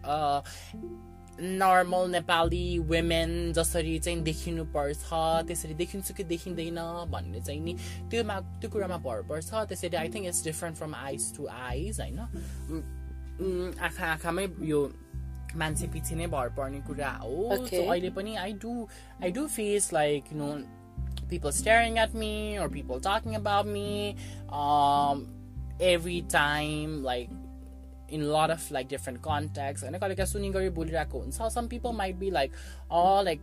normal 1.42 2.10
Nepali 2.10 2.78
women 2.78 3.52
जसरी 3.52 3.98
चाहिँ 3.98 4.20
देखिनु 4.22 4.64
पर्छ 4.74 5.08
त्यसरी 5.48 5.74
देखिन्छु 5.74 6.14
कि 6.14 6.24
देखिँदैन 6.24 6.78
भन्ने 7.10 7.40
चाहिँ 7.40 7.60
नि 7.60 7.76
त्योमा 8.10 8.40
त्यो 8.60 8.70
कुरामा 8.70 8.96
भर 9.06 9.22
पर्छ। 9.30 9.50
त्यसरी 9.68 9.96
I 9.96 10.08
think 10.14 10.26
it's 10.26 10.44
different 10.44 10.76
from 10.78 10.94
eyes 10.94 11.36
to 11.36 11.46
eyes 11.46 12.00
होइन? 12.00 12.18
आँखा 13.80 14.06
आँखामै 14.12 14.46
यो 14.70 14.80
मान्छे 15.56 15.86
पछि 15.94 16.14
नै 16.14 16.26
भर 16.26 16.48
पर्ने 16.58 16.80
कुरा 16.86 17.10
हो। 17.22 17.48
अहिले 17.50 18.10
पनि 18.10 18.36
I 18.36 18.52
do 18.62 18.72
I 19.22 19.30
do 19.32 19.46
face 19.56 19.92
like 19.92 20.32
you 20.32 20.38
know 20.38 20.54
people 21.32 21.52
staring 21.56 21.98
at 21.98 22.14
me 22.14 22.58
or 22.58 22.68
people 22.68 22.98
talking 23.00 23.36
about 23.36 23.66
me 23.66 24.16
um, 24.52 25.20
every 25.80 26.20
time 26.34 26.90
like 27.02 27.30
a 28.12 28.18
lot 28.18 28.50
of 28.50 28.70
like 28.70 28.88
different 28.88 29.20
contexts. 29.22 29.84
होइन 29.84 29.98
कहिले 29.98 30.14
काहीँ 30.14 30.30
सुनि 30.30 30.48
गरी 30.50 30.68
बोलिरहेको 30.78 31.18
हुन्छ 31.18 31.48
some 31.54 31.66
people 31.68 31.92
might 31.96 32.16
be 32.16 32.30
like 32.30 32.52
like 33.24 33.40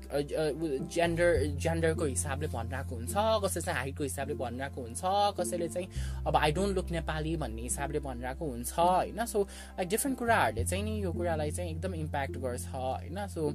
gender 0.94 1.46
जेन्डरको 1.66 2.06
हिसाबले 2.06 2.48
भनिरहेको 2.48 2.96
हुन्छ 2.96 3.14
कसै 3.46 3.62
चाहिँ 3.62 3.78
हाइटको 3.80 4.04
हिसाबले 4.04 4.36
भनिरहेको 4.44 4.82
हुन्छ 4.82 5.02
कसैले 5.40 5.68
चाहिँ 5.70 5.88
अब 6.28 6.36
आई 6.36 6.52
डोन्ट 6.52 6.76
लुक 6.76 6.92
नेपाली 6.92 7.36
भन्ने 7.44 7.62
हिसाबले 7.62 8.00
भनिरहेको 8.00 8.46
हुन्छ 8.46 8.80
होइन 8.80 9.26
सो 9.26 9.42
लाइक 9.42 9.90
डिफ्रेन्ट 9.90 10.18
कुराहरूले 10.20 10.66
चाहिँ 10.66 10.84
नि 10.84 11.02
यो 11.04 11.12
कुरालाई 11.14 11.52
चाहिँ 11.52 11.72
एकदम 11.72 11.96
इम्प्याक्ट 11.96 12.38
गर्छ 12.38 12.68
होइन 12.76 13.28
सो 13.36 13.52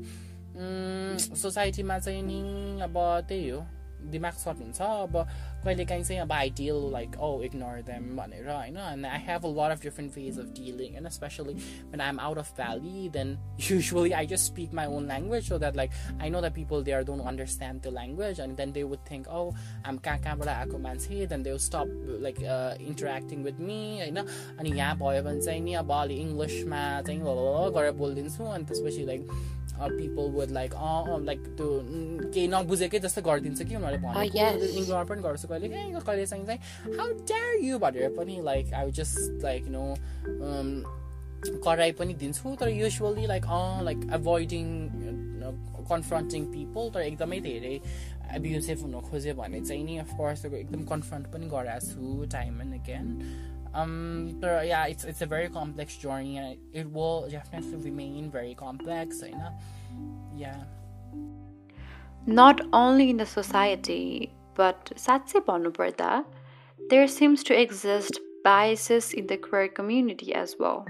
सोसाइटीमा 1.37 1.99
चाहिँ 1.99 2.23
नि 2.23 2.81
अब 2.83 2.99
त्यही 3.29 3.49
हो 3.49 3.65
दिमाग 4.12 4.34
सर्ट 4.34 4.58
हुन्छ 4.58 4.82
अब 4.82 5.16
कहिले 5.64 5.86
काहीँ 5.86 6.04
चाहिँ 6.04 6.22
अब 6.22 6.32
I 6.32 6.50
deal 6.58 6.90
like 6.92 7.20
oh 7.20 7.30
ignore 7.44 7.82
them 7.88 8.16
भनेर 8.18 8.50
होइन 8.50 8.78
and 8.78 9.06
I 9.06 9.20
have 9.26 9.46
a 9.46 9.50
lot 9.58 9.72
of 9.72 9.82
different 9.84 10.18
ways 10.18 10.40
of 10.40 10.54
dealing 10.60 10.94
होइन 10.94 11.10
specially 11.10 11.56
when 11.92 12.02
I'm 12.02 12.20
out 12.20 12.38
of 12.38 12.50
Valley, 12.56 13.10
then 13.10 13.38
usually 13.60 14.14
I 14.14 14.26
just 14.26 14.46
speak 14.46 14.74
my 14.74 14.86
own 14.88 15.08
language 15.08 15.48
so 15.48 15.58
that 15.58 15.76
like 15.76 15.92
I 16.20 16.30
know 16.30 16.42
that 16.42 16.54
people 16.54 16.84
there 16.84 17.04
don't 17.04 17.22
understand 17.22 17.82
the 17.82 17.92
language 17.92 18.40
and 18.40 18.58
then 18.58 18.74
they 18.74 18.84
would 18.84 19.04
think, 19.06 19.28
oh, 19.30 19.54
I'm 19.86 20.00
kakaबाट 20.00 20.48
आएको 20.48 20.80
मान्छे 20.80 21.28
then 21.28 21.44
they'll 21.44 21.60
stop 21.60 21.88
like 22.20 22.42
uh, 22.48 22.74
interacting 22.80 23.44
with 23.44 23.60
me 23.62 23.80
होइन 24.00 24.18
अनि 24.18 24.72
यहाँ 24.72 24.98
भयो 24.98 25.24
भने 25.24 25.42
चाहिँ 25.42 25.62
नि 25.62 25.74
अब 25.76 25.92
अलि 25.92 26.16
इङ्ग्लिसमा 26.22 26.84
चाहिँ 27.02 27.22
ल 27.22 27.72
गरेर 27.76 27.92
बोलिदिन्छु 28.02 28.44
अनि 28.48 28.66
त्यसपछि 28.66 29.06
like 29.06 29.53
people 29.75 30.31
would 30.35 30.51
like 30.51 30.73
like 31.27 31.41
त्यो 31.59 31.69
केही 32.35 32.47
नबुझेकै 32.49 32.99
जस्तो 33.05 33.23
गरिदिन्छ 33.23 33.63
कि 33.63 33.75
उनीहरूले. 33.77 33.99
भनेको 34.07 34.65
इग्नोर 34.81 35.05
पनि 35.05 35.21
गर्छु 35.23 35.49
कहिले? 35.49 35.69
काहीँ 35.69 35.93
कहिले 36.01 36.27
चाहिँ 36.27 36.47
चाहिँ 36.47 36.61
हाउ 36.99 37.09
डेयर 37.31 37.65
यु 37.65 37.79
भनेर 37.79 38.09
पनि 38.17 38.41
like 38.45 38.73
I 38.75 38.91
just 39.01 39.43
like 39.45 39.65
no 39.77 39.85
कराइ 41.65 41.93
पनि 41.93 42.15
दिन्छु। 42.23 42.57
तर 42.61 42.69
usually 42.71 43.27
like 43.27 43.45
like 43.85 44.01
avoiding 44.15 44.67
confronting 45.85 46.45
people 46.53 46.91
तर 46.95 47.01
एकदमै 47.01 47.39
धेरै 47.45 47.75
एब्युसिभ 48.37 48.79
हुन 48.83 48.95
खोज्यो 49.11 49.35
भने 49.37 49.61
चाहिँ 49.61 49.85
नि 49.85 49.97
अफकोर्स 49.99 50.45
एकदम 50.45 50.85
कन्फ्रन्ट 50.93 51.27
पनि 51.33 51.47
गरेको 51.53 51.81
छु 51.87 52.25
time 52.33 52.61
and 52.63 52.75
again 52.75 53.07
um 53.75 54.39
pero 54.41 54.63
yeah 54.63 54.87
it's 54.87 55.05
it's 55.05 55.23
a 55.23 55.27
very 55.27 55.49
complex 55.49 55.97
journey. 55.97 56.39
And 56.39 56.57
it 56.73 56.91
will 56.91 57.29
definitely 57.29 57.91
remain 57.91 58.31
very 58.31 58.55
complex 58.55 59.23
you 59.23 59.33
know? 59.33 59.53
Yeah. 60.37 60.63
Not 62.27 62.61
only 62.73 63.11
in 63.11 63.19
the 63.19 63.27
society 63.27 64.33
but 64.55 64.93
satsay 64.97 65.45
bhannuparda 65.45 66.25
there 66.89 67.09
seems 67.09 67.43
to 67.45 67.61
exist 67.61 68.21
biases 68.45 69.13
in 69.13 69.27
the 69.27 69.37
queer 69.37 69.69
community 69.69 70.35
as 70.35 70.57
well. 70.59 70.85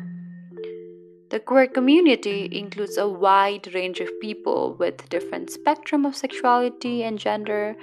The 1.30 1.40
queer 1.40 1.66
community 1.66 2.48
includes 2.52 2.96
a 2.98 3.08
wide 3.08 3.72
range 3.74 4.00
of 4.00 4.20
people 4.20 4.76
with 4.78 5.08
different 5.08 5.50
spectrum 5.50 6.04
of 6.04 6.14
sexuality 6.14 7.02
and 7.02 7.18
gender 7.18 7.76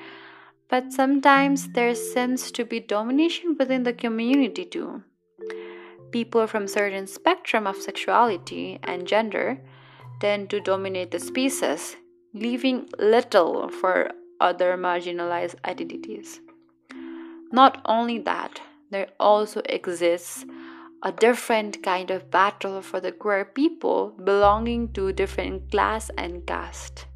but 0.72 0.94
sometimes 0.94 1.68
there 1.74 1.94
seems 1.94 2.50
to 2.50 2.64
be 2.64 2.80
domination 2.80 3.58
within 3.60 3.84
the 3.84 3.92
community 3.92 4.64
too. 4.64 5.04
People 6.12 6.48
from 6.48 6.66
certain 6.66 7.06
spectrum 7.08 7.68
of 7.68 7.76
sexuality 7.76 8.80
and 8.84 9.06
gender 9.06 9.60
tend 10.22 10.50
to 10.50 10.62
dominate 10.62 11.12
the 11.12 11.20
spaces, 11.20 11.98
leaving 12.34 12.88
little 12.98 13.68
for 13.70 14.12
other 14.40 14.78
marginalized 14.78 15.56
identities. 15.66 16.40
Not 17.52 17.82
only 17.86 18.20
that, 18.20 18.62
there 18.92 19.10
also 19.20 19.62
exists 19.66 20.46
a 21.04 21.12
different 21.12 21.84
kind 21.84 22.12
of 22.12 22.32
battle 22.32 22.82
for 22.82 23.02
the 23.02 23.12
queer 23.12 23.44
people 23.44 24.14
belonging 24.24 24.94
to 24.94 25.12
different 25.12 25.70
class 25.70 26.10
and 26.18 26.46
caste. 26.48 27.08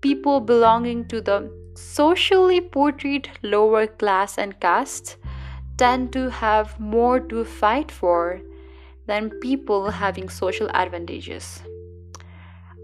People 0.00 0.40
belonging 0.40 1.08
to 1.08 1.20
the 1.20 1.59
socially 1.75 2.61
portrayed 2.61 3.29
lower 3.43 3.85
class 3.87 4.37
and 4.37 4.59
caste 4.59 5.17
tend 5.77 6.11
to 6.13 6.29
have 6.29 6.79
more 6.79 7.19
to 7.19 7.43
fight 7.43 7.91
for 7.91 8.41
than 9.07 9.29
people 9.41 9.89
having 9.91 10.29
social 10.29 10.69
advantages. 10.73 11.45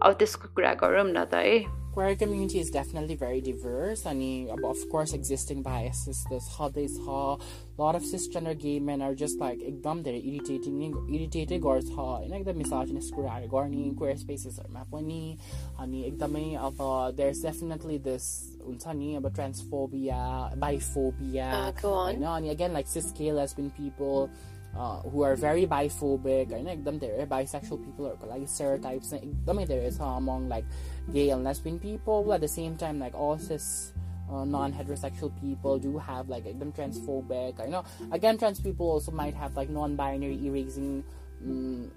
अब 0.04 0.14
त्यसको 0.20 0.48
कुरा 0.56 0.74
गरौँ 0.74 1.06
न 1.08 1.26
त 1.26 1.34
है 1.34 1.75
Queer 1.97 2.15
community 2.15 2.61
is 2.61 2.69
definitely 2.69 3.15
very 3.15 3.41
diverse. 3.41 4.05
I 4.05 4.13
mean, 4.13 4.51
eh, 4.51 4.69
of 4.69 4.77
course, 4.91 5.15
existing 5.15 5.63
biases, 5.63 6.27
this 6.29 6.47
holidays 6.47 6.99
ha, 7.07 7.37
a 7.37 7.81
lot 7.81 7.95
of 7.97 8.03
cisgender 8.03 8.53
gay 8.53 8.79
men 8.81 9.01
are 9.01 9.15
just 9.15 9.39
like 9.39 9.61
igdam 9.61 10.05
they're 10.05 10.13
irritating 10.13 10.93
irritated 11.09 11.63
girls 11.63 11.89
ha, 11.89 12.21
You 12.21 12.29
like 12.29 12.45
the 12.45 12.53
misogynist 12.53 13.15
gorni 13.15 13.97
queer 13.97 14.15
spaces 14.19 14.59
are 14.59 14.69
maponi, 14.69 15.39
ani 15.81 16.05
eh, 16.05 16.11
igdamay 16.11 16.53
eh, 16.53 16.59
of 16.59 16.79
uh, 16.79 17.13
there's 17.13 17.41
definitely 17.41 17.97
this 17.97 18.59
unsani 18.69 19.17
about 19.17 19.33
transphobia, 19.33 20.53
biphobia, 20.59 21.51
uh, 21.51 21.71
go 21.81 21.95
on, 21.95 22.23
and 22.23 22.51
again 22.51 22.75
like 22.75 22.87
cis 22.87 23.11
gay 23.13 23.33
lesbian 23.33 23.71
people. 23.71 24.29
Uh, 24.77 25.01
who 25.09 25.23
are 25.23 25.35
very 25.37 25.67
biphobic 25.67 26.53
I 26.53 26.61
like 26.61 26.85
them 26.85 26.99
there 26.99 27.25
bisexual 27.27 27.83
people 27.83 28.13
or 28.13 28.29
like 28.29 28.47
stereotypes 28.47 29.11
like, 29.11 29.25
I 29.49 29.53
mean 29.55 29.67
there 29.67 29.81
is 29.81 29.99
among 29.99 30.51
like 30.51 30.67
gay 31.15 31.31
and 31.31 31.43
lesbian 31.45 31.79
people 31.79 32.23
but 32.25 32.33
at 32.33 32.41
the 32.43 32.49
same 32.49 32.77
time 32.77 32.99
like 32.99 33.15
all 33.15 33.39
cis 33.39 33.95
uh, 34.31 34.45
non-heterosexual 34.45 35.33
people 35.41 35.79
do 35.79 35.97
have 35.97 36.29
like, 36.29 36.45
them 36.59 36.73
transphobic 36.73 37.59
I 37.59 37.71
know 37.71 37.85
again 38.13 38.37
trans 38.37 38.61
people 38.61 38.91
also 38.91 39.13
might 39.13 39.33
have 39.33 39.57
like 39.57 39.71
non-binary 39.71 40.45
erasing 40.45 41.05
um, 41.43 41.91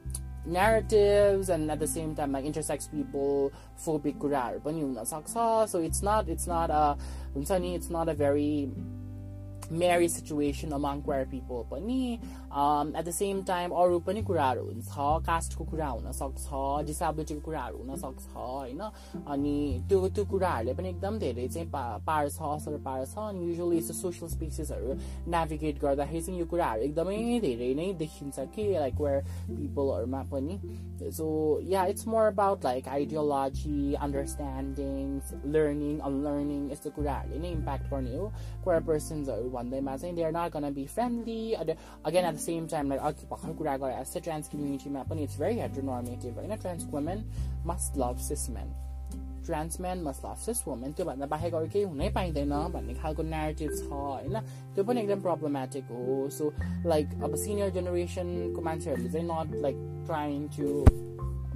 narratives 0.45 1.49
and 1.49 1.69
at 1.69 1.79
the 1.79 1.87
same 1.87 2.15
time 2.15 2.31
like 2.31 2.45
intersex 2.45 2.89
people 2.89 3.51
phobic 3.77 4.17
kurar 4.19 4.55
so 5.69 5.79
it's 5.79 6.01
not 6.01 6.29
it's 6.29 6.47
not 6.47 6.69
a 6.69 6.97
it's 7.35 7.89
not 7.89 8.07
a 8.07 8.13
very 8.13 8.69
mm, 8.71 8.99
merry 9.69 10.07
situation 10.07 10.73
among 10.73 11.01
queer 11.01 11.25
people 11.25 11.65
but 11.69 11.83
me. 11.83 12.19
At 12.51 13.05
the 13.05 13.11
same 13.11 13.43
time 13.43 13.71
अरू 13.71 13.99
पनि 14.05 14.21
कुराहरू 14.25 14.63
हुन्छ 14.65 14.93
कास्टको 15.25 15.63
कुरा 15.71 15.87
हुन 15.87 16.11
सक्छ 16.11 16.47
डिसेबिलिटीको 16.85 17.41
कुराहरू 17.45 17.77
हुन 17.77 17.95
सक्छ 17.95 18.25
होइन? 18.35 18.81
अनि 19.27 19.55
त्यो 19.89 20.07
त्यो 20.09 20.25
कुराहरूले 20.25 20.73
पनि 20.73 20.89
एकदम 20.89 21.19
धेरै 21.19 21.47
चाहिँ 21.47 21.69
पा 21.71 21.83
पार्छ 22.07 22.37
असर 22.41 22.77
पार्छ 22.85 23.17
अनि 23.17 23.45
युजली 23.49 23.77
यस्तो 23.77 23.93
सोसियल 23.93 24.31
स्पेसेसहरू 24.31 24.93
नेभिगेट 25.31 25.79
गर्दाखेरि 25.81 26.21
चाहिँ 26.21 26.39
यो 26.39 26.45
कुराहरू 26.49 26.81
एकदमै 26.89 27.39
धेरै 27.45 27.73
नै 27.79 27.87
देखिन्छ 28.01 28.39
कि 28.55 28.67
लाइक 28.73 29.01
वेयर 29.01 29.21
पिपलहरूमा 29.49 30.21
पनि। 30.33 30.59
So 31.17 31.27
yeah 31.69 31.85
it's 31.93 32.07
more 32.07 32.25
about 32.33 32.65
like 32.65 32.87
ideology 32.97 33.93
understanding 33.93 35.05
learning 35.53 35.99
unlearning 36.09 36.71
यस्तो 36.71 36.89
कुराहरूले 36.97 37.39
नै 37.39 37.51
इम्प्याक्ट 37.51 37.85
गर्ने 37.93 38.15
हो। 38.17 38.27
क्वेयर 38.65 38.81
पर्सन्सहरू 38.89 39.49
भन्दैमा 39.49 39.95
चाहिँ 39.97 40.15
they 40.15 40.23
are 40.23 40.31
not 40.37 40.51
gonna 40.57 40.73
be 40.73 40.85
friendly 40.97 41.41
again 41.53 42.25
at 42.25 42.37
the 42.38 42.38
same 42.38 42.66
time 42.70 42.88
like 42.90 43.00
अघि 43.10 43.26
भर्खर 43.30 43.52
कुरा 43.58 43.76
गरे 43.82 44.00
जस्तै 44.00 44.20
ट्रान्स 44.28 44.48
कम्युनिटीमा 44.54 45.02
पनि 45.10 45.22
इट्स 45.22 45.38
भेरी 45.40 45.58
हेट्रोनर्मेटिभ 45.60 46.38
होइन 46.38 46.56
ट्रान्स 46.64 46.86
वुमेन 46.94 47.24
मस्ट 47.66 47.98
लभ 47.98 48.18
सिस 48.28 48.48
मेन 48.56 48.72
ट्रान्स 49.46 49.80
म्यान 49.80 50.02
मस्ट 50.02 50.24
लभ 50.24 50.36
सिस 50.44 50.62
वुमेन 50.68 50.92
त्योभन्दा 50.98 51.26
बाहेक 51.32 51.54
अरू 51.54 51.66
केही 51.72 51.84
हुनै 51.84 52.08
पाइँदैन 52.18 52.52
भन्ने 52.74 52.94
खालको 53.02 53.22
नेरेटिभ 53.32 53.70
छ 53.78 53.90
होइन 53.92 54.40
त्यो 54.74 54.84
पनि 54.84 55.00
एकदम 55.00 55.20
प्रब्लमेटिक 55.28 55.90
हो 55.96 56.28
सो 56.38 56.52
लाइक 56.86 57.22
अब 57.24 57.34
सिनियर 57.44 57.70
जेनेरेसनको 57.78 58.60
मान्छेहरूले 58.70 59.10
चाहिँ 59.12 59.26
not 59.32 59.54
like 59.66 59.82
trying 60.06 60.46
to 60.58 60.84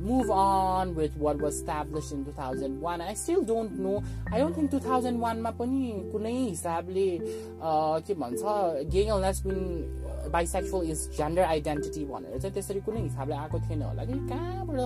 move 0.01 0.29
on 0.33 0.91
with 0.97 1.15
what 1.23 1.41
was 1.45 1.57
established 1.57 2.13
in 2.17 2.21
2001 2.27 3.01
I 3.07 3.15
still 3.15 3.41
don't 3.49 3.79
know 3.87 3.95
I 4.33 4.39
don't 4.43 4.55
think 4.59 4.71
2001 4.75 5.41
मा 5.47 5.51
पनि 5.61 5.81
कुनै 6.13 6.33
हिसाबले 6.35 7.07
अ, 7.19 7.73
के 8.07 8.15
भन्छ 8.21 8.55
गे 8.93 9.03
lesbian 9.25 10.02
bisexual 10.33 10.91
is 10.91 11.09
gender 11.19 11.43
identity 11.43 12.05
भनेर 12.05 12.39
चाहिँ 12.41 12.55
त्यसरी 12.55 12.81
कुनै 12.87 13.01
हिसाबले 13.01 13.35
आएको 13.35 13.59
थिएन 13.69 13.83
होला 13.83 14.05
कि 14.05 14.19
कहाँबाट 14.33 14.81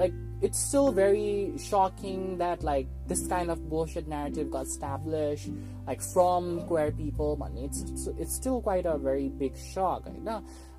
like 0.00 0.26
it's 0.42 0.58
still 0.58 0.90
very 0.90 1.52
shocking 1.62 2.38
that 2.38 2.62
like 2.62 2.86
this 3.06 3.26
kind 3.26 3.50
of 3.50 3.68
bullshit 3.68 4.06
narrative 4.08 4.50
got 4.50 4.64
established 4.66 5.50
like 5.86 6.00
from 6.00 6.62
queer 6.70 6.90
people 6.90 7.36
but 7.36 7.50
it's 7.56 8.06
it's 8.18 8.34
still 8.34 8.60
quite 8.62 8.86
a 8.86 8.96
very 8.96 9.28
big 9.28 9.54
shock 9.56 10.06
right? 10.06 10.30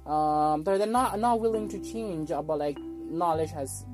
um, 0.07 0.63
but 0.63 0.79
they're 0.79 0.87
not 0.87 1.19
not 1.19 1.39
willing 1.39 1.69
to 1.69 1.79
change 1.79 2.29
but 2.29 2.57
like 2.57 2.79
knowledge 3.23 3.51
has 3.51 3.85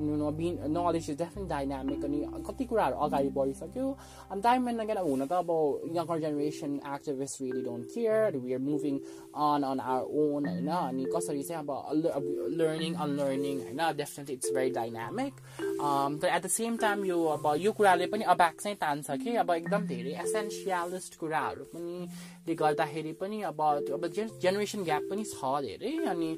no 0.00 0.30
been 0.32 0.58
knowledge 0.68 1.10
is 1.10 1.16
definite 1.18 1.48
dynamic 1.48 2.04
अनि 2.04 2.20
कति 2.46 2.64
कुराहरू 2.64 2.96
अगाडि 2.98 3.28
बढिसक्यो 3.30 3.88
अनि 4.30 4.40
time 4.42 4.68
and 4.68 4.80
again 4.80 4.98
हुन 5.00 5.26
त 5.26 5.32
अब 5.34 5.50
younger 5.96 6.18
generation 6.20 6.74
activist 6.88 7.40
really 7.42 7.62
don't 7.62 7.86
care 7.88 8.36
we 8.38 8.52
are 8.52 8.60
moving 8.62 8.98
on 9.42 9.62
on 9.62 9.80
our 9.82 10.02
own 10.22 10.46
होइन 10.46 10.68
अनि 10.70 11.04
कसरी 11.14 11.42
चाहिँ 11.42 11.62
अब 11.62 12.24
लर्निङ 12.56 12.94
अनलर्निङ 12.96 13.60
होइन 13.60 13.82
डेफिनेटली 13.96 14.34
इट्स 14.34 14.54
भेरी 14.54 14.70
डाइनामिक 14.72 15.34
तर 16.16 16.28
एट 16.28 16.42
द 16.42 16.48
सेम 16.50 16.76
टाइम 16.78 17.04
यो 17.04 17.22
अब 17.36 17.52
यो 17.60 17.72
कुराले 17.72 18.06
पनि 18.08 18.24
अब्याक 18.28 18.60
चाहिँ 18.60 18.76
तान्छ 18.78 19.10
कि 19.22 19.36
अब 19.36 19.50
एकदम 19.52 19.86
धेरै 19.86 20.16
एसेन्सियलिस्ट 20.22 21.18
कुराहरू 21.18 21.64
पनि 21.70 22.08
त्यसले 22.47 22.55
गर्दाखेरि 22.55 23.11
पनि 23.19 23.41
अब 23.43 23.61
त्यो 23.87 23.95
अब 23.97 24.07
जेनेरेसन 24.41 24.83
ग्याप 24.83 25.03
पनि 25.11 25.23
छ 25.25 25.59
धेरै 25.63 25.91
अनि 26.07 26.29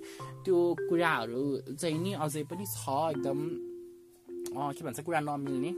त्यो 0.45 0.57
कुराहरू 0.89 1.43
चाहिँ 1.71 1.99
नि 1.99 2.13
अझै 2.25 2.43
पनि 2.49 2.65
छ 2.65 2.89
एकदम 3.13 3.39
के 4.49 4.85
भन्छ 4.85 4.99
कुरा 5.05 5.19
नमिल्ने। 5.19 5.71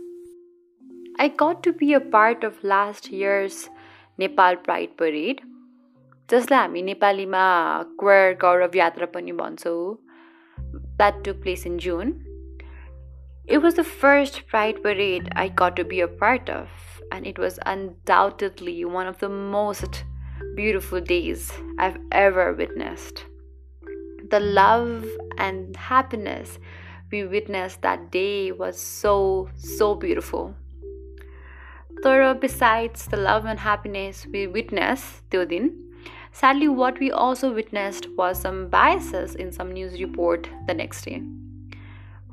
I 1.20 1.30
got 1.42 1.64
to 1.64 1.72
be 1.80 1.94
a 1.94 2.00
part 2.14 2.46
of 2.46 2.60
last 2.66 3.14
year's 3.14 3.68
Nepal 4.20 4.56
pride 4.66 4.96
parade 5.00 5.42
जसलाई 6.30 6.60
हामी 6.60 6.82
नेपालीमा 6.82 7.46
क्वर 8.00 8.34
गौरव 8.42 8.78
यात्रा 8.78 9.06
पनि 9.16 9.32
भन्छौँ। 9.40 9.96
That 10.58 11.24
took 11.26 11.34
place 11.42 11.66
in 11.68 11.78
Jun 11.88 12.14
it 13.50 13.58
was 13.64 13.80
the 13.80 13.84
first 14.04 14.40
pride 14.50 14.84
parade 14.84 15.30
I 15.38 15.50
got 15.62 15.76
to 15.78 15.84
be 15.92 16.00
a 16.00 16.08
part 16.24 16.50
of 16.50 17.02
and 17.14 17.28
it 17.28 17.40
was 17.40 17.60
undoubtedly 17.74 18.84
one 18.96 19.08
of 19.08 19.24
the 19.24 19.32
most 19.58 20.04
beautiful 20.55 21.01
days 21.01 21.53
I've 21.79 21.99
ever 22.12 22.53
witnessed. 22.53 23.24
The 24.31 24.41
love 24.41 25.07
and 25.39 25.77
happiness 25.77 26.59
we 27.12 27.24
witnessed 27.24 27.83
that 27.83 28.11
day 28.11 28.53
was 28.53 28.81
so, 28.81 29.49
so 29.57 29.95
beautiful. 29.95 30.55
Thorough 32.03 32.35
besides 32.35 33.07
the 33.07 33.16
love 33.16 33.45
and 33.45 33.61
happiness 33.61 34.27
we 34.33 34.47
witnessed 34.47 35.29
त्यो 35.31 35.70
sadly 36.33 36.68
what 36.68 36.99
we 37.01 37.11
also 37.11 37.53
witnessed 37.53 38.09
was 38.16 38.41
some 38.41 38.68
biases 38.68 39.35
in 39.35 39.51
some 39.51 39.72
news 39.72 40.01
report 40.01 40.49
the 40.66 40.74
next 40.74 41.05
day. 41.05 41.22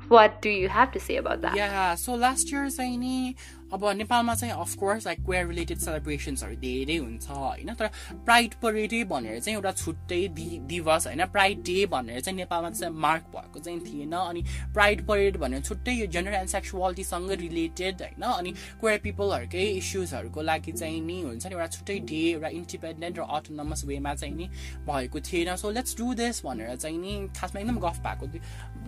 What 0.08 0.42
do 0.42 0.50
you 0.50 0.68
have 0.68 0.92
to 0.92 1.00
say 1.00 1.16
about 1.16 1.40
that? 1.40 1.56
Yeah, 1.56 1.94
so 1.94 2.14
last 2.14 2.52
year 2.52 2.68
चाहिँ 2.68 3.34
अब 3.73 3.85
नेपालमा 3.95 4.33
चाहिँ 4.35 4.53
of course 4.53 5.05
like 5.05 5.19
queer 5.25 5.47
related 5.47 5.77
सेलिब्रेसन्सहरू 5.77 6.55
धेरै 6.55 6.95
हुन्छ 6.97 7.29
होइन? 7.29 7.73
तर 7.73 7.87
pride 8.25 8.53
परेडै 8.61 9.03
भनेर 9.03 9.39
चाहिँ 9.39 9.55
एउटा 9.57 9.71
छुट्टै 9.71 10.27
दिवस 10.69 11.07
होइन? 11.07 11.25
प्राइड 11.25 11.61
डे 11.63 11.85
भनेर 11.85 12.21
चाहिँ 12.21 12.37
नेपालमा 12.37 12.69
चाहिँ 12.69 12.93
मार्क 12.95 13.23
भएको 13.35 13.59
चाहिँ 13.59 13.79
थिएन। 13.85 14.13
अनि 14.13 14.41
प्राइड 14.73 15.05
परेड 15.07 15.37
भनेर 15.37 15.61
छुट्टै 15.61 15.93
यो 15.93 16.07
जेन्डर 16.07 16.33
एन्ड 16.33 16.49
सेक्सुअलिटीसँग 16.49 17.31
रिलेटेड 17.31 18.01
होइन? 18.01 18.23
अनि 18.23 18.51
क्वेयर 18.81 18.99
पिपलहरूकै 19.03 19.65
इस्युजहरूको 19.77 20.41
लागि 20.41 20.71
चाहिँ 20.71 21.01
नि 21.01 21.21
हुन्छ 21.21 21.45
नि 21.45 21.53
एउटा 21.53 21.67
छुट्टै 21.67 21.99
डे 22.09 22.21
एउटा 22.31 22.47
इन्डिपेन्डेन्ट 22.49 23.19
र 23.19 23.21
अटोनमस 23.21 23.85
वेमा 23.85 24.13
चाहिँ 24.15 24.35
नि 24.35 24.49
भएको 24.89 25.19
थिएन। 25.21 25.55
सो 25.55 25.71
लेट्स 25.71 25.97
डु 25.97 26.13
दिस 26.15 26.41
भनेर 26.45 26.75
चाहिँ 26.75 26.97
नि 26.97 27.29
खासमा 27.37 27.61
एकदम 27.61 27.77
गफ 27.77 28.01
भएको 28.01 28.25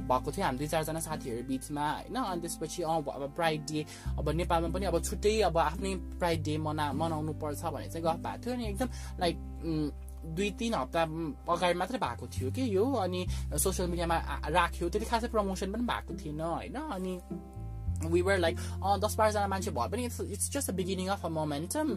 भएको 0.10 0.32
थियो। 0.32 0.46
हामी 0.46 0.58
दुई 0.58 0.68
चारजना 0.68 1.00
साथीहरू 1.00 1.44
बिचमा 1.48 1.86
होइन? 1.92 2.16
अनि 2.16 2.42
त्यसपछि 2.42 2.84
अब 2.84 3.34
प्राइड 3.38 3.62
डे 3.70 3.86
अब 4.18 4.30
नेपालमा 4.42 4.70
पनि 4.72 4.86
अब 4.86 5.02
छुट्टै 5.02 5.40
अब 5.42 5.58
आफ्नै 5.58 5.96
प्राइड 6.20 6.44
डे 6.44 6.58
मना 6.58 6.92
मनाउनु 6.94 7.34
पर्छ 7.34 7.64
भने 7.66 7.88
चाहिँ 7.90 8.06
गफ 8.06 8.20
भएको 8.20 8.42
थियो 8.44 8.54
अनि 8.54 8.66
एकदम 8.68 8.90
लाइक 9.20 9.36
दुई 10.36 10.50
तिन 10.60 10.74
हप्ता 10.74 11.02
अगाडि 11.50 11.78
मात्रै 11.80 12.00
भएको 12.00 12.28
थियो 12.28 12.52
कि 12.52 12.64
यो? 12.76 12.86
अनि 12.96 13.26
सोसियल 13.58 13.90
मिडियामा 13.90 14.18
राख्यो 14.50 14.90
त्यति 14.90 15.06
खासै 15.06 15.28
प्रमोसन 15.28 15.72
पनि 15.72 15.84
भएको 15.84 16.14
थिएन 16.16 16.42
होइन? 16.42 16.76
अनि 16.76 17.14
we 18.05 18.23
were 18.23 18.39
like 18.39 18.59
oh 18.83 18.97
दस 19.01 19.15
बाह्रजना 19.17 19.47
मान्छे 19.49 19.71
भयो 19.71 19.89
पनि 19.89 20.05
it's 20.05 20.21
it's 20.23 20.51
just 20.53 20.71
the 20.71 20.75
beginning 20.75 21.09
of 21.09 21.25
a 21.27 21.29
momentum 21.29 21.93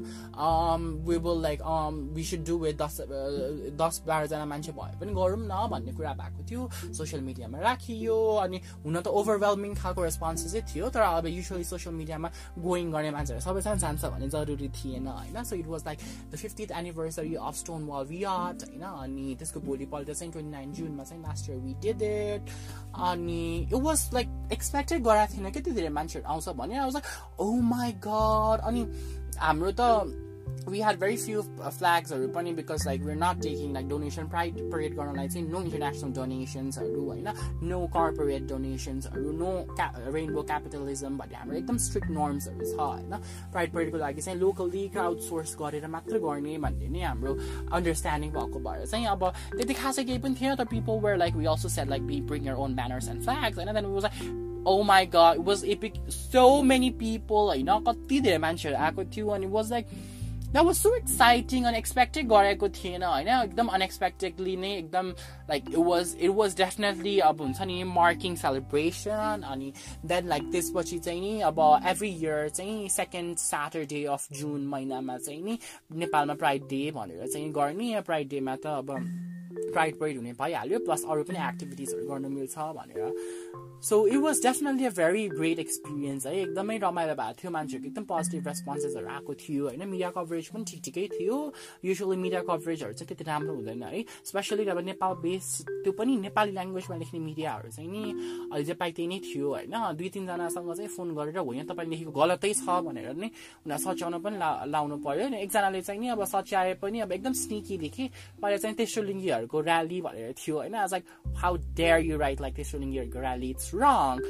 we 1.07 1.18
will 1.18 1.41
like 1.41 1.62
we 2.14 2.24
should 2.24 2.45
do 2.45 2.57
with 2.57 2.74
दस 2.76 2.97
दस 3.82 4.01
बाह्रजना 4.07 4.45
मान्छे 4.45 4.72
भयो 4.72 4.99
पनि 4.99 5.14
गरौँ 5.14 5.39
न 5.41 5.68
भन्ने 5.72 5.93
कुरा 5.93 6.14
भएको 6.14 6.43
थियो 6.49 6.70
सोसियल 6.93 7.22
मिडियामा 7.24 7.60
राखियो 7.60 8.18
अनि 8.38 8.62
हुन 8.86 8.99
त 9.01 9.07
ओभरवेलमिङ 9.14 9.76
खालको 9.76 10.03
रेस्पोन्स 10.03 10.45
चाहिँ 10.45 10.66
थियो 10.74 10.89
तर 10.89 11.01
अब 11.01 11.28
युजली 11.28 11.64
सोसियल 11.66 11.95
मिडियामा 11.95 12.32
गोइङ 12.60 12.91
गर्ने 12.91 13.12
मान्छेहरू 13.12 13.41
सबैजना 13.41 13.76
जान्छ 13.76 14.05
भन्ने 14.05 14.30
जरुरी 14.30 14.70
थिएन 14.80 15.07
होइन 15.10 15.43
सो 15.43 15.55
it 15.55 15.68
was 15.68 15.86
like 15.86 15.99
the 16.32 16.36
फिफ्टिथ 16.38 16.72
anniversary 16.80 17.36
of 17.36 17.55
stone 17.55 17.84
वाल 17.88 18.05
वियाट 18.05 18.68
होइन 18.70 18.88
अनि 18.93 19.36
त्यसको 19.39 19.60
भोलिपल्ट 19.68 20.12
चाहिँ 20.12 20.32
ट्वेन्टी 20.32 20.51
नाइन 20.51 20.74
जुनमा 20.74 21.03
चाहिँ 21.03 21.22
last 21.24 21.49
year 21.49 21.60
we 21.60 21.74
did 21.82 22.01
it 22.01 22.55
अनि 23.12 23.43
इट 23.60 23.74
वाज 23.82 24.10
लाइक 24.14 24.38
एक्सपेक्टेड 24.53 25.03
गराएको 25.03 25.38
थिएन 25.38 25.51
कि 25.51 25.62
त्यो 25.62 25.74
धेरै 25.74 25.89
मान्छेहरू 25.93 26.32
आउँछ 26.34 26.49
भने 26.49 26.78
आई 26.78 26.86
वाज 26.86 26.93
लाइक 26.93 27.39
ओ 27.39 27.51
माई 27.70 27.91
गड 28.07 28.68
अनि 28.72 28.88
हाम्रो 29.38 29.72
त 29.80 30.26
we 30.68 30.80
had 30.80 30.99
very 30.99 31.18
few 31.18 31.43
flags 31.72 32.12
or 32.12 32.28
पनि 32.28 32.55
because 32.55 32.86
like 32.86 33.01
we're 33.01 33.16
not 33.16 33.41
taking 33.41 33.74
like 33.74 33.88
donation 33.88 34.28
pride 34.30 34.57
parade 34.72 34.95
गर्नलाई 34.95 35.28
चाहिँ 35.28 35.47
no 35.49 35.62
international 35.62 36.12
donations 36.12 36.78
होइन 36.78 37.30
no 37.62 37.88
corporate 37.88 38.47
donations 38.47 39.07
no 39.41 39.51
rainbow 40.12 40.43
capitalism 40.43 41.18
भन्ने 41.18 41.36
हाम्रो 41.36 41.57
एकदम 41.57 41.78
strict 41.78 42.10
नर्म्सहरू 42.10 42.66
छ 42.66 42.80
होइन 42.80 43.16
प्राइड 43.51 43.74
परेडको 43.74 43.97
लागि 43.97 44.22
चाहिँ 44.22 44.39
लोकली 44.39 44.88
क्राउड 44.88 45.20
सोर्स 45.20 45.55
गरेर 45.62 45.88
मात्र 45.88 46.20
गर्ने 46.20 46.57
भन्ने 46.57 46.88
नै 46.88 47.01
हाम्रो 47.01 47.38
अन्डरस्ट्यान्डिङ 47.72 48.32
भएको 48.32 48.60
भएर 48.60 48.86
चाहिँ 48.86 49.07
अब 49.07 49.32
त्यति 49.57 49.74
खासै 49.74 50.03
केही 50.03 50.20
पनि 50.20 50.36
थिएन 50.41 50.55
त 50.55 50.68
people 50.76 50.99
were 51.05 51.18
like 51.18 51.36
we 51.36 51.45
also 51.45 51.70
set 51.70 51.89
like 51.89 52.07
be 52.07 52.22
bring 52.30 52.47
your 52.47 52.55
own 52.68 52.76
banners 52.76 53.10
and 53.10 53.24
flags 53.24 53.57
होइन 53.57 53.74
देन 53.74 54.43
वाज 54.64 54.64
लाइक 54.64 54.68
ओ 54.68 54.82
माई 54.84 55.05
गड 55.05 55.36
was 55.39 55.66
epic 55.66 55.93
so 56.10 56.62
many 56.62 56.89
people 56.89 57.36
होइन 57.36 57.80
कति 57.88 58.20
धेरै 58.20 58.38
मान्छेहरू 58.38 58.78
आएको 58.78 59.03
थियो 59.03 59.30
अनि 59.30 59.45
was 59.45 59.72
like 59.72 59.86
that 60.51 60.66
was 60.66 60.76
so 60.76 60.95
exciting 60.95 61.64
unexpected 61.64 62.28
गरेको 62.28 62.70
थिएन 62.70 63.03
होइन 63.03 63.28
एकदम 63.28 63.68
अनएक्सपेक्टेडली 63.68 64.55
नै 64.55 64.78
एकदम 64.78 65.10
like 65.49 65.70
it 65.70 65.78
was 65.78 66.16
it 66.20 66.30
was 66.30 66.55
definitely 66.57 67.20
अब 67.20 67.41
हुन्छ 67.41 67.62
नि 67.62 67.84
मार्किङ 67.84 68.36
सेलिब्रेसन 68.36 69.41
अनि 69.47 69.74
देन 70.05 70.28
लाइक 70.28 70.43
त्यसपछि 70.51 70.99
चाहिँ 70.99 71.22
नि 71.22 71.41
अब 71.41 71.82
एभ्री 71.86 72.10
इयर 72.10 72.49
चाहिँ 72.49 72.89
सेकेन्ड 72.89 73.38
स्याटरडे 73.38 74.05
अफ 74.05 74.28
जुन 74.32 74.68
महिनामा 74.68 75.18
चाहिँ 75.18 75.43
नि 75.43 75.60
नेपालमा 75.91 76.34
प्राइड 76.34 76.64
डे 76.64 76.91
भनेर 76.91 77.28
चाहिँ 77.28 77.51
गर्ने 77.51 78.01
प्राइड 78.01 78.30
डेमा 78.30 78.55
त 78.55 78.68
अब 78.68 78.95
pride 79.55 79.98
parade 80.00 80.16
हुने 80.16 80.32
भइहाल्यो 80.32 80.78
प्लस 80.84 81.05
अरू 81.09 81.22
पनि 81.24 81.38
एक्टिभिटिजहरू 81.48 82.09
गर्नु 82.09 82.28
मिल्छ 82.28 82.59
भनेर। 82.78 83.02
So 83.84 84.07
it 84.07 84.16
was 84.16 84.40
definitely 84.42 84.86
a 84.86 84.90
very 84.96 85.28
great 85.28 85.59
experience 85.59 86.26
है। 86.26 86.34
एकदमै 86.40 86.76
रमाइलो 86.78 87.14
भएको 87.14 87.36
थियो। 87.40 87.50
मान्छेहरूको 87.52 87.88
एकदम 87.88 88.05
पोजिटिभ 88.05 88.46
रेस्पोन्सेसहरू 88.48 89.09
आएको 89.09 89.34
थियो 89.34 89.64
होइन। 89.68 89.82
मिडिया 89.88 90.11
कभरेज 90.16 90.48
पनि 90.48 90.64
ठिक 90.64 90.80
ठिकै 90.84 91.07
थियो। 91.14 91.36
युजली 91.84 92.16
मिडिया 92.16 92.40
कभरेजहरू 92.48 92.92
चाहिँ 92.92 93.09
त्यति 93.09 93.24
राम्रो 93.24 93.55
हुँदैन 93.55 93.82
है। 93.82 94.05
स्पेसली 94.24 94.64
अब 94.64 94.78
नेपाल 94.90 95.12
बेस 95.24 95.46
त्यो 95.84 95.92
पनि 95.92 96.16
नेपाली 96.24 96.52
ल्याङ्ग्वेजमा 96.52 96.96
लेख्ने 96.96 97.20
मिडियाहरू 97.20 97.68
चाहिँ 97.76 97.90
नि 97.90 98.02
अहिले 98.52 98.64
चाहिँ 98.64 98.92
त्यही 98.92 99.09
नै 99.09 99.18
थियो 99.20 99.48
होइन। 99.48 99.74
दुई 100.00 100.09
तिनजनासँग 100.09 100.72
चाहिँ 100.74 100.88
फोन 100.96 101.14
गरेर 101.14 101.38
हो 101.38 101.52
यहाँ 101.52 101.66
तपाईँले 101.68 101.90
लेखेको 101.92 102.12
गलतै 102.12 102.52
छ 102.55 102.68
भनेर 102.88 103.12
नै 103.20 103.28
उनीहरू 103.68 103.82
सच्याउन 103.84 104.18
पनि 104.24 104.36
ला 104.40 104.50
लाउनु 104.64 104.96
अनि 105.05 105.36
एकजनाले 105.44 105.80
चाहिँ 105.82 106.00
नि 106.00 106.09
अब 106.09 106.24
सच्याए 106.24 106.74
पनि 106.80 107.00
अब 107.05 107.12
एकदम 107.12 107.32
स्निकी 107.32 107.76
लेखेँ 107.78 108.09
पहिला 108.40 108.57
चाहिँ 108.57 108.76
तेस्रो 108.76 109.02
लिङ्गीहरूको 109.43 109.64
ऱ्याली 109.64 110.01
भनेर 110.01 110.34
थियो 110.38 110.55
होइन 110.57 110.76
आज 110.78 110.91
like 110.91 111.05
how 111.38 111.57
dare 111.76 111.99
you 112.01 112.18
right 112.18 112.41
like 112.41 112.55
तेस्रो 112.55 112.80
लिङ्गीहरूको 112.80 113.20
rally 113.20 113.49
it's 113.49 113.74
wrong 113.74 114.22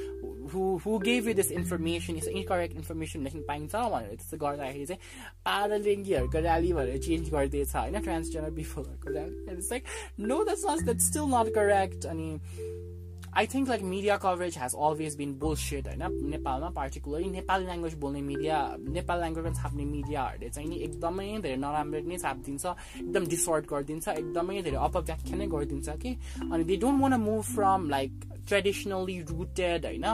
who 0.51 0.77
who 0.79 0.99
gave 0.99 1.27
you 1.27 1.33
this 1.33 1.51
information 1.51 2.15
is 2.15 2.27
incorrect 2.29 2.75
information 2.75 3.23
लेख्न 3.23 3.41
पाइन्छ 3.47 3.75
भनेर 3.75 4.15
त्यस्तो 4.15 4.37
गर्दाखेरि 4.37 4.85
चाहिँ 4.85 5.01
पारालिङ्गीहरूको 5.45 6.37
ऱ्याली 6.39 6.73
भनेर 6.73 6.97
चेन्ज 6.99 7.29
गरिदिएछ 7.29 7.75
होइन 7.75 7.99
transgender 8.01 8.51
पिपलहरूको 8.55 9.13
rally 9.13 9.53
it's 9.53 9.71
like 9.71 9.83
no 10.21 10.43
that's 10.43 10.65
not 10.65 10.83
that 10.83 10.99
still 11.01 11.29
not 11.35 11.53
correct 11.55 12.05
अनि 12.07 12.29
आई 13.33 13.47
think 13.47 13.69
like 13.69 13.81
media 13.85 14.15
coverage 14.17 14.57
hedge 14.57 14.73
always 14.77 15.15
been 15.15 15.33
बुलसेड 15.39 15.87
होइन 15.87 16.29
नेपालमा 16.29 16.69
पार्टिकुलरली 16.71 17.29
नेपाली 17.31 17.65
ल्याङ्ग्वेज 17.65 17.93
बोल्ने 17.95 18.21
मिडिया 18.23 18.57
नेपाली 18.89 19.21
ल्याङ्ग्वेजमा 19.21 19.53
छाप्ने 19.53 19.85
मिडियाहरूले 19.87 20.49
चाहिँ 20.49 20.69
नि 20.69 20.77
एकदमै 20.83 21.27
धेरै 21.39 21.57
नराम्रो 21.57 22.01
नै 22.07 22.17
छापिदिन्छ 22.17 22.65
एकदम 22.97 23.27
डिसअर्ड 23.27 23.69
गरिदिन्छ 23.69 24.07
एकदमै 24.15 24.61
धेरै 24.61 24.81
अपव्याख्या 24.81 25.37
नै 25.37 25.47
गरिदिन्छ 25.49 25.97
कि 26.01 26.15
अनि 26.41 26.63
they 26.63 26.75
don't 26.77 27.01
want 27.01 27.19
move 27.21 27.41
from 27.49 27.89
like 27.89 28.11
traditionally 28.47 29.19
rooted 29.29 29.85
होइन 29.85 30.05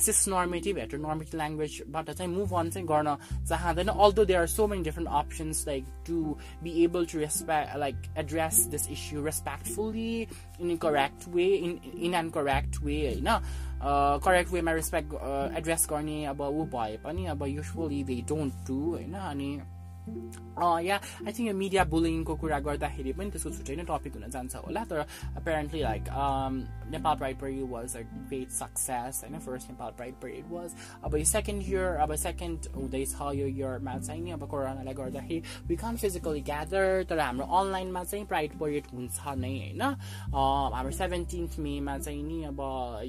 सिस 0.00 0.28
नर्मेटिभ 0.28 0.78
हेटर 0.78 0.98
नर्मेटिभ 0.98 1.36
ल्याङ्ग्वेजबाट 1.36 2.10
चाहिँ 2.10 2.30
मुभ 2.32 2.54
अन 2.54 2.70
चाहिँ 2.70 2.86
गर्न 2.88 3.16
चाहँदैन 3.48 3.88
although 3.88 4.24
there 4.24 4.40
are 4.40 4.46
so 4.48 4.66
many 4.66 4.82
different 4.82 5.10
options 5.14 5.66
like 5.66 5.84
to 6.06 6.36
be 6.62 6.72
able 6.84 7.06
to 7.12 7.18
respect 7.18 7.76
like 7.78 7.96
address 8.18 8.64
this 8.70 8.88
issue 8.90 9.24
respectfully 9.24 10.14
in 10.60 10.76
correct 10.78 11.28
way 11.28 11.46
in 11.58 11.78
in 11.98 12.14
and 12.14 12.32
correct 12.32 12.82
way 12.84 13.00
होइन 13.02 13.30
correct 14.24 14.52
वेमा 14.52 14.72
respect 14.72 15.14
address 15.56 15.86
गर्ने 15.90 16.24
अब 16.26 16.40
ऊ 16.42 16.64
भए 16.72 16.96
पनि 17.04 17.26
अब 17.28 17.46
युजली 17.48 18.02
दे 18.04 18.20
डोन्ट 18.28 18.66
डु 18.66 18.80
होइन 18.86 19.14
अनि 19.22 19.52
या 20.87 20.95
आई 21.25 21.31
थिङ्क 21.33 21.47
यो 21.47 21.53
मिडिया 21.53 21.83
बुलिङको 21.85 22.35
कुरा 22.41 22.59
गर्दाखेरि 22.67 23.11
पनि 23.13 23.29
त्यसको 23.31 23.49
छुट्टै 23.57 23.75
नै 23.75 23.83
टपिक 23.89 24.13
हुन 24.15 24.29
जान्छ 24.31 24.55
होला। 24.65 24.83
तर 24.89 24.99
apparently 25.37 25.81
like 25.81 26.03
Nepal 26.91 27.15
pride 27.17 27.37
parade 27.39 27.69
was 27.71 27.95
a 27.95 28.01
great 28.29 28.49
success 28.51 29.21
होइन? 29.23 29.39
First 29.39 29.69
Nepal 29.69 29.91
pride 29.97 30.15
parade 30.21 30.45
was 30.51 30.69
अब 31.03 31.15
यो 31.17 31.25
सेकेन्ड 31.25 31.63
इयर 31.63 31.87
अब 32.05 32.15
सेकेन्ड 32.25 32.67
हुँदैछ 32.75 33.15
यो 33.35 33.47
इयरमा 33.47 33.97
चाहिँ 33.99 34.21
नि 34.23 34.31
अब 34.31 34.47
कोरोनाले 34.49 34.93
गर्दाखेरि 34.93 35.41
वी 35.67 35.75
कान 35.75 35.97
फिजिकली 35.97 36.41
ग्यादर 36.49 37.03
तर 37.09 37.19
हाम्रो 37.19 37.45
अनलाइनमा 37.59 38.03
चाहिँ 38.03 38.25
प्राइड 38.25 38.57
परेड 38.59 38.85
हुन्छ 38.93 39.19
नै 39.37 39.53
होइन? 39.57 39.81
हाम्रो 40.31 40.91
सेभेन्टिन्थ 40.97 41.59
मेमा 41.59 41.97
चाहिँ 41.97 42.23
नि 42.23 42.43
अब 42.49 42.59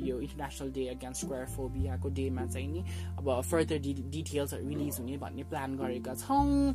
यो 0.04 0.20
इन्टरनेसनल 0.20 0.72
डे 0.72 0.86
अगेन्स्ट 0.88 1.24
स्क्वायर 1.24 1.46
फोबियाको 1.56 2.08
डेमा 2.20 2.46
चाहिँ 2.46 2.68
नि 2.68 2.84
अब 3.18 3.40
फर्दर 3.50 3.78
डिटेल्सहरू 3.78 4.68
रिलिज 4.68 4.98
हुने 5.00 5.16
भन्ने 5.18 5.42
प्लान 5.48 5.76
गरेका 5.78 6.14
छौँ। 6.14 6.74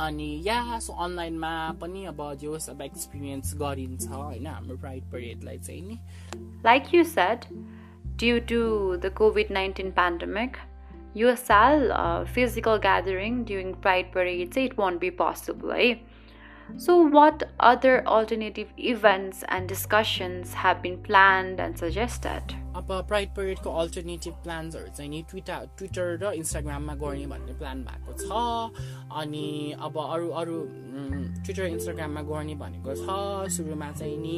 अनि 0.00 0.28
या 0.44 0.78
सो 0.78 0.92
अनलाइनमा 1.04 1.52
पनि 1.80 2.04
अब 2.04 2.22
जोस् 2.40 2.68
अब 2.70 2.82
एक्सपिरियन्स 2.82 3.54
गरिन्छ 3.56 4.08
होइन 4.08 4.46
हाम्रो 4.46 4.76
प्राइड 4.76 5.04
परेडलाई 5.12 5.58
चाहिँ 5.58 5.82
नि 5.82 5.98
like 6.64 6.94
you 6.94 7.04
said 7.04 7.44
due 8.16 8.38
to 8.48 8.60
the 8.96 9.12
covid 9.16 9.52
nineteen 9.52 9.90
pandemic 9.90 10.56
यो 11.16 11.34
साल 11.36 11.92
physical 12.34 12.76
gathering 12.80 13.42
during 13.44 13.72
pride 13.80 14.12
parade 14.12 14.52
चाहिँ 14.52 14.68
इट 14.68 14.78
वन्ट 14.78 15.00
बी 15.00 15.10
पोसिबल 15.22 15.72
है 15.72 15.94
so 16.78 17.02
what 17.08 17.42
other 17.62 18.02
alternative 18.08 18.84
events 18.92 19.44
and 19.52 19.68
discussions 19.68 20.54
have 20.56 20.80
been 20.82 21.02
planned 21.02 21.60
and 21.60 21.76
suggested 21.76 22.59
अब 22.71 22.87
pride 23.07 23.29
परेडको 23.35 23.69
alternative 23.79 24.33
प्लान्सहरू 24.43 24.87
चाहिँ 24.97 25.09
नि 25.11 25.21
Twitter 25.29 25.67
Twitter 25.77 26.17
र 26.23 26.31
इन्स्टाग्राममा 26.33 26.93
गर्ने 26.95 27.25
भन्ने 27.27 27.53
प्लान 27.59 27.83
भएको 27.83 28.13
छ। 28.15 28.31
अनि 29.11 29.75
अब 29.75 29.97
अरू 29.99 30.29
अरू 30.41 30.57
ट्विटर 31.43 31.65
इन्स्टाग्राममा 31.65 32.21
गर्ने 32.31 32.55
भनेको 32.55 32.95
छ। 32.95 33.51
सुरुमा 33.51 33.91
चाहिँ 33.91 34.17
नि 34.17 34.35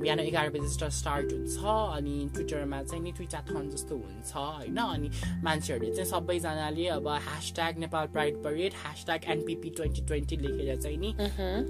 बिहान 0.00 0.20
एघार 0.20 0.48
बजी 0.56 0.68
स्टार्ट 0.90 1.32
हुन्छ। 1.32 1.58
अनि 1.68 2.16
ट्विटरमा 2.34 2.82
चाहिँ 2.82 3.02
नि 3.04 3.12
ट्विटाथन 3.12 3.68
जस्तो 3.70 3.96
हुन्छ 3.96 4.32
होइन? 4.34 4.76
अनि 4.76 5.10
मान्छेहरूले 5.44 5.94
चाहिँ 5.94 6.10
सबैजनाले 6.10 6.86
अब 6.96 7.08
hashtag 7.08 7.78
Nepal 7.78 8.06
pride 8.16 8.42
parade 8.44 8.72
hashtag 8.82 9.30
NPP 9.36 9.70
twenty 9.76 10.06
twenty 10.08 10.36
लेखेर 10.36 10.76
चाहिँ 10.80 10.98
नि 10.98 11.14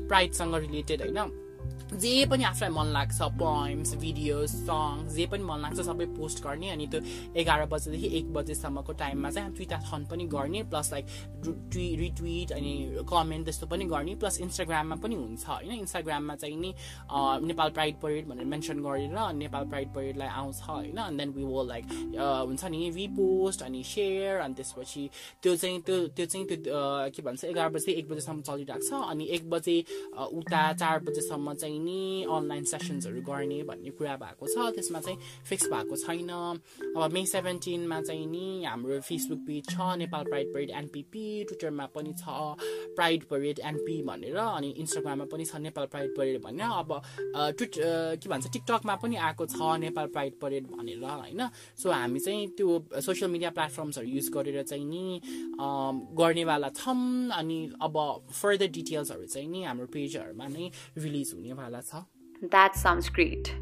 प्राइडसँग 0.09 0.55
रिलेटेड 0.55 1.03
होइन? 1.03 1.50
जे 1.93 2.27
पनि 2.31 2.45
आफूलाई 2.45 2.71
मन 2.71 2.93
लाग्छ 2.93 3.23
पोइम्स 3.39 3.95
भिडियोज 4.01 4.49
सङ्ग 4.51 5.09
जे 5.15 5.27
पनि 5.27 5.45
मन 5.45 5.59
लाग्छ 5.61 5.81
सबै 5.81 6.07
पोस्ट 6.17 6.43
गर्ने 6.45 6.69
अनि 6.71 6.87
त्यो 6.87 7.01
एघार 7.37 7.65
बजेदेखि 7.67 8.09
एक 8.19 8.33
बजेसम्मको 8.33 8.93
टाइममा 9.01 9.31
चाहिँ 9.31 9.55
ट्विटाथन 9.57 10.05
पनि 10.11 10.25
गर्ने 10.35 10.63
प्लस 10.71 10.93
लाइक 10.93 11.07
ट्वि 11.73 11.87
रिट्विट 12.01 12.53
अनि 12.53 12.75
कमेन्ट 13.11 13.45
त्यस्तो 13.45 13.67
पनि 13.67 13.85
गर्ने 13.95 14.15
प्लस 14.23 14.41
इन्स्टाग्राममा 14.41 14.97
पनि 15.03 15.15
हुन्छ 15.15 15.47
होइन? 15.49 15.73
इन्स्टाग्राममा 15.73 16.35
चाहिँ 16.37 16.57
नि 16.57 16.75
नेपाल 17.47 17.71
प्राइड 17.79 18.01
परेड 18.03 18.29
भनेर 18.29 18.47
मेन्सन 18.55 18.83
गरेर 18.87 19.19
नेपाल 19.35 19.69
प्राइड 19.69 19.93
परेडलाई 19.95 20.29
आउँछ 20.29 20.63
होइन? 20.69 20.97
अनि 20.97 21.17
देन 21.17 21.31
वी 21.37 21.45
वो 21.45 21.65
लाइक 21.65 21.85
हुन्छ 22.17 22.65
नि 22.71 22.91
रिपोस्ट 22.97 23.63
अनि 23.63 23.83
सेयर 23.85 24.41
अनि 24.41 24.55
त्यसपछि 24.55 25.09
त्यो 25.43 25.57
चाहिँ 25.57 25.81
त्यो 25.83 25.99
त्यो 26.17 26.27
चाहिँ 26.27 26.47
त्यो 26.47 27.11
के 27.17 27.23
भन्छ 27.23 27.45
एघार 27.45 27.69
बजे 27.77 27.93
एक 27.93 28.09
बजेसम्म 28.11 28.41
चलिरहेको 28.49 28.89
छ 28.89 29.03
अनि 29.11 29.25
एक 29.37 29.51
बजे 29.51 29.79
उता 30.39 30.63
चार 30.81 30.99
बजेसम्म 31.11 31.55
चाहिँ 31.61 31.79
नि 31.81 32.25
अनलाइन 32.25 32.65
सेसन्सहरू 32.73 33.21
गर्ने 33.23 33.63
भन्ने 33.69 33.91
कुरा 33.99 34.17
भएको 34.17 34.47
छ। 34.47 34.73
त्यसमा 34.75 35.01
चाहिँ 35.01 35.19
फिक्स 35.49 35.67
भएको 35.73 35.97
छैन। 35.97 36.31
अब 36.97 37.13
मे 37.13 37.25
सेभेन्टिनमा 37.27 38.01
चाहिँ 38.03 38.27
नि 38.27 38.65
हाम्रो 38.65 39.01
फेसबुक 39.03 39.41
पेज 39.47 39.65
छ 39.71 39.97
नेपाल 40.01 40.25
प्राइड 40.25 40.53
परेड 40.55 40.71
एनपिपी 40.81 41.25
ट्विटरमा 41.49 41.87
पनि 41.95 42.13
छ 42.19 42.25
प्राइड 42.97 43.25
परेड 43.31 43.61
एनपी 43.65 43.97
भनेर 44.03 44.37
अनि 44.37 44.71
इन्स्टाग्राममा 44.81 45.27
पनि 45.33 45.45
छ 45.45 45.61
नेपाल 45.67 45.87
प्राइड 45.93 46.11
परेड 46.17 46.41
भनेर। 46.43 46.71
अब 46.81 46.91
ट्विट 47.57 47.73
के 48.23 48.29
भन्छ 48.29 48.47
टिकटकमा 48.53 48.95
पनि 49.03 49.17
आएको 49.29 49.47
छ 49.47 49.77
नेपाल 49.81 50.07
प्राइड 50.15 50.35
परेड 50.41 50.67
भनेर 50.71 51.05
होइन? 51.05 51.49
सो 51.77 51.91
हामी 51.91 52.21
चाहिँ 52.21 52.47
त्यो 52.57 52.69
सोसियल 53.01 53.31
मिडिया 53.31 53.51
प्लेटफर्म्सहरू 53.51 54.09
युज 54.09 54.29
गरेर 54.35 54.63
चाहिँ 54.63 54.85
नि 54.85 55.21
गर्नेवाला 56.17 56.69
छौँ। 56.77 56.99
अनि 57.31 57.59
अब 57.83 57.97
फर्दर 58.33 58.69
डिटेल्सहरू 58.71 59.27
चाहिँ 59.27 59.49
नि 59.49 59.63
हाम्रो 59.65 59.87
पेजहरूमा 59.93 60.47
नै 60.49 60.71
रिलिज 60.99 61.35
हुनेवाला 61.50 61.78
वाला 61.78 61.82
छ 61.82 62.48
द्याट 62.56 62.76
साउन्ड्स 62.86 63.12
ग्रेट 63.18 63.54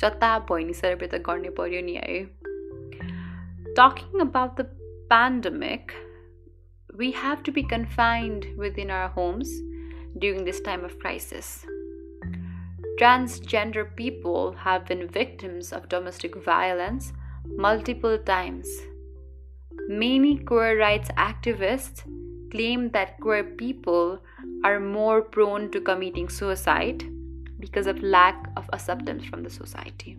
जता 0.00 0.38
बहिनी 0.50 0.74
सेलिब्रेट 0.82 1.14
त 1.14 1.22
गर्ने 1.30 1.50
पर्यो 1.62 1.80
नि 1.88 1.94
है 2.02 2.18
talking 3.80 4.28
about 4.28 4.60
the 4.60 4.70
pandemic 5.14 5.96
we 6.98 7.12
have 7.12 7.44
to 7.44 7.52
be 7.52 7.62
confined 7.62 8.46
within 8.56 8.90
our 8.90 9.08
homes 9.08 9.50
during 10.18 10.44
this 10.44 10.60
time 10.60 10.84
of 10.84 10.98
crisis. 10.98 11.64
Transgender 12.98 13.84
people 13.94 14.52
have 14.52 14.84
been 14.86 15.06
victims 15.06 15.72
of 15.72 15.88
domestic 15.88 16.34
violence 16.34 17.12
multiple 17.46 18.18
times. 18.18 18.66
Many 19.88 20.38
queer 20.38 20.78
rights 20.80 21.08
activists 21.16 22.02
claim 22.53 22.89
that 22.91 23.19
queer 23.19 23.43
people 23.43 24.19
are 24.63 24.79
more 24.79 25.21
prone 25.21 25.71
to 25.71 25.81
committing 25.81 26.29
suicide 26.29 27.03
because 27.59 27.87
of 27.87 28.01
lack 28.03 28.49
of 28.57 28.69
acceptance 28.73 29.25
from 29.25 29.43
the 29.43 29.49
society. 29.49 30.17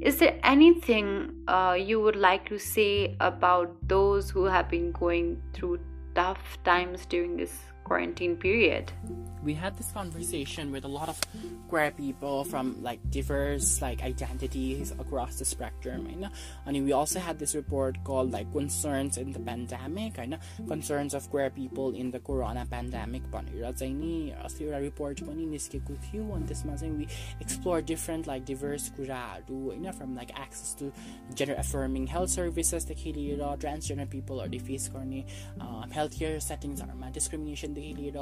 Is 0.00 0.18
there 0.18 0.38
anything 0.42 1.44
uh, 1.48 1.76
you 1.78 2.00
would 2.00 2.16
like 2.16 2.48
to 2.48 2.58
say 2.58 3.16
about 3.20 3.76
those 3.88 4.30
who 4.30 4.44
have 4.44 4.68
been 4.70 4.92
going 4.92 5.40
through 5.52 5.80
tough 6.14 6.58
times 6.64 7.06
during 7.06 7.36
this 7.36 7.54
quarantine 7.83 8.35
period? 8.35 8.91
we 9.43 9.53
had 9.53 9.77
this 9.77 9.91
conversation 9.91 10.71
with 10.71 10.83
a 10.83 10.87
lot 10.87 11.07
of 11.07 11.19
queer 11.69 11.91
people 11.91 12.43
from 12.43 12.75
like 12.83 12.99
diverse 13.09 13.81
like 13.81 14.01
identities 14.03 14.91
across 14.99 15.37
the 15.39 15.45
spectrum 15.45 16.05
होइन 16.05 16.29
अनि 16.67 16.83
we 16.83 16.91
also 16.91 17.19
had 17.19 17.39
this 17.39 17.55
report 17.55 17.97
called 18.03 18.31
like 18.31 18.51
concerns 18.51 19.17
in 19.17 19.31
the 19.31 19.39
pandemic 19.39 20.17
होइन 20.17 20.37
concerns 20.67 21.13
of 21.13 21.29
queer 21.29 21.49
people 21.49 21.95
in 21.95 22.11
the 22.11 22.19
corona 22.19 22.65
pandemic 22.71 23.29
भनेर 23.31 23.71
चाहिँ 23.71 23.93
नि 23.95 24.13
अस्ति 24.43 24.65
एउटा 24.65 24.77
report 24.87 25.23
पनि 25.29 25.45
निस्केको 25.55 25.95
थियो 26.07 26.23
अनि 26.35 26.47
त्यसमा 26.47 26.75
चाहिँ 26.75 26.97
we 26.97 27.07
explore 27.39 27.81
different 27.93 28.27
like 28.27 28.45
diverse 28.51 28.89
कुराहरू 28.97 29.61
होइन 29.69 29.91
from 29.91 30.15
like 30.15 30.35
access 30.45 30.73
to 30.73 30.91
gender 31.33 31.55
affirming 31.63 32.07
health 32.07 32.35
servicesदेखि 32.35 33.13
लिएर 33.13 33.45
transgender 33.63 34.09
peopleहरूले 34.15 34.59
फेस 34.67 34.89
गर्ने 34.95 35.23
हेल्थ 35.95 36.19
केयर 36.19 36.39
सेटिङ्सहरूमा 36.49 37.11
डिस्क्रिमिनेसनदेखि 37.74 38.02
लिएर 38.02 38.18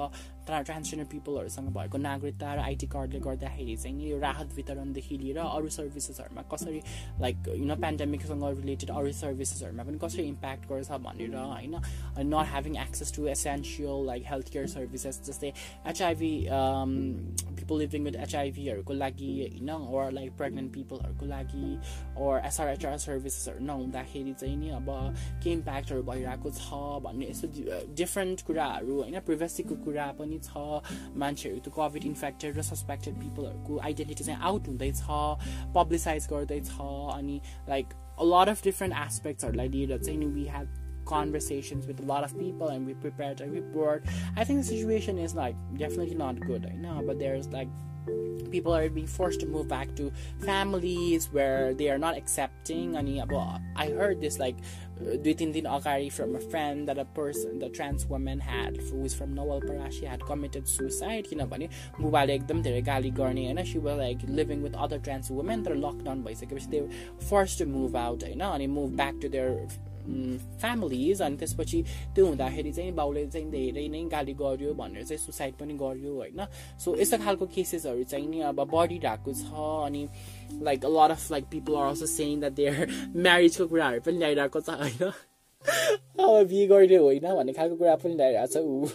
ट्रान्सजेन्डर 0.47 1.07
पिपलहरूसँग 1.13 1.69
भएको 1.75 1.99
नागरिकता 1.99 2.55
र 2.55 2.59
आइटी 2.59 2.87
कार्डले 2.87 3.21
गर्दाखेरि 3.21 3.77
चाहिँ 3.77 4.11
यो 4.11 4.19
राहत 4.19 4.55
वितरणदेखि 4.57 5.19
लिएर 5.19 5.39
अरू 5.39 5.69
सर्भिसेसहरूमा 5.69 6.43
कसरी 6.53 6.81
लाइक 7.21 7.37
यु 7.49 7.65
नो 7.65 7.77
पेन्डेमिकसँग 7.77 8.45
रिलेटेड 8.61 8.91
अरू 8.91 9.13
सर्भिसेसहरूमा 9.13 9.83
पनि 9.85 9.99
कसरी 10.03 10.23
इम्प्याक्ट 10.29 10.69
गर्छ 10.69 10.91
भनेर 11.07 11.37
होइन? 11.37 11.75
Not 12.19 12.47
having 12.53 12.77
access 12.83 13.15
to 13.17 13.27
essential 13.29 14.07
like 14.07 14.23
health 14.31 14.53
care 14.53 14.67
services 14.67 15.23
जस्तै 15.27 15.53
एचआइभी 15.89 16.33
पिपल 17.63 17.79
लिभिङ 17.79 18.05
विथ 18.05 18.17
एचआइभीहरूको 18.27 18.93
लागि 18.95 19.31
होइन? 19.41 19.71
ओर 19.71 20.11
लाइक 20.13 20.37
प्रेग्नेन्ट 20.37 20.73
पिपलहरूको 20.75 21.27
लागि 21.27 21.79
ओर 22.19 22.41
एसआरएचआर 22.47 22.99
सर्भिसेसहरू 23.07 23.65
नहुँदाखेरि 23.65 24.35
चाहिँ 24.41 24.57
नि 24.57 24.71
अब 24.81 24.91
के 25.45 25.53
इम्प्याक्टहरू 25.53 26.03
भइरहेको 26.11 26.51
छ 26.51 26.83
भन्ने 27.07 27.31
यस्तो 27.31 27.95
डिफ्रेन्ट 27.95 28.43
कुराहरू 28.47 29.01
होइन? 29.03 29.19
प्रिभेसीको 29.42 29.76
कुरा 29.84 30.12
पनि 30.20 30.40
छ 30.44 30.82
मान्छेहरू 31.24 31.60
त्यो 31.60 31.72
कोभिड 31.76 32.06
इन्फेक्टेड 32.06 32.58
र 32.58 32.62
सस्पेक्टेड 32.72 33.20
पिपलहरूको 33.20 33.80
आइडेन्टिटी 33.92 34.24
चाहिँ 34.24 34.42
आउट 34.50 34.68
हुँदैछ 34.68 35.02
पब्लिसाइज 35.78 36.28
गर्दैछ 36.34 36.70
अनि 36.80 37.42
like 37.70 37.94
a 38.20 38.26
lot 38.26 38.50
of 38.50 38.62
different 38.64 38.94
aspectsहरूलाई 38.94 39.70
लिएर 39.70 39.98
चाहिँ 39.98 40.18
नि 40.20 40.28
we 40.36 40.46
have 40.54 40.68
conversations 41.10 41.88
with 41.88 42.00
a 42.00 42.08
lot 42.12 42.24
of 42.24 42.38
people 42.38 42.70
and 42.70 42.86
we 42.86 42.94
prepared 43.04 43.42
a 43.42 43.50
report 43.50 44.08
i 44.36 44.44
think 44.44 44.60
the 44.62 44.68
situation 44.70 45.20
is 45.26 45.36
like 45.36 45.56
definitely 45.78 46.16
not 46.16 46.40
good 46.48 46.66
right 46.66 46.82
now 46.88 47.02
but 47.10 47.20
there's 47.20 47.48
like 47.50 47.70
people 48.51 48.75
are 48.75 48.89
being 48.89 49.07
forced 49.07 49.41
to 49.41 49.47
move 49.47 49.69
back 49.69 49.95
to 49.97 50.13
families 50.45 51.29
where 51.33 51.73
they 51.75 51.89
are 51.89 51.99
not 51.99 52.17
accepting 52.17 52.97
any 52.97 53.23
well 53.29 53.61
i 53.77 53.89
heard 53.89 54.21
this 54.21 54.39
like 54.39 54.57
Dutindin 55.03 55.65
Akari 55.65 56.13
from 56.13 56.37
a 56.37 56.41
friend 56.41 56.87
that 56.89 56.99
a 56.99 57.05
person, 57.05 57.59
the 57.59 57.69
trans 57.69 58.07
woman 58.07 58.39
had, 58.39 58.77
who 58.77 59.05
is 59.05 59.15
from 59.15 59.35
Nawalparasi, 59.35 60.07
had 60.07 60.25
committed 60.25 60.69
suicide. 60.69 61.27
You 61.31 61.39
know, 61.39 61.47
bani, 61.47 61.71
mubalik 61.99 62.47
them, 62.47 62.63
they're 62.63 62.81
gali 62.83 63.13
and 63.51 63.67
she 63.67 63.79
was 63.79 63.99
like 63.99 64.21
living 64.29 64.63
with 64.63 64.75
other 64.75 64.99
trans 64.99 65.31
women, 65.31 65.63
they're 65.63 65.75
locked 65.75 66.05
down 66.05 66.23
by 66.23 66.35
they 66.35 66.81
were 66.81 66.89
forced 67.19 67.59
to 67.59 67.67
move 67.67 67.95
out, 67.95 68.27
you 68.29 68.37
know, 68.37 68.53
and 68.53 68.63
they 68.63 68.67
moved 68.67 68.97
back 68.97 69.19
to 69.21 69.29
their 69.29 69.67
families 70.03 71.23
अनि 71.23 71.37
त्यसपछि 71.37 71.83
त्यो 72.15 72.27
हुँदाखेरि 72.27 72.73
चाहिँ 72.73 72.93
बाउले 72.93 73.27
चाहिँ 73.27 73.51
धेरै 73.51 73.89
नै 73.89 74.03
गाली 74.13 74.35
गर्यो 74.35 74.75
भनेर 74.75 75.05
चाहिँ 75.05 75.19
सुसाइड 75.19 75.55
पनि 75.55 75.75
गर्यो 75.75 76.15
होइन? 76.15 76.41
सो 76.79 76.97
यस्तो 77.01 77.19
खालको 77.25 77.47
केसेसहरू 77.47 78.05
चाहिँ 78.05 78.29
नि 78.29 78.41
अब 78.51 78.61
बढिरहेको 78.73 79.33
छ 79.33 79.51
अनि 79.87 80.07
like 80.63 80.85
lot 80.87 81.11
of 81.11 81.31
like 81.31 81.45
people 81.51 81.77
are 81.77 81.89
also 81.89 82.07
saying 82.07 82.41
that 82.41 82.53
their 82.53 82.89
म्यारिजको 83.17 83.67
कुराहरू 83.67 84.01
पनि 84.07 84.19
ल्याइरहेको 84.19 84.61
छ 84.61 84.71
होइन? 84.83 85.13
बिहे 86.49 86.67
गर्ने 86.67 86.97
होइन 86.97 87.27
भन्ने 87.37 87.53
खालको 87.53 87.77
कुरा 87.77 87.95
पनि 88.03 88.15
आइरहेको 88.23 88.47
छ 88.53 88.57
ऊ 88.63 88.87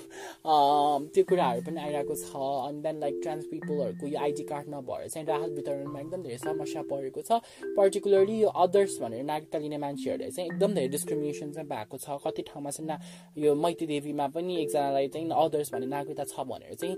त्यो 1.14 1.24
कुराहरू 1.30 1.62
पनि 1.68 1.80
आइरहेको 1.82 2.16
छ। 2.16 2.32
अनि 2.38 2.82
देन 2.84 3.00
लाइक 3.00 3.16
ट्रान्स 3.24 3.46
पिपलहरूको 3.52 4.08
यो 4.08 4.20
आइडी 4.20 4.44
कार्ड 4.52 4.68
नभएर 4.74 5.08
चाहिँ 5.08 5.28
राहत 5.28 5.52
वितरणमा 5.58 6.00
एकदम 6.00 6.22
धेरै 6.24 6.38
समस्या 6.38 6.82
परेको 6.92 7.22
छ। 7.22 7.40
पर्टिकुलरली 7.78 8.38
यो 8.42 8.50
अदर्स 8.64 9.00
भनेर 9.02 9.24
नागरिकता 9.24 9.58
लिने 9.60 9.78
मान्छेहरूले 9.78 10.32
चाहिँ 10.32 10.50
एकदम 10.52 10.74
धेरै 10.74 10.90
डिस्क्रिमिनेसन 10.96 11.52
चाहिँ 11.52 11.70
भएको 11.70 11.98
छ। 11.98 12.20
कति 12.26 12.42
ठाउँमा 12.50 12.70
चाहिँ 12.76 13.44
यो 13.44 13.56
मैती 13.56 13.86
देवीमा 13.88 14.28
पनि 14.36 14.54
एकजनालाई 14.62 15.08
चाहिँ 15.08 15.28
अदर्स 15.28 15.72
भन्ने 15.74 15.88
नागरिकता 15.96 16.24
छ 16.32 16.48
भनेर 16.52 16.76
चाहिँ 16.76 16.96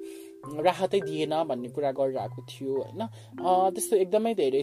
राहतै 0.65 0.99
दिएन 1.09 1.33
भन्ने 1.49 1.69
कुरा 1.75 1.91
गरिरहेको 1.99 2.41
थियो 2.49 2.73
होइन। 2.81 3.01
त्यस्तो 3.73 3.95
एकदमै 3.95 4.33
धेरै 4.35 4.61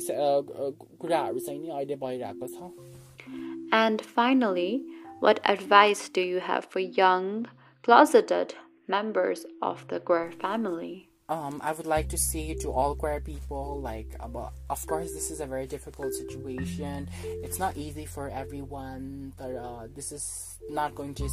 कुराहरू 1.00 1.38
चाहिँ 1.38 1.61
नि 1.61 1.68
अहिले 1.70 1.96
भइरहेको 1.96 2.46
छ। 2.46 2.59
And 3.73 4.01
finally, 4.01 4.85
what 5.21 5.41
advice 5.45 6.09
do 6.09 6.21
you 6.21 6.41
have 6.41 6.67
for 6.67 6.81
young, 6.81 7.49
closeted 7.83 8.55
members 8.87 9.47
of 9.62 9.87
the 9.89 10.01
queer 10.01 10.33
family? 10.33 11.09
Um, 11.29 11.61
I 11.64 11.73
would 11.73 11.87
like 11.87 12.09
to 12.11 12.19
say 12.19 12.55
to 12.55 12.71
all 12.71 12.95
queer 12.95 13.21
people, 13.21 13.81
like, 13.81 14.14
about, 14.21 14.53
of 14.71 14.87
course, 14.87 15.12
this 15.12 15.33
is 15.33 15.41
a 15.41 15.47
very 15.47 15.67
difficult 15.67 16.14
situation. 16.14 17.11
It's 17.43 17.59
not 17.59 17.77
easy 17.77 18.07
for 18.07 18.31
everyone, 18.31 19.33
but 19.37 19.57
uh, 19.57 19.89
this 19.93 20.12
is 20.12 20.57
not 20.71 20.95
going 20.95 21.14
to 21.14 21.29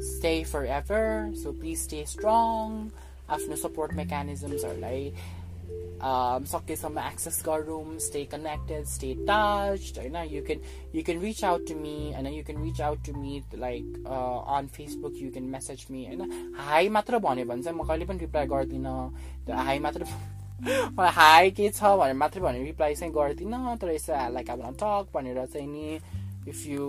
stay 0.00 0.42
forever. 0.42 1.30
So 1.34 1.52
please 1.52 1.82
stay 1.82 2.06
strong. 2.06 2.92
After 3.28 3.56
support 3.56 3.92
mechanisms 3.94 4.64
are 4.64 4.74
like 4.74 5.14
सकेसम्म 6.46 6.98
access 7.00 7.42
गरौँ 7.46 7.98
stay 7.98 8.24
connected 8.24 8.84
stay 8.86 9.14
touched 9.28 9.98
होइन 9.98 10.16
you 10.32 10.42
can 10.46 10.60
you 10.94 11.02
can 11.02 11.20
reach 11.20 11.44
out 11.44 11.66
to 11.68 11.74
me 11.74 11.94
होइन 12.14 12.26
you 12.26 12.44
can 12.44 12.62
reach 12.64 12.80
out 12.80 13.04
to 13.06 13.12
me 13.18 13.42
like 13.54 14.04
on 14.06 14.66
Facebook 14.76 15.14
you 15.22 15.30
can 15.32 15.44
message 15.50 15.86
me 15.90 16.04
होइन 16.06 16.52
hi 16.58 16.88
मात्र 16.88 17.18
भन्यो 17.18 17.44
भने 17.44 17.62
चाहिँ 17.62 17.78
म 17.78 17.86
कहिले 17.88 18.04
पनि 18.06 18.18
रिप्लाई 18.18 18.46
गर्दिनँ। 18.46 19.54
हाई 19.56 19.78
मात्र 19.78 20.06
हाई 21.16 21.50
के 21.50 21.68
छ 21.68 21.96
भनेर 21.96 22.14
मात्रै 22.14 22.42
भनेर 22.42 22.64
रिप्लाई 22.64 22.94
चाहिँ 22.94 23.12
गर्दिनँ। 23.14 23.76
तर 23.76 23.90
यसो 23.92 24.12
लाइक 24.32 24.50
अब 24.50 24.62
टक 24.82 25.08
भनेर 25.14 25.44
चाहिँ 25.46 25.66
नि 25.68 25.98
इफ 26.47 26.65
यु 26.67 26.85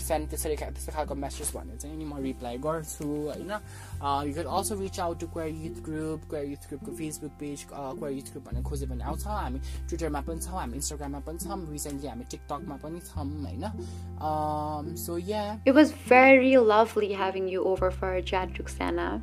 सेन्ड 0.00 0.28
त्यसरी 0.28 0.56
त्यस्तो 0.56 0.92
खालको 0.92 1.14
मेसेज 1.14 1.50
भने 1.54 1.76
चाहिँ 1.76 1.96
नि 1.96 2.04
म 2.04 2.16
रिप्लाई 2.24 2.58
गर्छु 2.66 3.04
होइन 3.06 3.50
you 3.50 4.32
can 4.34 4.46
also 4.58 4.74
reach 4.80 5.00
out 5.06 5.20
to 5.20 5.26
queer 5.34 5.50
youth 5.64 5.82
group 5.88 6.20
queer 6.30 6.46
youth 6.50 6.68
ग्रुपको 6.68 6.92
Facebook 7.00 7.32
page 7.40 7.66
queer 7.72 8.16
youth 8.16 8.32
group 8.32 8.48
भनेर 8.48 8.62
खोज्यो 8.70 8.88
भने 8.94 9.04
आउँछ 9.12 9.26
हामी 9.26 9.60
ट्विटरमा 9.88 10.20
पनि 10.30 10.40
छौँ 10.46 10.58
हामी 10.60 10.74
इन्स्टाग्राममा 10.80 11.20
पनि 11.28 11.38
छौँ 11.44 11.60
रिसेन्टली 11.72 12.08
हामी 12.08 12.24
टिकटकमा 12.30 12.76
पनि 12.86 13.00
छौँ 13.12 13.28
होइन 13.44 14.96
सो 15.04 15.18
या 15.18 15.44
It 15.66 15.74
was 15.74 15.92
very 16.08 16.56
lovely 16.56 17.12
having 17.12 17.48
you 17.48 17.64
over 17.64 17.90
for 17.90 18.14
a 18.14 18.22
chat, 18.22 18.54
Ruxana. 18.54 19.20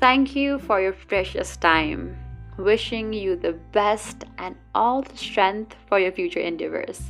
Thank 0.00 0.36
you 0.36 0.58
for 0.58 0.80
your 0.80 0.92
precious 0.92 1.56
time. 1.56 2.16
Wishing 2.58 3.12
you 3.12 3.36
the 3.36 3.52
best 3.72 4.24
and 4.38 4.56
all 4.74 5.02
the 5.02 5.16
strength 5.16 5.76
for 5.88 5.98
your 5.98 6.12
future 6.12 6.40
endeavors. 6.40 7.00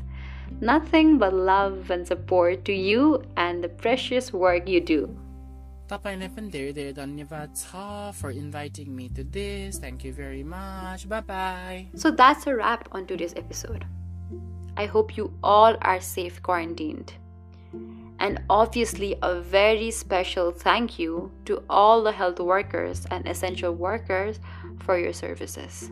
Nothing 0.59 1.17
but 1.17 1.33
love 1.33 1.89
and 1.89 2.05
support 2.05 2.65
to 2.65 2.73
you 2.73 3.23
and 3.37 3.63
the 3.63 3.69
precious 3.69 4.33
work 4.33 4.67
you 4.67 4.81
do. 4.81 5.17
Tapay 5.87 6.15
Dere 6.51 8.13
for 8.13 8.31
inviting 8.31 8.95
me 8.95 9.09
to 9.09 9.23
this. 9.23 9.77
Thank 9.77 10.03
you 10.05 10.13
very 10.13 10.43
much. 10.43 11.09
Bye 11.09 11.21
bye. 11.21 11.87
So 11.95 12.11
that's 12.11 12.47
a 12.47 12.55
wrap 12.55 12.87
on 12.91 13.05
today's 13.05 13.33
episode. 13.35 13.85
I 14.77 14.85
hope 14.85 15.17
you 15.17 15.33
all 15.43 15.75
are 15.81 15.99
safe 15.99 16.41
quarantined. 16.41 17.13
And 18.19 18.39
obviously, 18.49 19.17
a 19.21 19.41
very 19.41 19.91
special 19.91 20.51
thank 20.51 20.97
you 20.97 21.31
to 21.45 21.63
all 21.69 22.03
the 22.03 22.11
health 22.11 22.39
workers 22.39 23.05
and 23.11 23.27
essential 23.27 23.73
workers 23.73 24.39
for 24.79 24.97
your 24.97 25.11
services. 25.11 25.91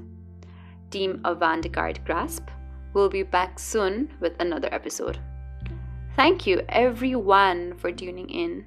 Team 0.91 1.20
Avantgarde 1.26 2.05
Grasp, 2.05 2.47
We'll 2.93 3.09
be 3.09 3.23
back 3.23 3.59
soon 3.59 4.11
with 4.19 4.33
another 4.39 4.69
episode. 4.71 5.19
Thank 6.15 6.47
you, 6.47 6.61
everyone, 6.69 7.75
for 7.77 7.91
tuning 7.91 8.29
in. 8.29 8.65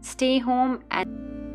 Stay 0.00 0.38
home 0.38 0.84
and 0.90 1.45